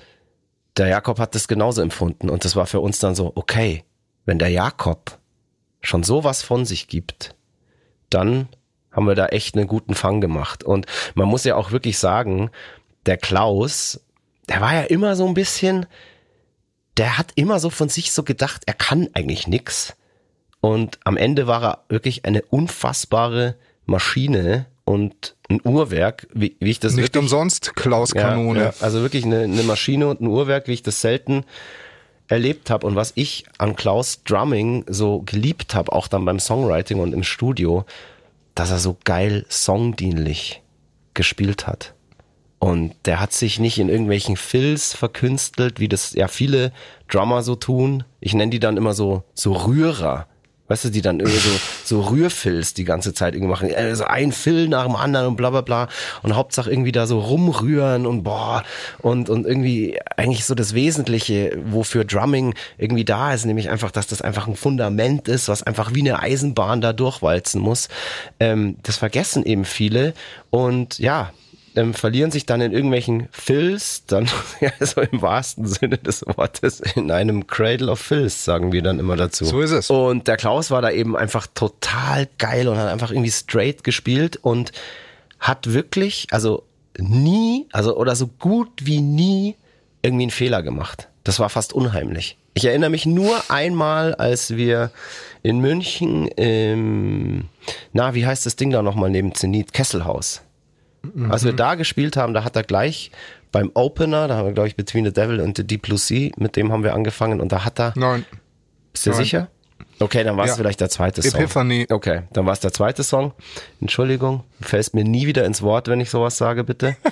der 0.77 0.89
Jakob 0.89 1.17
hat 1.17 1.33
das 1.33 1.47
genauso 1.47 1.81
empfunden. 1.81 2.29
Und 2.29 2.45
das 2.45 2.55
war 2.55 2.67
für 2.67 2.81
uns 2.81 2.99
dann 2.99 3.15
so, 3.15 3.31
okay, 3.33 3.83
wenn 4.25 4.37
der 4.37 4.49
Jakob 4.49 5.17
schon 5.81 6.03
sowas 6.03 6.43
von 6.43 6.65
sich 6.65 6.87
gibt, 6.87 7.33
dann 8.11 8.47
haben 8.91 9.07
wir 9.07 9.15
da 9.15 9.25
echt 9.27 9.57
einen 9.57 9.65
guten 9.65 9.95
Fang 9.95 10.21
gemacht. 10.21 10.63
Und 10.63 10.85
man 11.15 11.27
muss 11.27 11.45
ja 11.45 11.55
auch 11.55 11.71
wirklich 11.71 11.97
sagen, 11.97 12.51
der 13.07 13.17
Klaus, 13.17 14.01
der 14.49 14.61
war 14.61 14.75
ja 14.75 14.81
immer 14.83 15.15
so 15.15 15.25
ein 15.25 15.33
bisschen, 15.33 15.87
der 16.97 17.17
hat 17.17 17.31
immer 17.33 17.59
so 17.59 17.71
von 17.71 17.89
sich 17.89 18.11
so 18.11 18.21
gedacht, 18.21 18.61
er 18.67 18.75
kann 18.75 19.09
eigentlich 19.13 19.47
nix. 19.47 19.95
Und 20.61 20.99
am 21.03 21.17
Ende 21.17 21.47
war 21.47 21.63
er 21.63 21.79
wirklich 21.89 22.25
eine 22.25 22.41
unfassbare 22.41 23.55
Maschine 23.85 24.65
und 24.83 25.35
ein 25.49 25.61
Uhrwerk, 25.63 26.27
wie, 26.33 26.55
wie 26.59 26.71
ich 26.71 26.79
das 26.79 26.93
Nicht 26.93 27.05
wirklich, 27.05 27.21
umsonst 27.21 27.75
Klaus 27.75 28.13
Kanone. 28.13 28.59
ja, 28.59 28.65
ja, 28.65 28.73
also 28.79 29.01
wirklich 29.01 29.25
eine, 29.25 29.41
eine 29.41 29.63
Maschine 29.63 30.07
und 30.07 30.21
ein 30.21 30.27
Uhrwerk, 30.27 30.67
wie 30.67 30.73
ich 30.73 30.83
das 30.83 31.01
selten 31.01 31.43
erlebt 32.27 32.69
habe 32.69 32.87
und 32.87 32.95
was 32.95 33.11
ich 33.15 33.45
an 33.57 33.75
Klaus 33.75 34.23
Drumming 34.23 34.85
so 34.87 35.21
geliebt 35.21 35.75
habe, 35.75 35.91
auch 35.91 36.07
dann 36.07 36.25
beim 36.25 36.39
Songwriting 36.39 36.99
und 36.99 37.13
im 37.13 37.23
Studio, 37.23 37.85
dass 38.55 38.71
er 38.71 38.79
so 38.79 38.97
geil 39.03 39.45
songdienlich 39.49 40.61
gespielt 41.13 41.67
hat. 41.67 41.93
Und 42.59 42.95
der 43.05 43.19
hat 43.19 43.31
sich 43.31 43.59
nicht 43.59 43.77
in 43.77 43.89
irgendwelchen 43.89 44.37
Fills 44.37 44.93
verkünstelt, 44.93 45.79
wie 45.79 45.87
das 45.87 46.13
ja 46.13 46.27
viele 46.27 46.71
Drummer 47.11 47.43
so 47.43 47.55
tun. 47.55 48.05
Ich 48.21 48.33
nenne 48.33 48.49
die 48.49 48.59
dann 48.59 48.77
immer 48.77 48.93
so, 48.93 49.23
so 49.33 49.53
Rührer. 49.53 50.27
Weißt 50.67 50.85
du, 50.85 50.89
die 50.89 51.01
dann 51.01 51.19
irgendwie 51.19 51.37
so, 51.37 51.49
so 51.83 52.01
Rührfills 52.01 52.73
die 52.73 52.85
ganze 52.85 53.13
Zeit 53.13 53.35
irgendwie 53.35 53.51
machen. 53.51 53.69
Äh, 53.69 53.95
So 53.95 54.05
ein 54.05 54.31
Fill 54.31 54.67
nach 54.67 54.85
dem 54.85 54.95
anderen 54.95 55.27
und 55.27 55.35
bla 55.35 55.51
bla 55.51 55.61
bla. 55.61 55.87
Und 56.23 56.35
Hauptsache 56.35 56.71
irgendwie 56.71 56.91
da 56.91 57.05
so 57.05 57.19
rumrühren 57.19 58.07
und 58.07 58.23
boah. 58.23 58.63
Und, 58.99 59.29
und 59.29 59.45
irgendwie 59.45 59.99
eigentlich 60.17 60.45
so 60.45 60.55
das 60.55 60.73
Wesentliche, 60.73 61.57
wofür 61.65 62.03
Drumming 62.03 62.55
irgendwie 62.77 63.05
da 63.05 63.33
ist, 63.33 63.45
nämlich 63.45 63.69
einfach, 63.69 63.91
dass 63.91 64.07
das 64.07 64.21
einfach 64.21 64.47
ein 64.47 64.55
Fundament 64.55 65.27
ist, 65.27 65.49
was 65.49 65.61
einfach 65.61 65.93
wie 65.93 66.01
eine 66.01 66.19
Eisenbahn 66.19 66.81
da 66.81 66.93
durchwalzen 66.93 67.61
muss. 67.61 67.87
Ähm, 68.39 68.77
das 68.81 68.97
vergessen 68.97 69.45
eben 69.45 69.65
viele. 69.65 70.13
Und 70.49 70.97
ja, 70.97 71.31
ähm, 71.75 71.93
verlieren 71.93 72.31
sich 72.31 72.45
dann 72.45 72.61
in 72.61 72.71
irgendwelchen 72.71 73.27
Fills, 73.31 74.05
dann 74.05 74.27
ja, 74.61 74.71
so 74.79 75.01
im 75.01 75.21
wahrsten 75.21 75.67
Sinne 75.67 75.97
des 75.97 76.25
Wortes, 76.25 76.79
in 76.79 77.11
einem 77.11 77.47
Cradle 77.47 77.91
of 77.91 77.99
Fills, 77.99 78.45
sagen 78.45 78.71
wir 78.71 78.81
dann 78.81 78.99
immer 78.99 79.15
dazu. 79.15 79.45
So 79.45 79.61
ist 79.61 79.71
es. 79.71 79.89
Und 79.89 80.27
der 80.27 80.37
Klaus 80.37 80.71
war 80.71 80.81
da 80.81 80.91
eben 80.91 81.15
einfach 81.15 81.47
total 81.47 82.27
geil 82.37 82.67
und 82.67 82.77
hat 82.77 82.87
einfach 82.87 83.11
irgendwie 83.11 83.31
straight 83.31 83.83
gespielt 83.83 84.37
und 84.37 84.71
hat 85.39 85.73
wirklich, 85.73 86.27
also 86.31 86.63
nie, 86.97 87.67
also 87.71 87.97
oder 87.97 88.15
so 88.15 88.27
gut 88.27 88.69
wie 88.81 89.01
nie 89.01 89.55
irgendwie 90.01 90.23
einen 90.23 90.31
Fehler 90.31 90.63
gemacht. 90.63 91.09
Das 91.23 91.39
war 91.39 91.49
fast 91.49 91.73
unheimlich. 91.73 92.37
Ich 92.53 92.65
erinnere 92.65 92.89
mich 92.89 93.05
nur 93.05 93.35
einmal, 93.49 94.15
als 94.15 94.55
wir 94.55 94.91
in 95.43 95.59
München 95.59 96.27
im, 96.27 97.49
na, 97.91 98.13
wie 98.13 98.25
heißt 98.25 98.45
das 98.45 98.55
Ding 98.55 98.69
da 98.69 98.81
nochmal 98.81 99.09
neben 99.09 99.35
Zenit? 99.35 99.73
Kesselhaus. 99.73 100.41
Als 101.29 101.43
wir 101.43 101.53
da 101.53 101.75
gespielt 101.75 102.17
haben, 102.17 102.33
da 102.33 102.43
hat 102.43 102.55
er 102.55 102.63
gleich 102.63 103.11
beim 103.51 103.71
Opener, 103.73 104.27
da 104.27 104.37
haben 104.37 104.47
wir, 104.47 104.53
glaube 104.53 104.67
ich, 104.67 104.75
Between 104.75 105.05
the 105.05 105.13
Devil 105.13 105.41
and 105.41 105.55
the 105.57 105.65
Deep 105.65 105.83
Blue 105.83 105.97
Sea, 105.97 106.31
mit 106.37 106.55
dem 106.55 106.71
haben 106.71 106.83
wir 106.83 106.93
angefangen 106.93 107.41
und 107.41 107.51
da 107.51 107.65
hat 107.65 107.79
er, 107.79 107.93
Nein. 107.95 108.25
bist 108.91 109.05
du 109.05 109.11
Nein. 109.11 109.19
sicher? 109.19 109.47
Okay, 109.99 110.23
dann 110.25 110.35
war 110.35 110.43
es 110.45 110.51
Ja. 110.51 110.57
vielleicht 110.57 110.81
der 110.81 110.89
zweite 110.89 111.21
Song. 111.21 111.39
Epiphany. 111.39 111.87
Okay, 111.89 112.23
dann 112.33 112.45
war 112.45 112.51
es 112.53 112.59
der 112.59 112.73
zweite 112.73 113.03
Song. 113.03 113.33
Entschuldigung, 113.79 114.43
du 114.59 114.67
fällst 114.67 114.93
mir 114.93 115.05
nie 115.05 115.25
wieder 115.27 115.45
ins 115.45 115.61
Wort, 115.61 115.87
wenn 115.87 116.01
ich 116.01 116.09
sowas 116.09 116.37
sage, 116.37 116.63
bitte. 116.65 116.97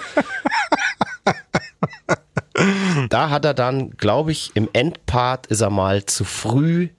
da 3.10 3.30
hat 3.30 3.46
er 3.46 3.54
dann, 3.54 3.92
glaube 3.92 4.32
ich, 4.32 4.52
im 4.56 4.70
Endpart 4.74 5.48
ist 5.48 5.62
er 5.62 5.70
mal 5.70 6.06
zu 6.06 6.24
früh 6.24 6.90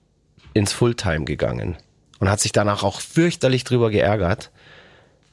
ins 0.53 0.73
Fulltime 0.73 1.25
gegangen 1.25 1.77
und 2.21 2.29
hat 2.31 2.41
sich 2.41 2.53
danach 2.53 2.83
auch 2.83 3.01
fürchterlich 3.01 3.65
drüber 3.65 3.91
geärgert. 3.91 4.51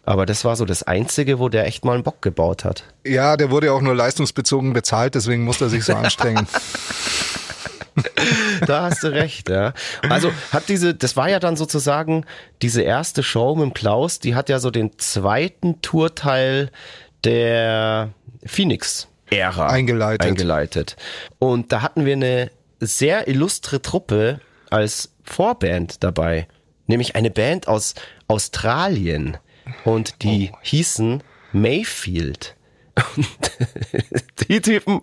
Aber 0.04 0.26
das 0.26 0.44
war 0.46 0.56
so 0.56 0.66
das 0.66 0.84
Einzige, 0.84 1.40
wo 1.40 1.48
der 1.50 1.68
echt 1.68 1.86
mal 1.86 1.94
einen 1.94 2.04
Bock 2.04 2.22
gebaut 2.22 2.66
hat. 2.66 2.84
Ja, 3.06 3.38
der 3.38 3.52
wurde 3.52 3.68
ja 3.68 3.74
auch 3.74 3.82
nur 3.82 3.96
leistungsbezogen 3.96 4.74
bezahlt, 4.74 5.16
deswegen 5.16 5.44
musste 5.44 5.66
er 5.66 5.70
sich 5.70 5.86
so 5.86 5.94
anstrengen. 5.96 6.48
Da 8.66 8.84
hast 8.84 9.04
du 9.04 9.12
recht, 9.12 9.50
ja. 9.50 9.74
Also 10.10 10.32
hat 10.52 10.70
diese, 10.70 10.96
das 10.96 11.18
war 11.18 11.30
ja 11.30 11.40
dann 11.40 11.56
sozusagen 11.56 12.26
diese 12.62 12.82
erste 12.82 13.22
Show 13.22 13.56
mit 13.56 13.76
Klaus, 13.76 14.20
die 14.20 14.34
hat 14.34 14.50
ja 14.50 14.60
so 14.60 14.72
den 14.72 14.98
zweiten 14.98 15.82
Tourteil 15.82 16.72
der 17.24 18.10
Phoenix-Ära 18.46 19.68
Eingeleitet. 19.68 20.26
eingeleitet. 20.26 20.96
Und 21.38 21.72
da 21.72 21.82
hatten 21.82 22.06
wir 22.06 22.14
eine 22.14 22.50
sehr 22.80 23.28
illustre 23.28 23.82
Truppe 23.82 24.40
als 24.70 25.12
Vorband 25.24 26.04
dabei, 26.04 26.48
nämlich 26.88 27.16
eine 27.16 27.30
Band 27.30 27.68
aus 27.68 27.94
Australien 28.28 29.38
und 29.84 30.22
die 30.24 30.52
hießen 30.62 31.24
Mayfield. 31.52 32.56
Und 33.16 33.52
die 34.50 34.62
Typen 34.62 35.02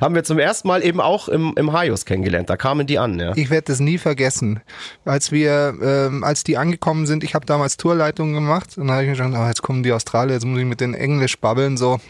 haben 0.00 0.14
wir 0.14 0.24
zum 0.24 0.38
ersten 0.38 0.68
Mal 0.68 0.84
eben 0.84 1.00
auch 1.00 1.28
im, 1.28 1.54
im 1.56 1.72
Haios 1.72 2.04
kennengelernt. 2.04 2.50
Da 2.50 2.56
kamen 2.56 2.86
die 2.86 2.98
an, 2.98 3.18
ja. 3.18 3.32
Ich 3.36 3.50
werde 3.50 3.66
das 3.66 3.80
nie 3.80 3.98
vergessen. 3.98 4.60
Als 5.04 5.30
wir, 5.30 5.74
ähm, 5.80 6.24
als 6.24 6.44
die 6.44 6.56
angekommen 6.56 7.06
sind, 7.06 7.24
ich 7.24 7.34
habe 7.34 7.46
damals 7.46 7.76
Tourleitung 7.76 8.32
gemacht 8.32 8.76
und 8.76 8.88
dann 8.88 8.96
habe 8.96 9.04
ich 9.04 9.10
mir 9.10 9.24
gedacht, 9.24 9.40
oh, 9.40 9.48
jetzt 9.48 9.62
kommen 9.62 9.82
die 9.82 9.92
Australier, 9.92 10.34
jetzt 10.34 10.46
muss 10.46 10.58
ich 10.58 10.66
mit 10.66 10.80
den 10.80 10.94
Englisch 10.94 11.38
babbeln 11.38 11.76
so 11.76 12.00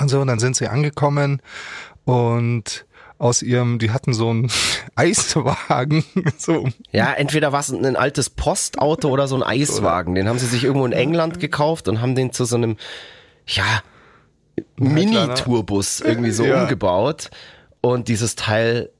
und 0.00 0.08
so 0.08 0.20
und 0.20 0.28
dann 0.28 0.38
sind 0.38 0.56
sie 0.56 0.68
angekommen 0.68 1.42
und 2.04 2.86
aus 3.22 3.40
ihrem, 3.40 3.78
die 3.78 3.90
hatten 3.92 4.12
so 4.12 4.28
einen 4.30 4.50
Eiswagen, 4.96 6.04
so 6.38 6.68
Ja, 6.90 7.12
entweder 7.12 7.52
war 7.52 7.60
es 7.60 7.70
ein 7.70 7.96
altes 7.96 8.28
Postauto 8.30 9.08
oder 9.08 9.28
so 9.28 9.36
ein 9.36 9.42
Eiswagen. 9.42 10.14
Den 10.14 10.28
haben 10.28 10.38
sie 10.38 10.46
sich 10.46 10.64
irgendwo 10.64 10.84
in 10.86 10.92
England 10.92 11.38
gekauft 11.40 11.86
und 11.88 12.00
haben 12.00 12.14
den 12.14 12.32
zu 12.32 12.44
so 12.44 12.56
einem, 12.56 12.76
ja, 13.46 13.82
Mini-Tourbus 14.76 16.00
irgendwie 16.00 16.32
so 16.32 16.44
Ja. 16.44 16.62
umgebaut. 16.62 17.30
Und 17.80 18.08
dieses 18.08 18.36
Teil 18.36 18.90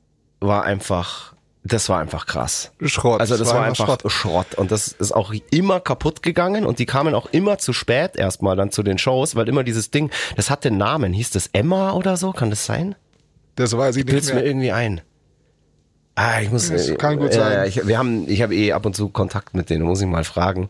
war 0.40 0.64
einfach, 0.64 1.34
das 1.64 1.88
war 1.88 2.00
einfach 2.00 2.26
krass. 2.26 2.72
Schrott. 2.84 3.20
Also 3.20 3.36
das 3.36 3.48
war, 3.48 3.62
einfach 3.64 3.86
Schrott. 3.86 4.02
Schrott. 4.10 4.54
Und 4.56 4.70
das 4.72 4.88
ist 4.88 5.12
auch 5.12 5.32
immer 5.50 5.80
kaputt 5.80 6.22
gegangen 6.22 6.64
und 6.64 6.78
die 6.78 6.86
kamen 6.86 7.14
auch 7.14 7.26
immer 7.32 7.58
zu 7.58 7.72
spät 7.72 8.16
erstmal 8.16 8.56
dann 8.56 8.70
zu 8.70 8.82
den 8.82 8.98
Shows, 8.98 9.36
weil 9.36 9.48
immer 9.48 9.62
dieses 9.64 9.90
Ding, 9.90 10.10
das 10.36 10.48
hat 10.50 10.64
den 10.64 10.76
Namen. 10.78 11.12
Hieß 11.12 11.30
das 11.30 11.48
Emma 11.52 11.92
oder 11.92 12.16
so? 12.16 12.32
Kann 12.32 12.50
das 12.50 12.66
sein? 12.66 12.94
Das 13.56 13.76
weiß 13.76 13.96
ich 13.96 14.04
nicht 14.04 14.12
Bild's 14.12 14.28
mir 14.28 14.36
mehr. 14.36 14.46
irgendwie 14.46 14.72
ein. 14.72 15.00
Ah, 16.14 16.42
ich 16.42 16.50
muss. 16.50 16.68
Das 16.68 16.88
äh, 16.88 16.96
kann 16.96 17.16
gut 17.16 17.30
äh, 17.30 17.34
sein. 17.34 17.68
Ich, 17.68 17.86
wir 17.86 17.96
haben, 17.96 18.28
ich 18.28 18.42
habe 18.42 18.54
eh 18.54 18.72
ab 18.72 18.84
und 18.84 18.94
zu 18.94 19.08
Kontakt 19.08 19.54
mit 19.54 19.70
denen, 19.70 19.84
muss 19.84 20.00
ich 20.02 20.06
mal 20.06 20.24
fragen, 20.24 20.68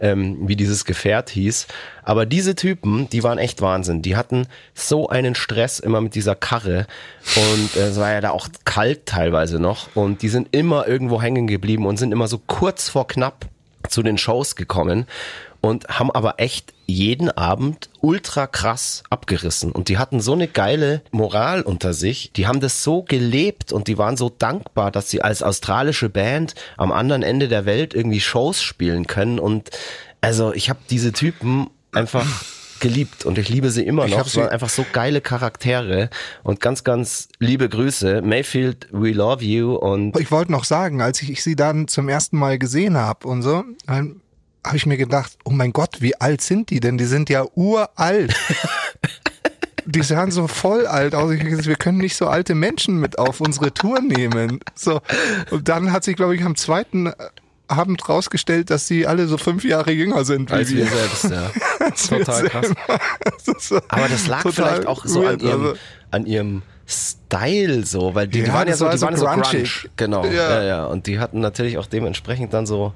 ähm, 0.00 0.48
wie 0.48 0.56
dieses 0.56 0.84
Gefährt 0.84 1.30
hieß. 1.30 1.68
Aber 2.02 2.26
diese 2.26 2.56
Typen, 2.56 3.08
die 3.08 3.22
waren 3.22 3.38
echt 3.38 3.62
Wahnsinn. 3.62 4.02
Die 4.02 4.16
hatten 4.16 4.48
so 4.74 5.08
einen 5.08 5.36
Stress 5.36 5.78
immer 5.78 6.00
mit 6.00 6.16
dieser 6.16 6.34
Karre 6.34 6.86
und 7.36 7.76
äh, 7.76 7.88
es 7.88 8.00
war 8.00 8.12
ja 8.12 8.20
da 8.20 8.30
auch 8.30 8.48
kalt 8.64 9.06
teilweise 9.06 9.60
noch 9.60 9.94
und 9.94 10.22
die 10.22 10.28
sind 10.28 10.48
immer 10.50 10.88
irgendwo 10.88 11.22
hängen 11.22 11.46
geblieben 11.46 11.86
und 11.86 11.96
sind 11.96 12.10
immer 12.10 12.26
so 12.26 12.38
kurz 12.38 12.88
vor 12.88 13.06
knapp 13.06 13.46
zu 13.88 14.02
den 14.02 14.18
Shows 14.18 14.56
gekommen 14.56 15.06
und 15.60 15.86
haben 15.88 16.10
aber 16.10 16.34
echt 16.38 16.72
jeden 16.86 17.30
Abend 17.30 17.88
ultra 18.00 18.46
krass 18.46 19.02
abgerissen. 19.10 19.72
Und 19.72 19.88
die 19.88 19.98
hatten 19.98 20.20
so 20.20 20.32
eine 20.32 20.48
geile 20.48 21.02
Moral 21.12 21.62
unter 21.62 21.92
sich. 21.94 22.32
Die 22.32 22.46
haben 22.46 22.60
das 22.60 22.82
so 22.82 23.02
gelebt 23.02 23.72
und 23.72 23.86
die 23.86 23.96
waren 23.98 24.16
so 24.16 24.28
dankbar, 24.30 24.90
dass 24.90 25.10
sie 25.10 25.22
als 25.22 25.42
australische 25.42 26.08
Band 26.08 26.54
am 26.76 26.90
anderen 26.92 27.22
Ende 27.22 27.46
der 27.48 27.64
Welt 27.66 27.94
irgendwie 27.94 28.20
Shows 28.20 28.62
spielen 28.62 29.06
können. 29.06 29.38
Und 29.38 29.70
also 30.20 30.52
ich 30.52 30.68
habe 30.70 30.80
diese 30.90 31.12
Typen 31.12 31.68
einfach 31.92 32.26
geliebt 32.80 33.26
und 33.26 33.36
ich 33.36 33.50
liebe 33.50 33.70
sie 33.70 33.84
immer 33.84 34.06
Ich 34.06 34.12
noch. 34.16 34.26
Es 34.26 34.32
sie- 34.32 34.40
waren 34.40 34.48
einfach 34.48 34.70
so 34.70 34.86
geile 34.90 35.20
Charaktere 35.20 36.08
und 36.42 36.60
ganz, 36.60 36.82
ganz 36.82 37.28
liebe 37.38 37.68
Grüße. 37.68 38.22
Mayfield, 38.22 38.88
we 38.90 39.10
love 39.10 39.44
you 39.44 39.74
und 39.74 40.18
Ich 40.18 40.30
wollte 40.30 40.50
noch 40.50 40.64
sagen, 40.64 41.02
als 41.02 41.20
ich, 41.22 41.30
ich 41.30 41.42
sie 41.44 41.56
dann 41.56 41.88
zum 41.88 42.08
ersten 42.08 42.38
Mal 42.38 42.58
gesehen 42.58 42.96
habe 42.96 43.28
und 43.28 43.42
so, 43.42 43.64
habe 44.64 44.76
ich 44.76 44.86
mir 44.86 44.96
gedacht, 44.96 45.36
oh 45.44 45.50
mein 45.50 45.72
Gott, 45.72 46.00
wie 46.00 46.20
alt 46.20 46.40
sind 46.40 46.70
die 46.70 46.80
denn? 46.80 46.98
Die 46.98 47.04
sind 47.04 47.30
ja 47.30 47.44
uralt. 47.54 48.34
die 49.86 50.02
sahen 50.02 50.30
so 50.30 50.46
voll 50.46 50.86
alt 50.86 51.14
aus. 51.14 51.32
Ich 51.32 51.40
gesagt, 51.42 51.66
wir 51.66 51.76
können 51.76 51.98
nicht 51.98 52.16
so 52.16 52.26
alte 52.28 52.54
Menschen 52.54 52.98
mit 52.98 53.18
auf 53.18 53.40
unsere 53.40 53.72
Tour 53.72 54.00
nehmen. 54.00 54.60
So. 54.74 55.00
Und 55.50 55.68
dann 55.68 55.92
hat 55.92 56.04
sich, 56.04 56.16
glaube 56.16 56.36
ich, 56.36 56.42
am 56.42 56.56
zweiten 56.56 57.12
Abend 57.68 58.08
rausgestellt, 58.08 58.70
dass 58.70 58.86
sie 58.86 59.06
alle 59.06 59.26
so 59.26 59.38
fünf 59.38 59.64
Jahre 59.64 59.92
jünger 59.92 60.24
sind 60.24 60.50
wie 60.50 60.54
als 60.54 60.70
wir 60.70 60.84
wir. 60.84 60.90
selbst, 60.90 61.24
ja. 61.24 61.50
Total 62.18 62.48
krass. 62.48 62.72
Das 63.46 63.72
Aber 63.88 64.08
das 64.08 64.26
lag 64.26 64.42
vielleicht 64.42 64.86
auch 64.86 65.04
so 65.04 65.24
an 65.24 65.38
ihrem, 65.38 65.66
also. 65.66 65.78
an 66.10 66.26
ihrem 66.26 66.62
Style 66.86 67.86
so, 67.86 68.14
weil 68.14 68.26
die, 68.26 68.40
die 68.42 68.48
Ja, 68.48 68.54
waren 68.54 68.68
ja 68.68 68.76
so, 68.76 68.88
die 68.88 69.00
waren 69.00 69.16
so 69.16 69.26
grunge. 69.26 69.64
Genau, 69.96 70.24
ja. 70.24 70.32
Ja. 70.32 70.62
ja, 70.62 70.84
Und 70.86 71.06
die 71.06 71.20
hatten 71.20 71.40
natürlich 71.40 71.78
auch 71.78 71.86
dementsprechend 71.86 72.52
dann 72.52 72.66
so 72.66 72.92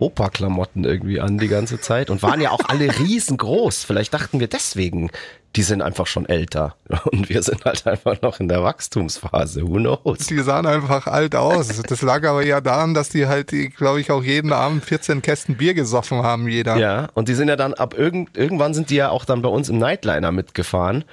Opa-Klamotten 0.00 0.84
irgendwie 0.84 1.20
an 1.20 1.38
die 1.38 1.48
ganze 1.48 1.80
Zeit 1.80 2.10
und 2.10 2.22
waren 2.22 2.40
ja 2.40 2.50
auch 2.50 2.68
alle 2.68 2.86
riesengroß. 2.98 3.84
Vielleicht 3.84 4.12
dachten 4.14 4.40
wir 4.40 4.48
deswegen, 4.48 5.10
die 5.56 5.62
sind 5.62 5.82
einfach 5.82 6.06
schon 6.06 6.26
älter 6.28 6.76
und 7.12 7.28
wir 7.28 7.42
sind 7.42 7.64
halt 7.64 7.86
einfach 7.86 8.22
noch 8.22 8.40
in 8.40 8.48
der 8.48 8.62
Wachstumsphase. 8.62 9.66
Who 9.66 9.76
knows? 9.76 10.26
Die 10.26 10.38
sahen 10.38 10.66
einfach 10.66 11.06
alt 11.06 11.34
aus. 11.34 11.82
Das 11.82 12.02
lag 12.02 12.24
aber 12.24 12.44
ja 12.44 12.60
daran, 12.60 12.94
dass 12.94 13.08
die 13.08 13.26
halt, 13.26 13.52
glaube 13.76 14.00
ich, 14.00 14.10
auch 14.10 14.22
jeden 14.22 14.52
Abend 14.52 14.84
14 14.84 15.22
Kästen 15.22 15.56
Bier 15.56 15.74
gesoffen 15.74 16.22
haben, 16.22 16.48
jeder. 16.48 16.76
Ja, 16.76 17.08
und 17.14 17.28
die 17.28 17.34
sind 17.34 17.48
ja 17.48 17.56
dann 17.56 17.74
ab 17.74 17.94
irgend, 17.96 18.36
irgendwann 18.36 18.74
sind 18.74 18.90
die 18.90 18.96
ja 18.96 19.10
auch 19.10 19.24
dann 19.24 19.42
bei 19.42 19.48
uns 19.48 19.68
im 19.68 19.78
Nightliner 19.78 20.32
mitgefahren. 20.32 21.04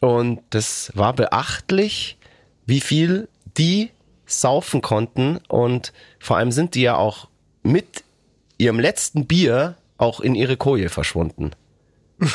Und 0.00 0.40
das 0.50 0.92
war 0.94 1.12
beachtlich, 1.12 2.18
wie 2.66 2.80
viel 2.80 3.28
die 3.56 3.90
saufen 4.26 4.82
konnten. 4.82 5.38
Und 5.48 5.92
vor 6.18 6.36
allem 6.36 6.52
sind 6.52 6.74
die 6.74 6.82
ja 6.82 6.96
auch 6.96 7.28
mit 7.62 8.04
ihrem 8.58 8.78
letzten 8.78 9.26
Bier 9.26 9.76
auch 9.96 10.20
in 10.20 10.34
ihre 10.34 10.56
Koje 10.56 10.88
verschwunden. 10.88 11.52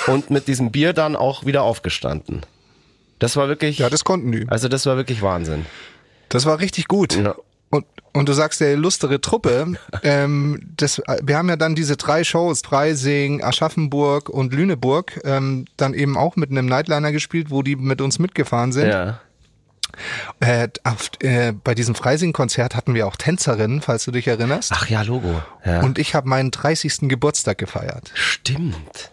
Und 0.07 0.30
mit 0.30 0.47
diesem 0.47 0.71
Bier 0.71 0.93
dann 0.93 1.15
auch 1.15 1.45
wieder 1.45 1.63
aufgestanden. 1.63 2.41
Das 3.19 3.36
war 3.36 3.47
wirklich. 3.47 3.80
Ja, 3.80 3.89
das 3.89 4.03
konnten 4.03 4.32
die. 4.32 4.45
Also 4.47 4.67
das 4.69 4.86
war 4.86 4.95
wirklich 4.95 5.21
Wahnsinn. 5.21 5.65
Das 6.30 6.45
war 6.45 6.59
richtig 6.59 6.88
gut. 6.88 7.15
Ja. 7.15 7.36
Und, 7.69 7.86
und 8.13 8.30
du 8.30 8.34
sagst, 8.34 8.61
der 8.61 8.74
illustre 8.74 9.19
Truppe, 9.19 9.74
ähm, 10.03 10.61
das, 10.78 11.01
wir 11.21 11.38
haben 11.38 11.49
ja 11.49 11.55
dann 11.55 11.76
diese 11.76 11.97
drei 11.97 12.24
Shows, 12.24 12.61
Freising, 12.61 13.43
Aschaffenburg 13.43 14.30
und 14.30 14.53
Lüneburg, 14.53 15.19
ähm, 15.26 15.65
dann 15.76 15.93
eben 15.93 16.17
auch 16.17 16.36
mit 16.36 16.51
einem 16.51 16.65
Nightliner 16.65 17.11
gespielt, 17.11 17.49
wo 17.49 17.61
die 17.61 17.76
mit 17.76 17.99
uns 17.99 18.19
mitgefahren 18.19 18.71
sind. 18.71 18.89
Ja. 18.89 19.19
Äh, 20.39 20.69
auf, 20.83 21.11
äh, 21.21 21.51
bei 21.51 21.75
diesem 21.75 21.95
Freising-Konzert 21.95 22.75
hatten 22.75 22.93
wir 22.93 23.07
auch 23.07 23.15
Tänzerinnen, 23.15 23.81
falls 23.81 24.05
du 24.05 24.11
dich 24.11 24.27
erinnerst. 24.27 24.71
Ach 24.73 24.87
ja, 24.89 25.01
Logo. 25.01 25.41
Ja. 25.65 25.81
Und 25.81 25.99
ich 25.99 26.15
habe 26.15 26.27
meinen 26.27 26.51
30. 26.51 27.09
Geburtstag 27.09 27.57
gefeiert. 27.57 28.11
Stimmt. 28.13 29.11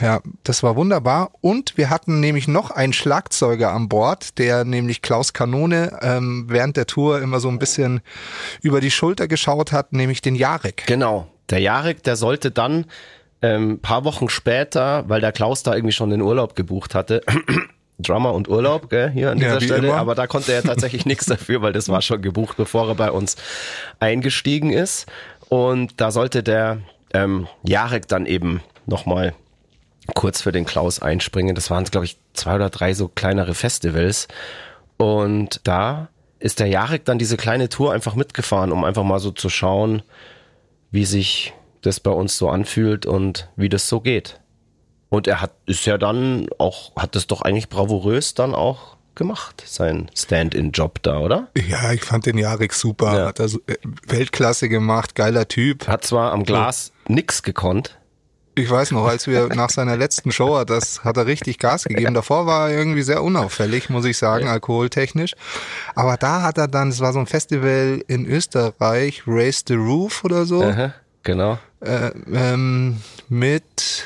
Ja, 0.00 0.20
das 0.44 0.62
war 0.62 0.76
wunderbar. 0.76 1.30
Und 1.40 1.76
wir 1.76 1.90
hatten 1.90 2.20
nämlich 2.20 2.48
noch 2.48 2.70
einen 2.70 2.92
Schlagzeuger 2.92 3.72
an 3.72 3.88
Bord, 3.88 4.38
der 4.38 4.64
nämlich 4.64 5.02
Klaus 5.02 5.32
Kanone 5.32 5.98
ähm, 6.02 6.46
während 6.48 6.76
der 6.76 6.86
Tour 6.86 7.20
immer 7.22 7.40
so 7.40 7.48
ein 7.48 7.58
bisschen 7.58 8.00
über 8.62 8.80
die 8.80 8.90
Schulter 8.90 9.28
geschaut 9.28 9.72
hat, 9.72 9.92
nämlich 9.92 10.20
den 10.20 10.34
Jarek. 10.34 10.84
Genau. 10.86 11.28
Der 11.48 11.60
Jarek, 11.60 12.02
der 12.02 12.16
sollte 12.16 12.50
dann 12.50 12.86
ähm, 13.42 13.80
paar 13.80 14.04
Wochen 14.04 14.28
später, 14.28 15.08
weil 15.08 15.20
der 15.20 15.32
Klaus 15.32 15.62
da 15.62 15.74
irgendwie 15.74 15.92
schon 15.92 16.10
den 16.10 16.20
Urlaub 16.20 16.54
gebucht 16.54 16.94
hatte, 16.94 17.22
Drummer 18.02 18.32
und 18.34 18.48
Urlaub, 18.48 18.88
gell, 18.90 19.10
hier 19.10 19.30
an 19.30 19.38
Ja, 19.38 19.48
dieser 19.48 19.60
wie 19.60 19.64
Stelle. 19.66 19.88
immer. 19.88 19.96
Aber 19.98 20.14
da 20.14 20.26
konnte 20.26 20.52
er 20.52 20.62
tatsächlich 20.62 21.06
nichts 21.06 21.26
dafür, 21.26 21.62
weil 21.62 21.72
das 21.72 21.88
war 21.88 22.02
schon 22.02 22.22
gebucht, 22.22 22.56
bevor 22.56 22.88
er 22.88 22.94
bei 22.94 23.10
uns 23.10 23.36
eingestiegen 23.98 24.70
ist. 24.72 25.06
Und 25.48 26.00
da 26.00 26.10
sollte 26.10 26.42
der 26.42 26.78
ähm, 27.12 27.46
Jarek 27.62 28.08
dann 28.08 28.26
eben 28.26 28.62
nochmal 28.86 29.34
kurz 30.14 30.42
für 30.42 30.52
den 30.52 30.64
Klaus 30.64 31.00
einspringen. 31.00 31.54
Das 31.54 31.70
waren, 31.70 31.84
glaube 31.84 32.04
ich, 32.06 32.18
zwei 32.34 32.54
oder 32.56 32.70
drei 32.70 32.94
so 32.94 33.08
kleinere 33.08 33.54
Festivals. 33.54 34.28
Und 34.96 35.60
da 35.64 36.08
ist 36.38 36.58
der 36.60 36.66
Jarek 36.68 37.04
dann 37.04 37.18
diese 37.18 37.36
kleine 37.36 37.68
Tour 37.68 37.92
einfach 37.92 38.14
mitgefahren, 38.14 38.72
um 38.72 38.84
einfach 38.84 39.04
mal 39.04 39.18
so 39.18 39.30
zu 39.30 39.48
schauen, 39.48 40.02
wie 40.90 41.04
sich 41.04 41.52
das 41.82 42.00
bei 42.00 42.10
uns 42.10 42.36
so 42.36 42.48
anfühlt 42.48 43.06
und 43.06 43.48
wie 43.56 43.68
das 43.68 43.88
so 43.88 44.00
geht. 44.00 44.39
Und 45.10 45.26
er 45.26 45.40
hat, 45.42 45.52
ist 45.66 45.84
ja 45.84 45.98
dann 45.98 46.48
auch, 46.58 46.96
hat 46.96 47.14
das 47.14 47.26
doch 47.26 47.42
eigentlich 47.42 47.68
bravourös 47.68 48.34
dann 48.34 48.54
auch 48.54 48.96
gemacht, 49.16 49.62
sein 49.66 50.10
Stand-in-Job 50.16 51.02
da, 51.02 51.18
oder? 51.18 51.48
Ja, 51.68 51.92
ich 51.92 52.04
fand 52.04 52.26
den 52.26 52.38
Jarek 52.38 52.72
super. 52.72 53.18
Ja. 53.18 53.26
Hat 53.26 53.40
er 53.40 53.46
äh, 53.46 53.76
Weltklasse 54.06 54.68
gemacht, 54.68 55.14
geiler 55.14 55.46
Typ. 55.48 55.88
Hat 55.88 56.04
zwar 56.04 56.32
am 56.32 56.44
Glas 56.44 56.92
nix 57.08 57.42
gekonnt. 57.42 57.98
Ich 58.54 58.70
weiß 58.70 58.92
noch, 58.92 59.06
als 59.06 59.26
wir 59.26 59.48
nach 59.54 59.70
seiner 59.70 59.96
letzten 59.96 60.32
Show 60.32 60.56
hat, 60.56 60.70
das 60.70 61.04
hat 61.04 61.16
er 61.16 61.26
richtig 61.26 61.58
Gas 61.58 61.84
gegeben. 61.84 62.14
Davor 62.14 62.46
war 62.46 62.70
er 62.70 62.78
irgendwie 62.78 63.02
sehr 63.02 63.22
unauffällig, 63.22 63.90
muss 63.90 64.04
ich 64.04 64.16
sagen, 64.16 64.48
alkoholtechnisch. 64.48 65.34
Aber 65.94 66.16
da 66.16 66.42
hat 66.42 66.58
er 66.58 66.68
dann, 66.68 66.88
es 66.88 67.00
war 67.00 67.12
so 67.12 67.18
ein 67.18 67.26
Festival 67.26 68.02
in 68.06 68.26
Österreich, 68.26 69.24
Raise 69.26 69.64
the 69.66 69.74
Roof 69.74 70.24
oder 70.24 70.46
so, 70.46 70.62
Aha, 70.62 70.94
genau. 71.22 71.58
äh, 71.80 72.10
ähm, 72.32 73.00
mit, 73.28 74.04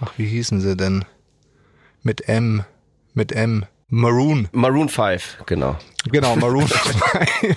ach, 0.00 0.12
wie 0.16 0.26
hießen 0.26 0.60
sie 0.60 0.76
denn? 0.76 1.04
Mit 2.02 2.28
M, 2.28 2.64
mit 3.14 3.32
M, 3.32 3.66
Maroon. 3.92 4.48
Maroon 4.52 4.88
5, 4.88 5.38
genau. 5.46 5.76
Genau, 6.12 6.36
Maroon 6.36 6.68
5. 6.68 7.56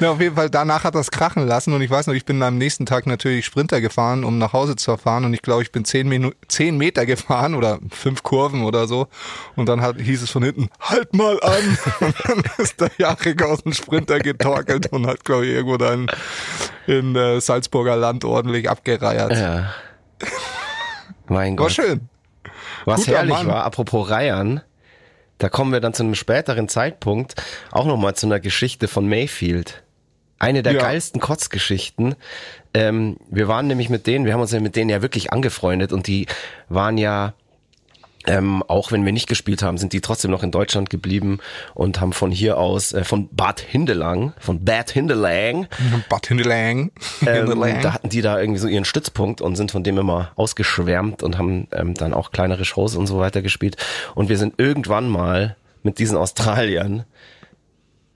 ja, 0.00 0.10
auf 0.10 0.20
jeden 0.20 0.34
Fall, 0.34 0.50
danach 0.50 0.82
hat 0.82 0.96
das 0.96 1.12
krachen 1.12 1.46
lassen 1.46 1.72
und 1.72 1.80
ich 1.80 1.88
weiß 1.88 2.08
noch, 2.08 2.14
ich 2.14 2.24
bin 2.24 2.42
am 2.42 2.58
nächsten 2.58 2.86
Tag 2.86 3.06
natürlich 3.06 3.46
Sprinter 3.46 3.80
gefahren, 3.80 4.24
um 4.24 4.38
nach 4.38 4.52
Hause 4.52 4.74
zu 4.74 4.96
fahren 4.96 5.24
und 5.24 5.32
ich 5.32 5.42
glaube, 5.42 5.62
ich 5.62 5.70
bin 5.70 5.84
zehn, 5.84 6.08
Minu 6.08 6.32
zehn 6.48 6.76
Meter 6.76 7.06
gefahren 7.06 7.54
oder 7.54 7.78
fünf 7.88 8.24
Kurven 8.24 8.64
oder 8.64 8.88
so 8.88 9.06
und 9.54 9.68
dann 9.68 9.80
hat, 9.80 9.96
hieß 10.00 10.22
es 10.22 10.30
von 10.30 10.42
hinten, 10.42 10.70
halt 10.80 11.14
mal 11.14 11.40
an! 11.40 11.78
und 12.00 12.14
dann 12.24 12.42
ist 12.58 12.80
der 12.80 12.90
Jarek 12.98 13.44
aus 13.44 13.62
dem 13.62 13.74
Sprinter 13.74 14.18
getorkelt 14.18 14.88
und 14.92 15.06
hat, 15.06 15.24
glaube 15.24 15.46
ich, 15.46 15.52
irgendwo 15.52 15.76
dann 15.76 16.08
in 16.88 17.14
äh, 17.14 17.40
Salzburger 17.40 17.94
Land 17.94 18.24
ordentlich 18.24 18.68
abgereiert. 18.68 19.32
Ja. 19.32 19.72
Mein 21.28 21.52
War 21.58 21.66
Gott. 21.66 21.72
schön. 21.72 22.08
Was 22.84 23.00
Guter 23.04 23.18
herrlich 23.18 23.34
Mann. 23.34 23.46
war, 23.48 23.64
apropos 23.64 24.08
Reiern, 24.10 24.60
da 25.38 25.48
kommen 25.48 25.72
wir 25.72 25.80
dann 25.80 25.92
zu 25.94 26.02
einem 26.02 26.14
späteren 26.14 26.68
Zeitpunkt 26.68 27.34
auch 27.70 27.84
nochmal 27.86 28.14
zu 28.14 28.26
einer 28.26 28.40
Geschichte 28.40 28.88
von 28.88 29.08
Mayfield. 29.08 29.82
Eine 30.38 30.62
der 30.62 30.74
Ja. 30.74 30.80
geilsten 30.80 31.20
Kotzgeschichten. 31.20 32.14
Ähm, 32.74 33.16
wir 33.30 33.48
waren 33.48 33.66
nämlich 33.66 33.88
mit 33.88 34.06
denen, 34.06 34.24
wir 34.26 34.32
haben 34.34 34.40
uns 34.40 34.52
ja 34.52 34.60
mit 34.60 34.76
denen 34.76 34.90
ja 34.90 35.02
wirklich 35.02 35.32
angefreundet 35.32 35.92
und 35.92 36.06
die 36.06 36.26
waren 36.68 36.98
ja, 36.98 37.32
ähm, 38.26 38.62
auch 38.66 38.92
wenn 38.92 39.04
wir 39.04 39.12
nicht 39.12 39.28
gespielt 39.28 39.62
haben, 39.62 39.78
sind 39.78 39.92
die 39.92 40.00
trotzdem 40.00 40.30
noch 40.30 40.42
in 40.42 40.50
Deutschland 40.50 40.90
geblieben 40.90 41.38
und 41.74 42.00
haben 42.00 42.12
von 42.12 42.30
hier 42.30 42.58
aus, 42.58 42.92
äh, 42.92 43.04
von 43.04 43.28
Bad 43.34 43.60
Hindelang, 43.60 44.32
von 44.38 44.64
Bad 44.64 44.90
Hindelang, 44.90 45.68
Bad 46.08 46.26
Hindelang. 46.26 46.90
ähm, 47.26 47.82
da 47.82 47.92
hatten 47.92 48.08
die 48.08 48.22
da 48.22 48.40
irgendwie 48.40 48.60
so 48.60 48.68
ihren 48.68 48.84
Stützpunkt 48.84 49.40
und 49.40 49.56
sind 49.56 49.70
von 49.70 49.84
dem 49.84 49.98
immer 49.98 50.32
ausgeschwärmt 50.36 51.22
und 51.22 51.38
haben 51.38 51.68
ähm, 51.72 51.94
dann 51.94 52.14
auch 52.14 52.30
kleinere 52.30 52.64
Shows 52.64 52.96
und 52.96 53.06
so 53.06 53.18
weiter 53.18 53.42
gespielt. 53.42 53.76
Und 54.14 54.28
wir 54.28 54.38
sind 54.38 54.54
irgendwann 54.58 55.08
mal 55.08 55.56
mit 55.82 55.98
diesen 55.98 56.16
Australiern 56.18 57.04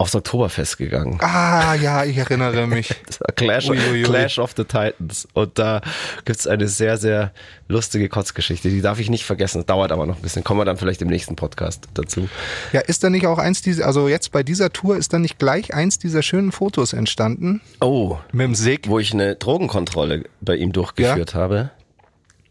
aufs 0.00 0.14
Oktoberfest 0.14 0.78
gegangen. 0.78 1.18
Ah, 1.20 1.74
ja, 1.74 2.04
ich 2.06 2.16
erinnere 2.16 2.66
mich. 2.66 2.88
Clash. 3.36 3.70
Clash 4.04 4.38
of 4.38 4.54
the 4.56 4.64
Titans. 4.64 5.28
Und 5.34 5.58
da 5.58 5.82
gibt's 6.24 6.46
eine 6.46 6.68
sehr, 6.68 6.96
sehr 6.96 7.32
lustige 7.68 8.08
Kotzgeschichte. 8.08 8.70
Die 8.70 8.80
darf 8.80 8.98
ich 8.98 9.10
nicht 9.10 9.24
vergessen. 9.24 9.58
Das 9.58 9.66
dauert 9.66 9.92
aber 9.92 10.06
noch 10.06 10.16
ein 10.16 10.22
bisschen. 10.22 10.42
Kommen 10.42 10.58
wir 10.58 10.64
dann 10.64 10.78
vielleicht 10.78 11.02
im 11.02 11.08
nächsten 11.08 11.36
Podcast 11.36 11.86
dazu. 11.92 12.30
Ja, 12.72 12.80
ist 12.80 13.04
da 13.04 13.10
nicht 13.10 13.26
auch 13.26 13.38
eins 13.38 13.60
dieser, 13.60 13.84
also 13.86 14.08
jetzt 14.08 14.32
bei 14.32 14.42
dieser 14.42 14.72
Tour 14.72 14.96
ist 14.96 15.12
da 15.12 15.18
nicht 15.18 15.38
gleich 15.38 15.74
eins 15.74 15.98
dieser 15.98 16.22
schönen 16.22 16.50
Fotos 16.50 16.94
entstanden? 16.94 17.60
Oh, 17.82 18.16
Mit 18.32 18.46
dem 18.46 18.54
Sig? 18.54 18.88
wo 18.88 18.98
ich 18.98 19.12
eine 19.12 19.36
Drogenkontrolle 19.36 20.24
bei 20.40 20.56
ihm 20.56 20.72
durchgeführt 20.72 21.34
habe. 21.34 21.72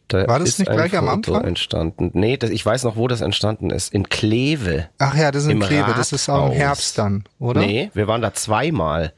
Da 0.09 0.27
War 0.27 0.39
das 0.39 0.59
nicht 0.59 0.69
gleich 0.69 0.95
am 0.97 1.05
Foto 1.07 1.33
Anfang? 1.35 1.47
entstanden. 1.47 2.11
Nee, 2.13 2.35
das, 2.37 2.49
ich 2.49 2.65
weiß 2.65 2.83
noch, 2.83 2.97
wo 2.97 3.07
das 3.07 3.21
entstanden 3.21 3.69
ist. 3.69 3.93
In 3.93 4.09
Kleve. 4.09 4.89
Ach 4.97 5.15
ja, 5.15 5.31
das 5.31 5.43
ist 5.43 5.49
Im 5.49 5.61
im 5.61 5.67
Kleve, 5.67 5.93
das 5.95 6.11
ist 6.11 6.27
auch 6.29 6.35
im 6.37 6.41
Rathaus. 6.43 6.57
Herbst 6.57 6.97
dann, 6.97 7.23
oder? 7.39 7.61
Nee, 7.61 7.91
wir 7.93 8.07
waren 8.07 8.21
da 8.21 8.33
zweimal. 8.33 9.13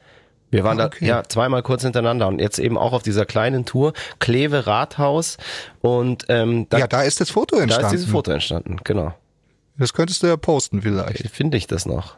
Wir 0.50 0.64
waren 0.64 0.78
Ah, 0.80 0.84
okay. 0.86 0.98
da 1.00 1.06
ja 1.06 1.22
zweimal 1.24 1.62
kurz 1.62 1.82
hintereinander 1.82 2.28
und 2.28 2.38
jetzt 2.38 2.58
eben 2.58 2.76
auch 2.76 2.92
auf 2.92 3.02
dieser 3.02 3.24
kleinen 3.24 3.64
Tour 3.64 3.94
Kleve 4.18 4.66
Rathaus 4.66 5.38
und 5.80 6.26
ähm, 6.28 6.66
da, 6.68 6.76
ja, 6.78 6.86
da 6.86 7.02
ist 7.02 7.22
das 7.22 7.30
Foto 7.30 7.56
da 7.56 7.62
entstanden. 7.62 7.86
ist 7.86 7.92
dieses 7.92 8.10
Foto 8.10 8.30
entstanden. 8.32 8.76
Genau. 8.84 9.14
Das 9.78 9.94
könntest 9.94 10.22
du 10.22 10.26
ja 10.26 10.36
posten 10.36 10.82
vielleicht. 10.82 11.26
Finde 11.30 11.56
ich 11.56 11.66
das 11.68 11.86
noch? 11.86 12.16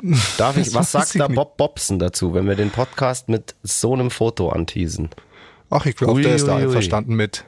Darf 0.38 0.56
ich? 0.56 0.72
Was 0.74 0.92
sagt 0.92 1.18
da. 1.18 1.26
Bob 1.26 1.56
Bobson 1.56 1.98
dazu, 1.98 2.34
wenn 2.34 2.46
wir 2.46 2.54
den 2.54 2.70
Podcast 2.70 3.28
mit 3.28 3.56
so 3.64 3.94
einem 3.94 4.12
Foto 4.12 4.50
anteasen? 4.50 5.10
Ach, 5.70 5.84
ich 5.86 5.96
glaube, 5.96 6.22
der 6.22 6.34
ist 6.34 6.46
da 6.46 6.56
einverstanden 6.56 7.14
mit. 7.14 7.44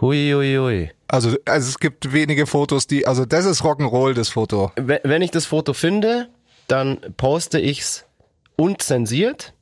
Hui, 0.00 0.30
hui, 0.32 0.56
hui. 0.56 0.90
Also, 1.08 1.36
also 1.44 1.68
es 1.68 1.78
gibt 1.78 2.12
wenige 2.12 2.46
Fotos, 2.46 2.86
die, 2.86 3.06
also 3.06 3.26
das 3.26 3.44
ist 3.44 3.62
Rock'n'Roll, 3.62 4.14
das 4.14 4.30
Foto. 4.30 4.72
Wenn 4.76 5.22
ich 5.22 5.30
das 5.30 5.44
Foto 5.46 5.72
finde, 5.74 6.28
dann 6.68 6.98
poste 7.16 7.58
ich's 7.60 8.06
unzensiert, 8.56 9.52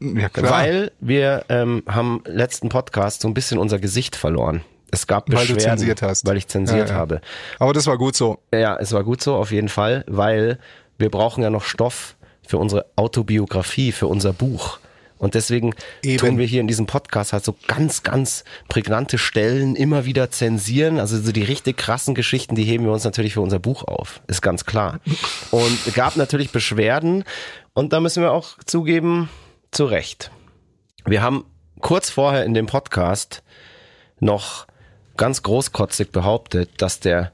Ja, 0.00 0.28
klar. 0.28 0.50
weil 0.52 0.92
wir 1.00 1.44
ähm, 1.48 1.82
haben 1.88 2.22
letzten 2.26 2.68
Podcast 2.68 3.22
so 3.22 3.28
ein 3.28 3.34
bisschen 3.34 3.58
unser 3.58 3.78
Gesicht 3.78 4.16
verloren. 4.16 4.62
Es 4.90 5.06
gab 5.06 5.28
Weil 5.32 5.46
du 5.46 5.54
Beschwerden, 5.54 5.78
zensiert 5.78 6.02
hast. 6.02 6.26
weil 6.26 6.36
ich 6.36 6.48
zensiert 6.48 6.88
Ja, 6.90 6.94
ja. 6.94 7.00
habe. 7.00 7.20
Aber 7.58 7.72
das 7.72 7.86
war 7.86 7.96
gut 7.96 8.14
so. 8.14 8.38
Ja, 8.52 8.76
es 8.76 8.92
war 8.92 9.04
gut 9.04 9.22
so, 9.22 9.34
auf 9.36 9.50
jeden 9.50 9.70
Fall, 9.70 10.04
weil 10.06 10.58
wir 10.98 11.10
brauchen 11.10 11.42
ja 11.42 11.48
noch 11.50 11.64
Stoff 11.64 12.16
für 12.46 12.58
unsere 12.58 12.84
Autobiografie, 12.96 13.90
für 13.92 14.06
unser 14.06 14.32
Buch. 14.34 14.78
Und 15.22 15.36
deswegen 15.36 15.72
Eben. 16.02 16.18
tun 16.18 16.38
wir 16.38 16.46
hier 16.46 16.60
in 16.60 16.66
diesem 16.66 16.86
Podcast 16.86 17.32
halt 17.32 17.44
so 17.44 17.54
ganz, 17.68 18.02
ganz 18.02 18.42
prägnante 18.68 19.18
Stellen 19.18 19.76
immer 19.76 20.04
wieder 20.04 20.32
zensieren. 20.32 20.98
Also 20.98 21.16
so 21.16 21.30
die 21.30 21.44
richtig 21.44 21.76
krassen 21.76 22.16
Geschichten, 22.16 22.56
die 22.56 22.64
heben 22.64 22.86
wir 22.86 22.92
uns 22.92 23.04
natürlich 23.04 23.34
für 23.34 23.40
unser 23.40 23.60
Buch 23.60 23.84
auf. 23.84 24.20
Ist 24.26 24.42
ganz 24.42 24.66
klar. 24.66 24.98
Und 25.52 25.86
es 25.86 25.94
gab 25.94 26.16
natürlich 26.16 26.50
Beschwerden. 26.50 27.22
Und 27.72 27.92
da 27.92 28.00
müssen 28.00 28.20
wir 28.20 28.32
auch 28.32 28.58
zugeben, 28.66 29.28
zu 29.70 29.84
Recht. 29.84 30.32
Wir 31.04 31.22
haben 31.22 31.44
kurz 31.80 32.10
vorher 32.10 32.44
in 32.44 32.52
dem 32.52 32.66
Podcast 32.66 33.44
noch 34.18 34.66
ganz 35.16 35.44
großkotzig 35.44 36.10
behauptet, 36.10 36.68
dass 36.78 36.98
der, 36.98 37.30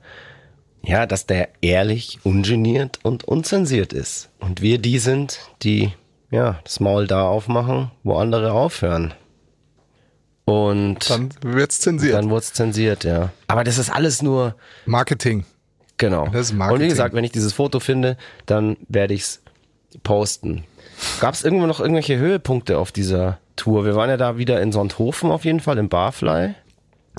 ja, 0.82 1.06
dass 1.06 1.24
der 1.24 1.48
ehrlich, 1.62 2.18
ungeniert 2.22 2.98
und 3.02 3.24
unzensiert 3.24 3.94
ist. 3.94 4.28
Und 4.40 4.60
wir 4.60 4.76
die 4.76 4.98
sind, 4.98 5.38
die, 5.62 5.94
ja, 6.30 6.58
das 6.64 6.80
Maul 6.80 7.06
da 7.06 7.22
aufmachen, 7.28 7.90
wo 8.02 8.16
andere 8.16 8.52
aufhören. 8.52 9.14
Und 10.44 11.10
Dann 11.10 11.28
wird's 11.42 11.80
zensiert. 11.80 12.14
dann 12.14 12.30
wurde 12.30 12.40
es 12.40 12.52
zensiert, 12.54 13.04
ja. 13.04 13.30
Aber 13.48 13.64
das 13.64 13.76
ist 13.78 13.90
alles 13.90 14.22
nur, 14.22 14.54
Marketing. 14.86 15.44
genau. 15.98 16.26
Das 16.28 16.46
ist 16.46 16.50
Und 16.52 16.58
Marketing. 16.58 16.84
wie 16.84 16.88
gesagt, 16.88 17.14
wenn 17.14 17.24
ich 17.24 17.32
dieses 17.32 17.52
Foto 17.52 17.80
finde, 17.80 18.16
dann 18.46 18.76
werde 18.88 19.12
ich's 19.14 19.42
posten. 20.04 20.64
Gab 21.20 21.34
es 21.34 21.44
irgendwo 21.44 21.66
noch 21.66 21.80
irgendwelche 21.80 22.16
Höhepunkte 22.18 22.78
auf 22.78 22.92
dieser 22.92 23.38
Tour? 23.56 23.84
Wir 23.84 23.94
waren 23.94 24.08
ja 24.08 24.16
da 24.16 24.38
wieder 24.38 24.60
in 24.62 24.72
Sonthofen 24.72 25.30
auf 25.30 25.44
jeden 25.44 25.60
Fall, 25.60 25.76
im 25.78 25.88
Barfly. 25.90 26.54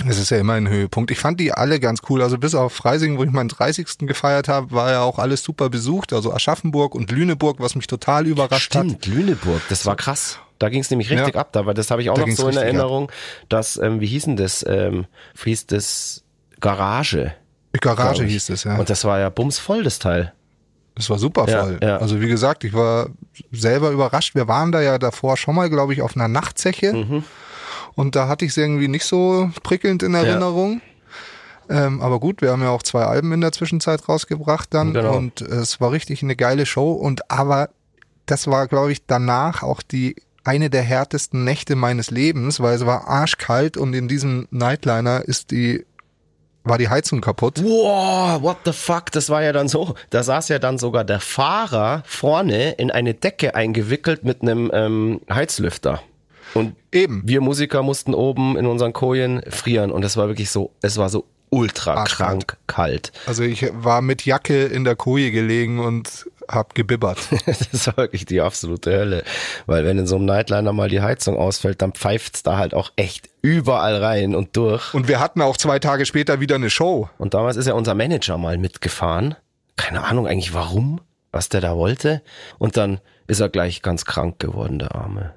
Es 0.08 0.18
ist 0.18 0.30
ja 0.30 0.38
immer 0.38 0.54
ein 0.54 0.68
Höhepunkt. 0.70 1.12
Ich 1.12 1.20
fand 1.20 1.40
die 1.40 1.52
alle 1.52 1.80
ganz 1.80 2.00
cool. 2.10 2.22
Also 2.22 2.38
bis 2.38 2.56
auf 2.56 2.74
Freising, 2.74 3.18
wo 3.18 3.24
ich 3.24 3.32
meinen 3.32 3.50
30. 3.50 3.86
gefeiert 4.08 4.48
habe, 4.48 4.72
war 4.72 4.92
ja 4.92 5.02
auch 5.02 5.20
alles 5.20 5.44
super 5.44 5.70
besucht. 5.70 6.14
Also 6.14 6.34
Aschaffenburg 6.34 6.96
und 6.96 7.12
Lüneburg, 7.12 7.60
was 7.60 7.76
mich 7.76 7.88
total 7.88 8.26
überrascht 8.28 8.74
hat. 8.76 8.86
Stimmt, 8.86 9.06
Lüneburg, 9.08 9.62
das 9.70 9.86
war 9.86 9.96
krass. 9.96 10.40
Da 10.58 10.70
ging 10.70 10.82
es 10.82 10.90
nämlich 10.90 11.10
richtig 11.10 11.36
Ja. 11.36 11.42
ab, 11.42 11.50
da, 11.54 11.66
weil 11.66 11.74
das 11.74 11.90
habe 11.92 12.02
ich 12.02 12.10
auch 12.10 12.16
Da 12.16 12.26
noch 12.26 12.36
so 12.36 12.48
in 12.50 12.58
Erinnerung, 12.58 13.12
dass, 13.50 13.78
ähm, 13.78 14.02
wie 14.02 14.08
hieß 14.08 14.26
denn 14.26 14.36
das, 14.38 14.66
ähm, 14.68 15.06
wie 15.44 15.50
hieß 15.52 15.68
das, 15.68 16.24
Garage. 16.60 17.34
Garage 17.80 18.24
hieß 18.26 18.50
es, 18.50 18.64
ja. 18.66 18.78
Und 18.78 18.90
das 18.90 19.06
war 19.06 19.20
ja 19.20 19.30
bumsvoll, 19.30 19.84
das 19.84 20.00
Teil. 20.00 20.34
Das 20.96 21.10
war 21.10 21.18
super 21.18 21.48
Ja, 21.48 21.64
voll. 21.64 21.80
ja. 21.82 21.98
Also 21.98 22.20
wie 22.20 22.28
gesagt, 22.28 22.66
ich 22.66 22.74
war 22.74 23.08
selber 23.52 23.92
überrascht. 23.92 24.36
Wir 24.36 24.50
waren 24.50 24.74
da 24.74 24.82
ja 24.82 24.98
davor 24.98 25.38
schon 25.38 25.56
mal, 25.56 25.70
glaube 25.70 25.94
ich, 25.94 26.02
auf 26.02 26.16
einer 26.18 26.28
Nachtzeche. 26.28 26.92
Mhm. 26.94 27.24
Und 27.96 28.16
da 28.16 28.28
hatte 28.28 28.46
ich 28.46 28.52
es 28.52 28.58
irgendwie 28.58 28.88
nicht 28.88 29.06
so 29.06 29.50
prickelnd 29.64 30.04
in 30.04 30.14
Erinnerung. 30.14 30.82
Ähm, 31.70 32.02
aber 32.02 32.20
gut, 32.20 32.42
wir 32.42 32.52
haben 32.52 32.64
ja 32.64 32.70
auch 32.70 32.84
zwei 32.84 33.04
Alben 33.04 33.32
in 33.32 33.42
der 33.42 33.52
Zwischenzeit 33.52 34.10
rausgebracht 34.10 34.74
dann. 34.74 34.94
Genau. 34.94 35.16
Und 35.16 35.42
es 35.42 35.80
war 35.80 35.92
richtig 35.92 36.24
eine 36.24 36.36
geile 36.36 36.66
Show. 36.66 36.94
Und 36.94 37.30
aber 37.30 37.70
das 38.26 38.48
war, 38.48 38.68
glaube 38.68 38.92
ich, 38.92 39.06
danach 39.06 39.64
auch 39.64 39.82
die 39.82 40.16
eine 40.44 40.70
der 40.70 40.82
härtesten 40.82 41.44
Nächte 41.44 41.76
meines 41.76 42.12
Lebens, 42.12 42.60
weil 42.60 42.76
es 42.76 42.86
war 42.86 43.08
arschkalt 43.08 43.78
und 43.78 43.94
in 43.94 44.08
diesem 44.08 44.48
Nightliner 44.52 45.22
ist 45.22 45.52
die 45.52 45.86
war 46.64 46.78
die 46.78 46.90
Heizung 46.90 47.22
kaputt. 47.22 47.64
Wow, 47.64 48.42
what 48.42 48.58
the 48.66 48.74
fuck, 48.74 49.12
das 49.12 49.30
war 49.30 49.42
ja 49.42 49.54
dann 49.54 49.68
so. 49.68 49.96
Da 50.10 50.24
saß 50.24 50.50
ja 50.50 50.60
dann 50.60 50.78
sogar 50.78 51.04
der 51.04 51.20
Fahrer 51.20 52.04
vorne 52.06 52.72
in 52.74 52.92
eine 52.92 53.14
Decke 53.14 53.56
eingewickelt 53.56 54.24
mit 54.24 54.42
einem 54.42 54.70
ähm, 54.74 55.22
Heizlüfter. 55.32 56.02
Und 56.54 56.76
Eben. 56.92 57.22
wir 57.26 57.42
Musiker 57.42 57.84
mussten 57.84 58.14
oben 58.14 58.58
in 58.58 58.66
unseren 58.66 58.94
Kojen 58.94 59.42
frieren 59.50 59.92
und 59.92 60.04
es 60.04 60.18
war 60.18 60.28
wirklich 60.28 60.50
so, 60.50 60.72
es 60.82 60.98
war 60.98 61.10
so 61.10 61.26
ultra 61.52 61.96
Arschkalt. 61.96 62.30
krank 62.30 62.58
kalt. 62.68 63.12
Also 63.26 63.44
ich 63.44 63.66
war 63.74 64.02
mit 64.02 64.26
Jacke 64.26 64.66
in 64.66 64.84
der 64.84 64.96
Koje 64.96 65.32
gelegen 65.32 65.80
und 65.80 66.28
hab 66.48 66.76
gebibbert. 66.76 67.20
Das 67.72 67.88
war 67.88 67.98
wirklich 67.98 68.26
die 68.26 68.42
absolute 68.42 68.92
Hölle. 68.92 69.24
Weil 69.66 69.86
wenn 69.86 69.98
in 69.98 70.08
so 70.08 70.16
einem 70.16 70.26
Nightliner 70.26 70.74
mal 70.74 70.90
die 70.90 71.02
Heizung 71.02 71.38
ausfällt, 71.38 71.82
dann 71.82 71.94
pfeift's 71.94 72.44
da 72.44 72.58
halt 72.58 72.74
auch 72.74 72.92
echt 72.96 73.30
überall 73.42 74.04
rein 74.04 74.36
und 74.36 74.56
durch. 74.58 74.94
Und 74.94 75.08
wir 75.08 75.20
hatten 75.20 75.42
auch 75.42 75.58
zwei 75.58 75.80
Tage 75.80 76.06
später 76.06 76.40
wieder 76.40 76.56
eine 76.56 76.70
Show. 76.70 77.10
Und 77.18 77.34
damals 77.34 77.58
ist 77.58 77.68
ja 77.68 77.74
unser 77.74 77.94
Manager 77.96 78.38
mal 78.38 78.58
mitgefahren. 78.58 79.36
Keine 79.76 80.04
Ahnung 80.04 80.28
eigentlich 80.28 80.54
warum, 80.54 81.02
was 81.32 81.50
der 81.50 81.62
da 81.62 81.76
wollte. 81.78 82.22
Und 82.58 82.78
dann 82.78 83.00
ist 83.28 83.40
er 83.40 83.50
gleich 83.50 83.82
ganz 83.82 84.06
krank 84.06 84.40
geworden, 84.40 84.80
der 84.80 84.96
Arme. 84.96 85.34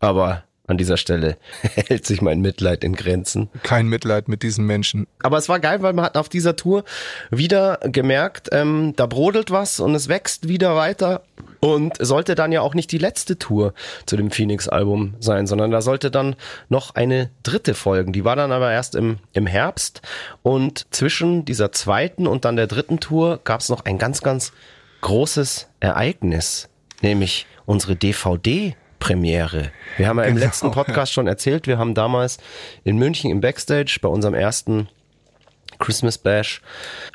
Aber 0.00 0.42
an 0.70 0.78
dieser 0.78 0.96
Stelle 0.96 1.36
hält 1.62 2.06
sich 2.06 2.22
mein 2.22 2.40
Mitleid 2.40 2.84
in 2.84 2.94
Grenzen. 2.94 3.50
Kein 3.64 3.88
Mitleid 3.88 4.28
mit 4.28 4.42
diesen 4.42 4.64
Menschen. 4.64 5.06
Aber 5.22 5.36
es 5.36 5.48
war 5.48 5.58
geil, 5.58 5.82
weil 5.82 5.92
man 5.92 6.04
hat 6.04 6.16
auf 6.16 6.28
dieser 6.28 6.56
Tour 6.56 6.84
wieder 7.30 7.80
gemerkt, 7.82 8.48
ähm, 8.52 8.94
da 8.96 9.06
brodelt 9.06 9.50
was 9.50 9.80
und 9.80 9.94
es 9.94 10.08
wächst 10.08 10.48
wieder 10.48 10.76
weiter. 10.76 11.22
Und 11.58 11.96
sollte 11.98 12.34
dann 12.34 12.52
ja 12.52 12.62
auch 12.62 12.74
nicht 12.74 12.90
die 12.90 12.98
letzte 12.98 13.38
Tour 13.38 13.74
zu 14.06 14.16
dem 14.16 14.30
Phoenix-Album 14.30 15.16
sein, 15.18 15.46
sondern 15.46 15.70
da 15.70 15.82
sollte 15.82 16.10
dann 16.10 16.36
noch 16.70 16.94
eine 16.94 17.28
dritte 17.42 17.74
folgen. 17.74 18.14
Die 18.14 18.24
war 18.24 18.34
dann 18.34 18.50
aber 18.50 18.72
erst 18.72 18.94
im, 18.94 19.18
im 19.34 19.46
Herbst. 19.46 20.00
Und 20.42 20.86
zwischen 20.90 21.44
dieser 21.44 21.70
zweiten 21.70 22.26
und 22.26 22.46
dann 22.46 22.56
der 22.56 22.66
dritten 22.66 22.98
Tour 22.98 23.40
gab 23.44 23.60
es 23.60 23.68
noch 23.68 23.84
ein 23.84 23.98
ganz, 23.98 24.22
ganz 24.22 24.52
großes 25.02 25.68
Ereignis, 25.80 26.70
nämlich 27.02 27.46
unsere 27.66 27.94
DVD. 27.94 28.74
Premiere. 29.00 29.72
Wir 29.96 30.06
haben 30.06 30.18
ja 30.18 30.24
im 30.24 30.36
Genau, 30.36 30.46
letzten 30.46 30.70
Podcast 30.70 31.12
schon 31.12 31.26
erzählt, 31.26 31.66
wir 31.66 31.78
haben 31.78 31.94
damals 31.94 32.38
in 32.84 32.96
München 32.96 33.30
im 33.30 33.40
Backstage 33.40 33.98
bei 34.00 34.08
unserem 34.08 34.34
ersten 34.34 34.88
Christmas 35.80 36.18
Bash 36.18 36.60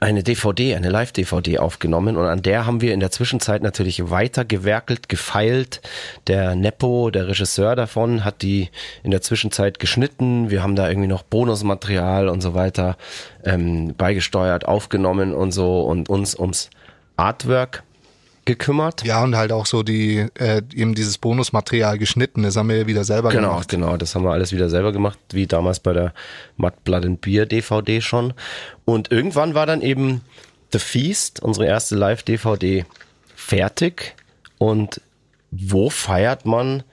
eine 0.01 0.23
DVD, 0.23 0.75
eine 0.75 0.89
Live-DVD 0.89 1.59
aufgenommen 1.59 2.17
und 2.17 2.25
an 2.25 2.41
der 2.41 2.65
haben 2.65 2.81
wir 2.81 2.93
in 2.93 2.99
der 2.99 3.11
Zwischenzeit 3.11 3.61
natürlich 3.61 4.09
weiter 4.09 4.43
gewerkelt, 4.43 5.07
gefeilt. 5.07 5.81
Der 6.27 6.55
Nepo, 6.55 7.11
der 7.11 7.27
Regisseur 7.27 7.75
davon, 7.75 8.25
hat 8.25 8.41
die 8.41 8.69
in 9.03 9.11
der 9.11 9.21
Zwischenzeit 9.21 9.79
geschnitten. 9.79 10.49
Wir 10.49 10.63
haben 10.63 10.75
da 10.75 10.89
irgendwie 10.89 11.07
noch 11.07 11.23
Bonusmaterial 11.23 12.27
und 12.27 12.41
so 12.41 12.53
weiter 12.55 12.97
ähm, 13.45 13.93
beigesteuert, 13.95 14.65
aufgenommen 14.65 15.33
und 15.33 15.51
so 15.51 15.81
und 15.81 16.09
uns 16.09 16.37
ums 16.37 16.71
Artwork 17.15 17.83
gekümmert. 18.45 19.03
Ja, 19.03 19.23
und 19.23 19.35
halt 19.35 19.51
auch 19.51 19.65
so 19.65 19.83
die, 19.83 20.27
äh, 20.35 20.61
eben 20.73 20.95
dieses 20.95 21.17
Bonusmaterial 21.17 21.97
geschnitten. 21.97 22.43
Das 22.43 22.55
haben 22.55 22.69
wir 22.69 22.77
ja 22.77 22.87
wieder 22.87 23.03
selber 23.03 23.29
Genau, 23.29 23.49
gemacht. 23.49 23.69
genau. 23.69 23.97
Das 23.97 24.15
haben 24.15 24.23
wir 24.23 24.31
alles 24.31 24.51
wieder 24.51 24.69
selber 24.69 24.91
gemacht, 24.91 25.17
wie 25.31 25.47
damals 25.47 25.79
bei 25.79 25.93
der 25.93 26.13
Mud 26.57 26.83
Blood 26.83 27.05
and 27.05 27.21
Beer 27.21 27.45
DVD 27.45 28.01
schon. 28.01 28.33
Und 28.85 29.11
irgendwann 29.11 29.55
war 29.55 29.65
dann 29.65 29.81
eben 29.81 30.21
The 30.71 30.79
Feast, 30.79 31.41
unsere 31.41 31.65
erste 31.67 31.95
Live-DVD, 31.95 32.85
fertig. 33.35 34.15
Und 34.57 35.01
wo 35.51 35.89
feiert 35.89 36.45
man 36.45 36.83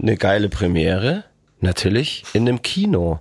eine 0.00 0.16
geile 0.16 0.48
Premiere? 0.48 1.24
Natürlich 1.60 2.24
in 2.32 2.48
einem 2.48 2.60
Kino. 2.62 3.20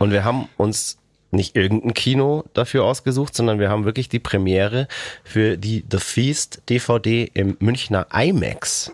Und 0.00 0.10
wir 0.10 0.24
haben 0.24 0.48
uns 0.56 0.98
nicht 1.30 1.56
irgendein 1.56 1.94
Kino 1.94 2.44
dafür 2.54 2.84
ausgesucht, 2.84 3.34
sondern 3.34 3.58
wir 3.58 3.68
haben 3.68 3.84
wirklich 3.84 4.08
die 4.08 4.18
Premiere 4.18 4.88
für 5.24 5.56
die 5.58 5.84
The 5.90 5.98
Feast 5.98 6.62
DVD 6.68 7.30
im 7.34 7.56
Münchner 7.60 8.06
IMAX 8.12 8.92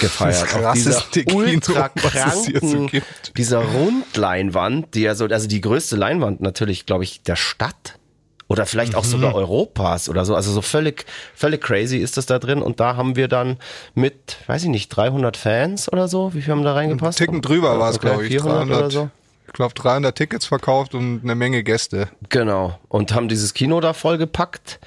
gefeiert. 0.00 0.42
Das 0.42 0.54
auf 0.54 0.72
dieser 0.72 0.94
krasseste 0.94 1.24
ultra 1.34 1.90
was 2.02 2.14
es 2.14 2.46
hier 2.46 2.60
so 2.60 2.66
kranken, 2.66 2.86
gibt. 2.86 3.36
dieser 3.36 3.58
Rundleinwand, 3.62 4.94
die 4.94 5.02
ja 5.02 5.14
so, 5.14 5.26
also 5.26 5.48
die 5.48 5.60
größte 5.60 5.96
Leinwand 5.96 6.40
natürlich, 6.40 6.86
glaube 6.86 7.04
ich, 7.04 7.22
der 7.22 7.36
Stadt. 7.36 7.96
Oder 8.48 8.66
vielleicht 8.66 8.96
auch 8.96 9.04
Mhm. 9.04 9.08
sogar 9.10 9.34
Europas 9.36 10.08
oder 10.08 10.24
so. 10.24 10.34
Also 10.34 10.50
so 10.50 10.60
völlig, 10.60 11.04
völlig 11.36 11.60
crazy 11.60 11.98
ist 11.98 12.16
das 12.16 12.26
da 12.26 12.40
drin. 12.40 12.62
Und 12.62 12.80
da 12.80 12.96
haben 12.96 13.14
wir 13.14 13.28
dann 13.28 13.58
mit, 13.94 14.38
weiß 14.48 14.64
ich 14.64 14.70
nicht, 14.70 14.88
300 14.88 15.36
Fans 15.36 15.92
oder 15.92 16.08
so. 16.08 16.34
Wie 16.34 16.42
viel 16.42 16.50
haben 16.50 16.64
da 16.64 16.72
reingepasst? 16.74 17.18
Ticken 17.18 17.42
drüber 17.42 17.78
war 17.78 17.90
es, 17.90 18.00
glaube 18.00 18.24
ich. 18.24 18.30
400 18.32 18.68
oder 18.76 18.90
so. 18.90 19.10
Ich 19.50 19.54
glaube 19.54 19.74
300 19.74 20.16
Tickets 20.16 20.46
verkauft 20.46 20.94
und 20.94 21.22
eine 21.24 21.34
Menge 21.34 21.64
Gäste. 21.64 22.08
Genau. 22.28 22.78
Und 22.88 23.12
haben 23.12 23.26
dieses 23.28 23.52
Kino 23.52 23.80
da 23.80 23.92
vollgepackt, 23.94 24.78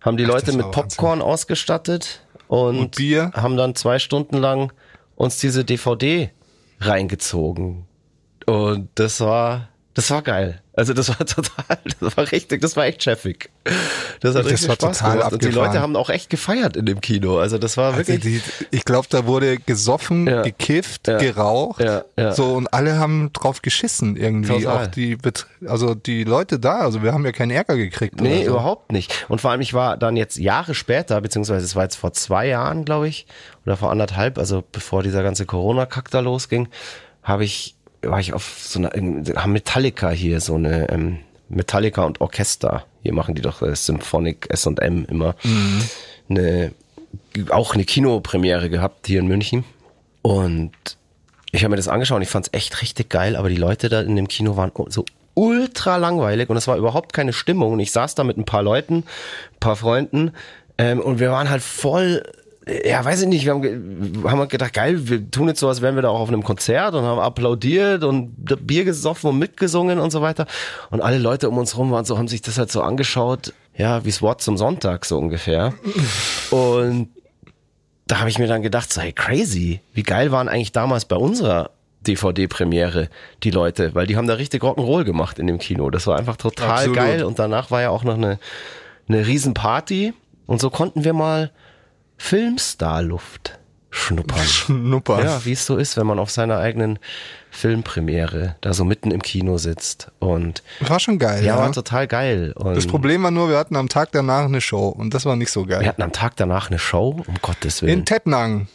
haben 0.00 0.16
die 0.16 0.24
Leute 0.24 0.46
das 0.46 0.56
mit 0.56 0.72
Popcorn 0.72 1.22
ausgestattet 1.22 2.26
und, 2.48 2.76
Und 2.78 2.96
Bier. 2.96 3.30
haben 3.34 3.56
dann 3.56 3.76
zwei 3.76 4.00
Stunden 4.00 4.36
lang 4.36 4.72
uns 5.14 5.38
diese 5.38 5.64
DVD 5.64 6.30
reingezogen. 6.80 7.86
Und 8.46 8.88
das 8.96 9.20
war, 9.20 9.68
das 9.94 10.10
war 10.10 10.22
geil. 10.22 10.60
Also 10.76 10.92
das 10.92 11.08
war 11.08 11.18
total, 11.26 11.78
das 12.00 12.16
war 12.16 12.32
richtig, 12.32 12.60
das 12.60 12.76
war 12.76 12.84
echt 12.86 13.00
cheffig. 13.02 13.48
Das 14.20 14.34
hat 14.34 14.44
Das 14.44 14.50
richtig 14.52 14.68
war 14.68 14.74
Spaß 14.74 14.98
total 14.98 15.16
gemacht. 15.18 15.32
Und 15.34 15.44
die. 15.44 15.48
Leute 15.50 15.80
haben 15.80 15.94
auch 15.94 16.10
echt 16.10 16.30
gefeiert 16.30 16.76
in 16.76 16.84
dem 16.86 17.00
Kino. 17.00 17.38
Also 17.38 17.58
das 17.58 17.76
war 17.76 17.94
Also 17.94 18.08
wirklich. 18.08 18.20
die, 18.42 18.66
ich 18.72 18.84
glaube, 18.84 19.06
da 19.08 19.24
wurde 19.26 19.56
gesoffen, 19.58 20.26
Ja. 20.26 20.42
gekifft, 20.42 21.06
Ja. 21.06 21.18
geraucht. 21.18 21.80
Ja. 21.80 22.32
So 22.32 22.54
und 22.54 22.74
alle 22.74 22.98
haben 22.98 23.32
drauf 23.32 23.62
geschissen 23.62 24.16
irgendwie. 24.16 24.64
Total. 24.64 24.84
Auch 24.84 24.86
die, 24.88 25.16
also 25.66 25.94
die 25.94 26.24
Leute 26.24 26.58
da. 26.58 26.80
Also 26.80 27.04
wir 27.04 27.12
haben 27.12 27.24
ja 27.24 27.30
keinen 27.32 27.52
Ärger 27.52 27.76
gekriegt. 27.76 28.20
Nee, 28.20 28.44
so. 28.44 28.50
überhaupt 28.50 28.90
nicht. 28.90 29.26
Und 29.28 29.40
vor 29.40 29.52
allem, 29.52 29.60
ich 29.60 29.74
war 29.74 29.96
dann 29.96 30.16
jetzt 30.16 30.38
Jahre 30.38 30.74
später, 30.74 31.20
beziehungsweise 31.20 31.64
es 31.64 31.76
war 31.76 31.84
jetzt 31.84 31.96
vor 31.96 32.12
zwei 32.12 32.48
Jahren, 32.48 32.84
glaube 32.84 33.06
ich, 33.06 33.26
oder 33.64 33.76
vor 33.76 33.92
anderthalb, 33.92 34.38
also 34.38 34.64
bevor 34.72 35.04
dieser 35.04 35.22
ganze 35.22 35.46
Corona-Kack 35.46 36.10
da 36.10 36.18
losging, 36.18 36.68
habe 37.22 37.44
ich, 37.44 37.76
war 38.10 38.20
ich 38.20 38.32
auf 38.32 38.58
so 38.58 38.78
einer, 38.78 38.90
haben 38.90 39.52
Metallica 39.52 40.10
hier 40.10 40.40
so 40.40 40.54
eine, 40.54 40.88
ähm, 40.90 41.18
Metallica 41.48 42.04
und 42.04 42.20
Orchester, 42.20 42.84
hier 43.02 43.12
machen 43.12 43.34
die 43.34 43.42
doch 43.42 43.62
äh, 43.62 43.74
Symphonic 43.74 44.46
S&M 44.50 45.06
immer, 45.06 45.34
eine, 46.28 46.72
auch 47.50 47.74
eine 47.74 47.84
Kinopremiere 47.84 48.70
gehabt 48.70 49.06
hier 49.06 49.20
in 49.20 49.26
München. 49.26 49.64
Und 50.22 50.72
ich 51.52 51.62
habe 51.62 51.70
mir 51.70 51.76
das 51.76 51.88
angeschaut 51.88 52.16
und 52.16 52.22
ich 52.22 52.28
fand 52.28 52.46
es 52.46 52.52
echt 52.54 52.82
richtig 52.82 53.10
geil, 53.10 53.36
aber 53.36 53.48
die 53.48 53.56
Leute 53.56 53.88
da 53.88 54.00
in 54.00 54.16
dem 54.16 54.28
Kino 54.28 54.56
waren 54.56 54.72
so 54.88 55.04
ultra 55.34 55.96
langweilig 55.96 56.48
und 56.48 56.56
es 56.56 56.66
war 56.66 56.76
überhaupt 56.76 57.12
keine 57.12 57.32
Stimmung. 57.32 57.72
Und 57.72 57.80
ich 57.80 57.92
saß 57.92 58.14
da 58.14 58.24
mit 58.24 58.38
ein 58.38 58.44
paar 58.44 58.62
Leuten, 58.62 58.98
ein 58.98 59.60
paar 59.60 59.76
Freunden 59.76 60.32
ähm, 60.78 61.00
und 61.00 61.20
wir 61.20 61.30
waren 61.30 61.50
halt 61.50 61.62
voll 61.62 62.22
ja, 62.66 63.04
weiß 63.04 63.22
ich 63.22 63.28
nicht, 63.28 63.44
wir 63.44 63.52
haben, 63.52 64.22
haben 64.24 64.38
halt 64.38 64.50
gedacht, 64.50 64.72
geil, 64.72 65.08
wir 65.08 65.30
tun 65.30 65.48
jetzt 65.48 65.60
so, 65.60 65.68
als 65.68 65.82
wären 65.82 65.96
wir 65.96 66.02
da 66.02 66.08
auch 66.08 66.20
auf 66.20 66.28
einem 66.28 66.42
Konzert 66.42 66.94
und 66.94 67.02
haben 67.02 67.18
applaudiert 67.18 68.04
und 68.04 68.32
Bier 68.66 68.84
gesoffen 68.84 69.30
und 69.30 69.38
mitgesungen 69.38 69.98
und 69.98 70.10
so 70.10 70.22
weiter. 70.22 70.46
Und 70.90 71.02
alle 71.02 71.18
Leute 71.18 71.50
um 71.50 71.58
uns 71.58 71.76
rum 71.76 71.90
waren 71.90 72.06
so, 72.06 72.16
haben 72.16 72.28
sich 72.28 72.40
das 72.40 72.56
halt 72.56 72.72
so 72.72 72.80
angeschaut, 72.80 73.52
ja, 73.76 74.04
wie 74.04 74.10
SWAT 74.10 74.40
zum 74.40 74.56
Sonntag 74.56 75.04
so 75.04 75.18
ungefähr. 75.18 75.74
Und 76.50 77.08
da 78.06 78.20
habe 78.20 78.30
ich 78.30 78.38
mir 78.38 78.46
dann 78.46 78.62
gedacht, 78.62 78.92
so, 78.92 79.00
hey, 79.00 79.12
crazy, 79.12 79.80
wie 79.92 80.02
geil 80.02 80.32
waren 80.32 80.48
eigentlich 80.48 80.72
damals 80.72 81.04
bei 81.04 81.16
unserer 81.16 81.70
DVD-Premiere 82.06 83.08
die 83.42 83.50
Leute, 83.50 83.94
weil 83.94 84.06
die 84.06 84.16
haben 84.16 84.26
da 84.26 84.34
richtig 84.34 84.62
Rock'n'Roll 84.62 85.04
gemacht 85.04 85.38
in 85.38 85.46
dem 85.46 85.58
Kino. 85.58 85.90
Das 85.90 86.06
war 86.06 86.18
einfach 86.18 86.36
total 86.36 86.70
Absolut. 86.70 86.96
geil 86.96 87.24
und 87.24 87.38
danach 87.38 87.70
war 87.70 87.82
ja 87.82 87.90
auch 87.90 88.04
noch 88.04 88.14
eine, 88.14 88.38
eine 89.08 89.26
Riesenparty 89.26 90.14
und 90.46 90.60
so 90.60 90.70
konnten 90.70 91.04
wir 91.04 91.12
mal 91.12 91.50
Filmstar-Luft 92.16 93.58
schnuppern. 93.90 94.40
Schnupper. 94.44 95.24
Ja, 95.24 95.44
wie 95.44 95.52
es 95.52 95.66
so 95.66 95.76
ist, 95.76 95.96
wenn 95.96 96.06
man 96.06 96.18
auf 96.18 96.30
seiner 96.30 96.58
eigenen 96.58 96.98
Filmpremiere 97.50 98.56
da 98.60 98.74
so 98.74 98.84
mitten 98.84 99.12
im 99.12 99.22
Kino 99.22 99.56
sitzt 99.58 100.10
und 100.18 100.64
War 100.80 100.98
schon 100.98 101.18
geil, 101.20 101.44
ja, 101.44 101.54
ja. 101.54 101.58
war 101.60 101.70
total 101.70 102.08
geil. 102.08 102.52
Und 102.56 102.76
Das 102.76 102.86
Problem 102.88 103.22
war 103.22 103.30
nur, 103.30 103.48
wir 103.48 103.56
hatten 103.56 103.76
am 103.76 103.88
Tag 103.88 104.10
danach 104.12 104.46
eine 104.46 104.60
Show 104.60 104.88
und 104.88 105.14
das 105.14 105.24
war 105.24 105.36
nicht 105.36 105.50
so 105.52 105.68
wir 105.68 105.76
geil. 105.78 105.86
hatten 105.86 106.02
am 106.02 106.10
Tag 106.12 106.34
danach 106.36 106.70
eine 106.70 106.80
Show, 106.80 107.22
um 107.24 107.34
Gottes 107.40 107.82
Willen. 107.82 108.00
In 108.00 108.04
Tettnang, 108.04 108.66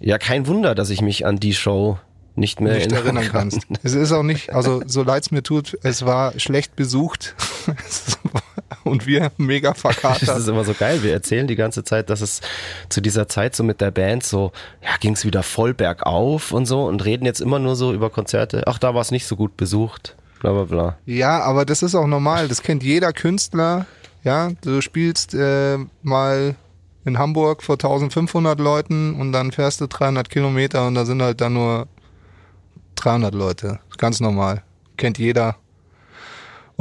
Ja, 0.00 0.16
kein 0.16 0.46
Wunder, 0.46 0.74
dass 0.74 0.88
ich 0.88 1.02
mich 1.02 1.26
an 1.26 1.36
die 1.38 1.52
Show 1.54 1.98
nicht 2.34 2.62
mehr 2.62 2.74
nicht 2.76 2.90
erinnern 2.90 3.24
kann. 3.24 3.50
kannst. 3.50 3.66
Es 3.82 3.92
ist 3.92 4.10
auch 4.10 4.22
nicht, 4.22 4.54
also 4.54 4.82
so 4.86 5.02
leid's 5.02 5.30
mir 5.30 5.42
tut, 5.42 5.76
es 5.82 6.06
war 6.06 6.32
schlecht 6.40 6.74
besucht 6.76 7.34
und 8.84 9.06
wir 9.06 9.30
mega 9.36 9.70
Das 9.72 9.80
verkatert. 9.80 10.38
ist 10.38 10.48
immer 10.48 10.64
so 10.64 10.74
geil. 10.74 11.02
Wir 11.02 11.12
erzählen 11.12 11.46
die 11.46 11.56
ganze 11.56 11.84
Zeit, 11.84 12.10
dass 12.10 12.20
es 12.20 12.40
zu 12.88 13.00
dieser 13.00 13.28
Zeit 13.28 13.54
so 13.56 13.62
mit 13.64 13.80
der 13.80 13.90
Band 13.90 14.24
so, 14.24 14.52
ja, 14.82 14.90
ging 15.00 15.12
es 15.14 15.24
wieder 15.24 15.42
voll 15.42 15.74
bergauf 15.74 16.52
und 16.52 16.66
so 16.66 16.84
und 16.84 17.04
reden 17.04 17.24
jetzt 17.24 17.40
immer 17.40 17.58
nur 17.58 17.76
so 17.76 17.92
über 17.92 18.10
Konzerte. 18.10 18.62
Ach, 18.66 18.78
da 18.78 18.94
war 18.94 19.00
es 19.02 19.10
nicht 19.10 19.26
so 19.26 19.36
gut 19.36 19.56
besucht. 19.56 20.16
Bla 20.40 20.52
bla 20.52 20.64
bla. 20.64 20.98
Ja, 21.06 21.40
aber 21.42 21.64
das 21.64 21.82
ist 21.82 21.94
auch 21.94 22.06
normal. 22.06 22.48
Das 22.48 22.62
kennt 22.62 22.82
jeder 22.82 23.12
Künstler. 23.12 23.86
Ja, 24.24 24.50
du 24.62 24.80
spielst 24.80 25.34
äh, 25.34 25.78
mal 26.02 26.54
in 27.04 27.18
Hamburg 27.18 27.62
vor 27.62 27.74
1500 27.74 28.60
Leuten 28.60 29.14
und 29.20 29.32
dann 29.32 29.50
fährst 29.52 29.80
du 29.80 29.86
300 29.88 30.30
Kilometer 30.30 30.86
und 30.86 30.94
da 30.94 31.04
sind 31.04 31.20
halt 31.22 31.40
dann 31.40 31.54
nur 31.54 31.88
300 32.96 33.34
Leute. 33.34 33.80
Ganz 33.98 34.20
normal. 34.20 34.62
Kennt 34.96 35.18
jeder. 35.18 35.56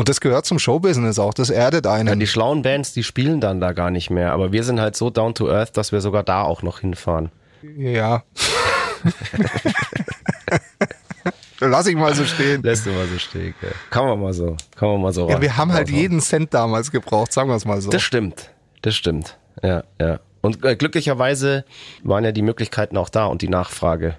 Und 0.01 0.09
das 0.09 0.19
gehört 0.19 0.47
zum 0.47 0.57
Showbusiness 0.57 1.19
auch. 1.19 1.31
Das 1.35 1.51
erdet 1.51 1.85
Ja, 1.85 1.93
einen. 1.93 2.19
die 2.19 2.25
schlauen 2.25 2.63
Bands, 2.63 2.91
die 2.91 3.03
spielen 3.03 3.39
dann 3.39 3.61
da 3.61 3.71
gar 3.71 3.91
nicht 3.91 4.09
mehr. 4.09 4.33
Aber 4.33 4.51
wir 4.51 4.63
sind 4.63 4.79
halt 4.81 4.95
so 4.95 5.11
down 5.11 5.35
to 5.35 5.47
earth, 5.47 5.77
dass 5.77 5.91
wir 5.91 6.01
sogar 6.01 6.23
da 6.23 6.41
auch 6.41 6.63
noch 6.63 6.79
hinfahren. 6.79 7.29
Ja. 7.77 8.23
Lass 11.59 11.85
ich 11.85 11.95
mal 11.95 12.15
so 12.15 12.25
stehen. 12.25 12.63
Lässt 12.63 12.87
du 12.87 12.89
mal 12.89 13.05
so 13.05 13.19
stehen. 13.19 13.53
gell. 13.61 13.73
Kann 13.91 14.07
man 14.07 14.19
mal 14.19 14.33
so. 14.33 14.57
Kann 14.75 14.89
man 14.89 15.01
mal 15.01 15.13
so 15.13 15.29
Ja, 15.29 15.39
wir 15.39 15.55
haben 15.55 15.71
halt 15.71 15.83
raushauen. 15.89 16.01
jeden 16.01 16.19
Cent 16.19 16.51
damals 16.51 16.89
gebraucht, 16.89 17.31
sagen 17.31 17.49
wir 17.49 17.55
es 17.55 17.65
mal 17.65 17.79
so. 17.79 17.91
Das 17.91 18.01
stimmt. 18.01 18.49
Das 18.81 18.95
stimmt. 18.95 19.37
Ja, 19.61 19.83
ja. 19.99 20.19
Und 20.41 20.65
äh, 20.65 20.75
glücklicherweise 20.75 21.63
waren 22.03 22.23
ja 22.23 22.31
die 22.31 22.41
Möglichkeiten 22.41 22.97
auch 22.97 23.09
da 23.09 23.25
und 23.27 23.43
die 23.43 23.49
Nachfrage. 23.49 24.15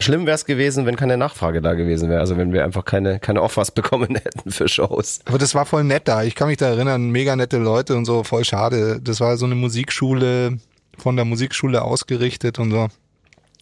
Schlimm 0.00 0.26
wäre 0.26 0.34
es 0.34 0.44
gewesen, 0.44 0.86
wenn 0.86 0.96
keine 0.96 1.16
Nachfrage 1.16 1.60
da 1.60 1.74
gewesen 1.74 2.08
wäre. 2.08 2.20
Also 2.20 2.36
wenn 2.36 2.52
wir 2.52 2.64
einfach 2.64 2.84
keine, 2.84 3.20
keine 3.20 3.42
Offers 3.42 3.70
bekommen 3.74 4.14
hätten 4.14 4.50
für 4.50 4.68
Shows. 4.68 5.20
Aber 5.26 5.38
das 5.38 5.54
war 5.54 5.66
voll 5.66 5.84
nett 5.84 6.08
da. 6.08 6.22
Ich 6.24 6.34
kann 6.34 6.48
mich 6.48 6.56
da 6.56 6.66
erinnern, 6.66 7.10
mega 7.10 7.36
nette 7.36 7.58
Leute 7.58 7.96
und 7.96 8.04
so, 8.04 8.24
voll 8.24 8.44
schade. 8.44 9.00
Das 9.02 9.20
war 9.20 9.36
so 9.36 9.46
eine 9.46 9.54
Musikschule, 9.54 10.58
von 10.98 11.16
der 11.16 11.24
Musikschule 11.24 11.82
ausgerichtet 11.82 12.58
und 12.58 12.70
so. 12.70 12.88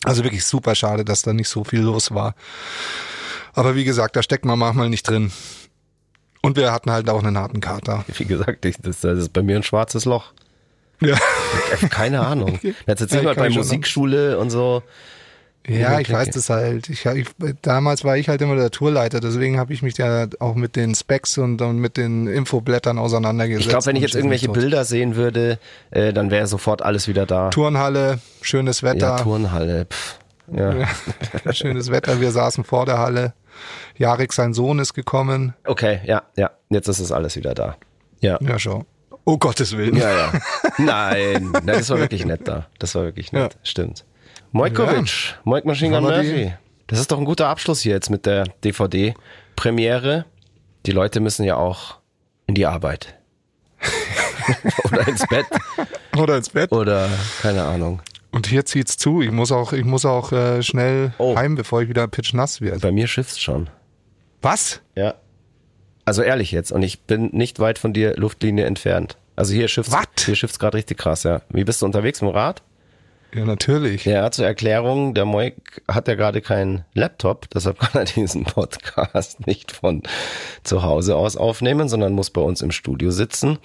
Also 0.04 0.24
wirklich 0.24 0.44
super 0.44 0.74
schade, 0.74 1.04
dass 1.04 1.22
da 1.22 1.32
nicht 1.32 1.48
so 1.48 1.64
viel 1.64 1.80
los 1.80 2.14
war. 2.14 2.34
Aber 3.52 3.74
wie 3.74 3.84
gesagt, 3.84 4.16
da 4.16 4.22
steckt 4.22 4.44
man 4.44 4.58
manchmal 4.58 4.88
nicht 4.88 5.08
drin. 5.08 5.30
Und 6.42 6.56
wir 6.56 6.72
hatten 6.72 6.90
halt 6.90 7.10
auch 7.10 7.22
einen 7.22 7.36
harten 7.36 7.60
Kater. 7.60 8.04
Wie 8.16 8.24
gesagt, 8.24 8.64
ich, 8.64 8.76
das, 8.80 9.00
das 9.00 9.18
ist 9.18 9.32
bei 9.32 9.42
mir 9.42 9.56
ein 9.56 9.62
schwarzes 9.62 10.06
Loch. 10.06 10.32
Ja, 11.02 11.18
Keine 11.90 12.20
Ahnung. 12.20 12.58
Jetzt 12.86 13.00
erzähl 13.00 13.24
Ja, 13.24 13.34
kann 13.34 13.44
bei 13.44 13.50
Musikschule 13.50 14.38
und 14.38 14.48
so. 14.50 14.82
Ja 15.66 16.00
ich 16.00 16.12
weiß 16.12 16.30
das 16.30 16.50
halt. 16.50 16.88
Ich, 16.88 17.04
ich, 17.06 17.28
damals 17.62 18.04
war 18.04 18.16
ich 18.16 18.28
halt 18.28 18.40
immer 18.40 18.56
der 18.56 18.70
Tourleiter, 18.70 19.20
deswegen 19.20 19.58
habe 19.58 19.72
ich 19.72 19.82
mich 19.82 19.96
ja 19.96 20.26
auch 20.38 20.54
mit 20.54 20.76
den 20.76 20.94
Specs 20.94 21.38
und, 21.38 21.60
und 21.62 21.78
mit 21.78 21.96
den 21.96 22.26
Infoblättern 22.26 22.98
auseinandergesetzt. 22.98 23.66
Ich 23.66 23.70
glaube, 23.70 23.86
wenn 23.86 23.96
ich 23.96 24.02
jetzt 24.02 24.14
irgendwelche. 24.14 24.48
Bilder 24.50 24.84
sehen 24.84 25.16
würde, 25.16 25.58
äh, 25.90 26.12
dann 26.12 26.30
wäre 26.30 26.46
sofort 26.46 26.82
alles 26.82 27.06
wieder 27.08 27.24
da. 27.24 27.50
Turnhalle, 27.50 28.18
schönes 28.42 28.82
Wetter. 28.82 29.10
Ja, 29.10 29.16
Turnhalle. 29.16 29.86
Pff. 29.86 30.18
Ja. 30.52 30.74
Ja, 30.74 31.52
schönes 31.52 31.90
Wetter, 31.90 32.20
wir 32.20 32.32
saßen 32.32 32.64
vor 32.64 32.86
der 32.86 32.98
Halle. 32.98 33.34
Jarek, 33.96 34.32
sein 34.32 34.54
Sohn, 34.54 34.78
ist 34.78 34.94
gekommen. 34.94 35.54
Okay, 35.64 36.00
ja, 36.04 36.22
ja. 36.36 36.50
Jetzt 36.70 36.88
ist 36.88 37.00
es 37.00 37.12
alles 37.12 37.36
wieder 37.36 37.54
da. 37.54 37.76
Ja. 38.20 38.38
Ja, 38.40 38.58
schon. 38.58 38.84
Oh 39.24 39.38
Gottes 39.38 39.76
Willen. 39.76 39.96
Ja, 39.96 40.10
ja. 40.10 40.32
Nein, 40.78 41.50
nein, 41.52 41.66
das 41.66 41.90
war 41.90 41.98
wirklich 41.98 42.24
nett 42.24 42.48
da. 42.48 42.66
Das 42.78 42.94
war 42.94 43.04
wirklich 43.04 43.32
nett. 43.32 43.54
Ja. 43.54 43.60
Stimmt. 43.62 44.04
Mojkovic, 44.52 45.36
Mojk 45.44 45.64
Machine 45.64 45.94
Gun 45.94 46.02
Murphy. 46.04 46.52
Das 46.86 46.98
ist 46.98 47.12
doch 47.12 47.18
ein 47.18 47.24
guter 47.24 47.48
Abschluss 47.48 47.80
hier 47.80 47.92
jetzt 47.92 48.10
mit 48.10 48.26
der 48.26 48.44
DVD-Premiere. 48.64 50.24
Die 50.86 50.92
Leute 50.92 51.20
müssen 51.20 51.44
ja 51.44 51.56
auch 51.56 51.98
in 52.46 52.54
die 52.54 52.66
Arbeit. 52.66 53.14
oder 54.84 55.06
ins 55.06 55.26
Bett. 55.28 55.46
Oder 56.18 56.36
ins 56.36 56.50
Bett. 56.50 56.72
Oder 56.72 57.08
keine 57.40 57.62
Ahnung. 57.62 58.02
Und 58.32 58.48
hier 58.48 58.66
zieht's 58.66 58.96
zu. 58.96 59.22
Ich 59.22 59.30
muss 59.30 59.52
auch, 59.52 59.72
ich 59.72 59.84
muss 59.84 60.04
auch 60.04 60.32
äh, 60.32 60.62
schnell 60.62 61.12
Oh. 61.18 61.36
heim, 61.36 61.54
bevor 61.54 61.82
ich 61.82 61.88
wieder 61.88 62.06
pitchnass 62.08 62.60
werde. 62.60 62.80
Bei 62.80 62.90
mir 62.92 63.06
schifft's 63.06 63.38
schon. 63.40 63.70
Was? 64.42 64.80
Ja. 64.96 65.14
Also 66.04 66.22
ehrlich 66.22 66.50
jetzt. 66.50 66.72
Und 66.72 66.82
ich 66.82 67.02
bin 67.02 67.30
nicht 67.32 67.60
weit 67.60 67.78
von 67.78 67.92
dir 67.92 68.16
Luftlinie 68.16 68.66
entfernt. 68.66 69.16
Also 69.36 69.54
hier 69.54 69.68
schifft's, 69.68 69.92
Wat? 69.92 70.08
hier 70.20 70.34
schifft's 70.34 70.58
gerade 70.58 70.76
richtig 70.78 70.98
krass, 70.98 71.22
ja. 71.22 71.42
Wie 71.48 71.64
bist 71.64 71.80
du 71.80 71.86
unterwegs 71.86 72.20
mit 72.20 72.30
dem 72.32 72.36
Rad? 72.36 72.62
Ja, 73.32 73.44
natürlich. 73.44 74.04
Ja, 74.06 74.30
zur 74.32 74.46
Erklärung, 74.46 75.14
der 75.14 75.24
Moik 75.24 75.82
hat 75.86 76.08
ja 76.08 76.16
gerade 76.16 76.40
keinen 76.40 76.84
Laptop, 76.94 77.48
deshalb 77.50 77.78
kann 77.78 77.92
er 77.94 78.04
diesen 78.04 78.44
Podcast 78.44 79.46
nicht 79.46 79.70
von 79.70 80.02
zu 80.64 80.82
Hause 80.82 81.14
aus 81.14 81.36
aufnehmen, 81.36 81.88
sondern 81.88 82.12
muss 82.12 82.30
bei 82.30 82.40
uns 82.40 82.60
im 82.60 82.72
Studio 82.72 83.12
sitzen 83.12 83.58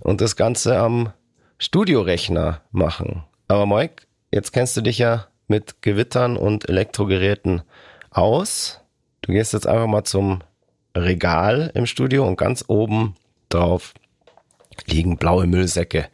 und 0.00 0.20
das 0.20 0.34
Ganze 0.34 0.78
am 0.78 1.12
Studiorechner 1.58 2.62
machen. 2.72 3.22
Aber 3.46 3.66
Moik, 3.66 4.08
jetzt 4.32 4.52
kennst 4.52 4.76
du 4.76 4.80
dich 4.80 4.98
ja 4.98 5.28
mit 5.46 5.80
Gewittern 5.80 6.36
und 6.36 6.68
Elektrogeräten 6.68 7.62
aus. 8.10 8.80
Du 9.20 9.32
gehst 9.32 9.52
jetzt 9.52 9.66
einfach 9.68 9.86
mal 9.86 10.04
zum 10.04 10.42
Regal 10.96 11.70
im 11.74 11.86
Studio 11.86 12.26
und 12.26 12.36
ganz 12.36 12.64
oben 12.66 13.14
drauf 13.48 13.94
liegen 14.86 15.18
blaue 15.18 15.46
Müllsäcke. 15.46 16.08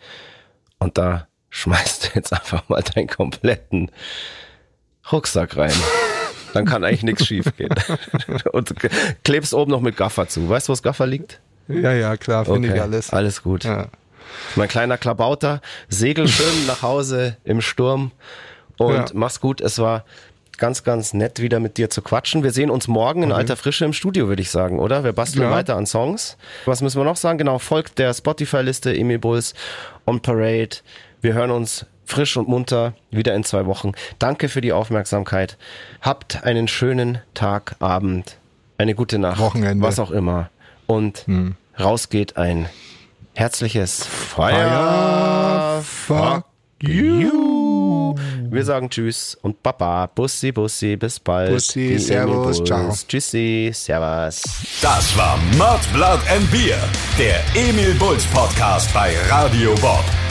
Und 0.78 0.98
da 0.98 1.28
schmeißt 1.51 2.12
jetzt 2.14 2.32
einfach 2.32 2.68
mal 2.68 2.82
deinen 2.82 3.09
kompletten 3.09 3.90
Rucksack 5.11 5.57
rein. 5.57 5.72
Dann 6.53 6.64
kann 6.64 6.82
eigentlich 6.84 7.03
nichts 7.05 7.26
schief 7.26 7.46
gehen. 7.57 7.74
Und 8.53 8.74
klebst 9.24 9.55
oben 9.55 9.70
noch 9.70 9.80
mit 9.80 9.96
Gaffer 9.96 10.26
zu. 10.28 10.48
Weißt 10.48 10.66
du, 10.66 10.70
wo 10.70 10.72
das 10.72 10.82
Gaffer 10.82 11.07
liegt? 11.07 11.40
Ja, 11.68 11.92
ja, 11.92 12.16
klar, 12.16 12.44
finde 12.44 12.74
ich 12.74 12.80
alles. 12.80 13.11
Alles 13.11 13.42
gut. 13.42 13.64
Ja. 13.64 13.88
Mein 14.57 14.68
kleiner 14.68 14.98
Klabauter, 14.98 15.61
segel 15.88 16.26
schön 16.28 16.46
nach 16.66 16.82
Hause 16.82 17.36
im 17.44 17.61
Sturm 17.61 18.11
und 18.78 18.94
Ja. 18.94 19.05
mach's 19.14 19.40
gut. 19.40 19.61
Es 19.61 19.78
war 19.78 20.05
ganz, 20.59 20.82
ganz 20.84 21.14
nett, 21.14 21.40
wieder 21.40 21.59
mit 21.61 21.78
dir 21.78 21.88
zu 21.88 22.03
quatschen. 22.03 22.42
Wir 22.42 22.51
sehen 22.53 22.70
uns 22.70 22.86
morgen 22.88 23.22
in 23.22 23.32
alter 23.32 23.57
Frische 23.57 23.84
im 23.84 23.92
Studio, 23.92 24.28
würde 24.28 24.42
ich 24.42 24.51
sagen, 24.51 24.78
oder? 24.78 25.05
Wir 25.05 25.12
basteln 25.12 25.44
Ja. 25.44 25.51
weiter 25.51 25.76
an 25.76 25.86
Songs. 25.86 26.36
Was 26.66 26.82
müssen 26.82 27.01
wir 27.01 27.05
noch 27.05 27.16
sagen? 27.16 27.38
Genau, 27.38 27.59
folgt 27.59 27.98
der 27.98 28.12
Spotify-Liste 28.12 28.94
Emil 28.94 29.18
Bulls 29.18 29.55
on 30.07 30.20
Parade. 30.20 30.76
Wir 31.21 31.35
hören 31.35 31.51
uns 31.51 31.87
frisch 32.05 32.37
und 32.37 32.49
munter 32.49 32.95
wieder 33.11 33.35
in 33.35 33.45
zwei 33.45 33.66
Wochen. 33.66 33.93
Danke 34.18 34.49
für 34.49 34.61
die 34.61 34.73
Aufmerksamkeit. 34.73 35.57
Habt 36.01 36.45
einen 36.45 36.66
schönen 36.68 37.18
Tag, 37.35 37.77
Abend, 37.79 38.37
eine 38.79 38.95
gute 38.95 39.18
Nacht, 39.18 39.39
Wochenende. 39.41 39.85
was 39.87 39.99
auch 39.99 40.11
immer. 40.11 40.51
Und 40.87 41.27
raus 41.79 42.09
geht 42.09 42.37
ein 42.37 42.68
herzliches 43.35 44.05
Fire. 44.07 45.81
Fuck 45.83 46.45
you. 46.83 48.16
Wir 48.51 48.64
sagen 48.64 48.91
Tschüss 48.91 49.37
und 49.41 49.62
Baba. 49.62 50.07
Bussi, 50.07 50.51
Bussi, 50.51 50.97
bis 50.97 51.21
bald. 51.21 51.53
Bussi, 51.53 51.91
Die 51.91 51.99
Servus, 51.99 52.64
ciao. 52.64 52.93
Tschüssi, 53.07 53.71
Servus. 53.73 54.43
Das 54.83 55.16
war 55.16 55.37
Mud, 55.57 55.81
Blood 55.93 56.18
and 56.29 56.51
Beer, 56.51 56.79
der 57.16 57.41
Emil 57.55 57.95
Bulls 57.95 58.25
Podcast 58.27 58.93
bei 58.93 59.14
Radio 59.29 59.75
Bob. 59.77 60.03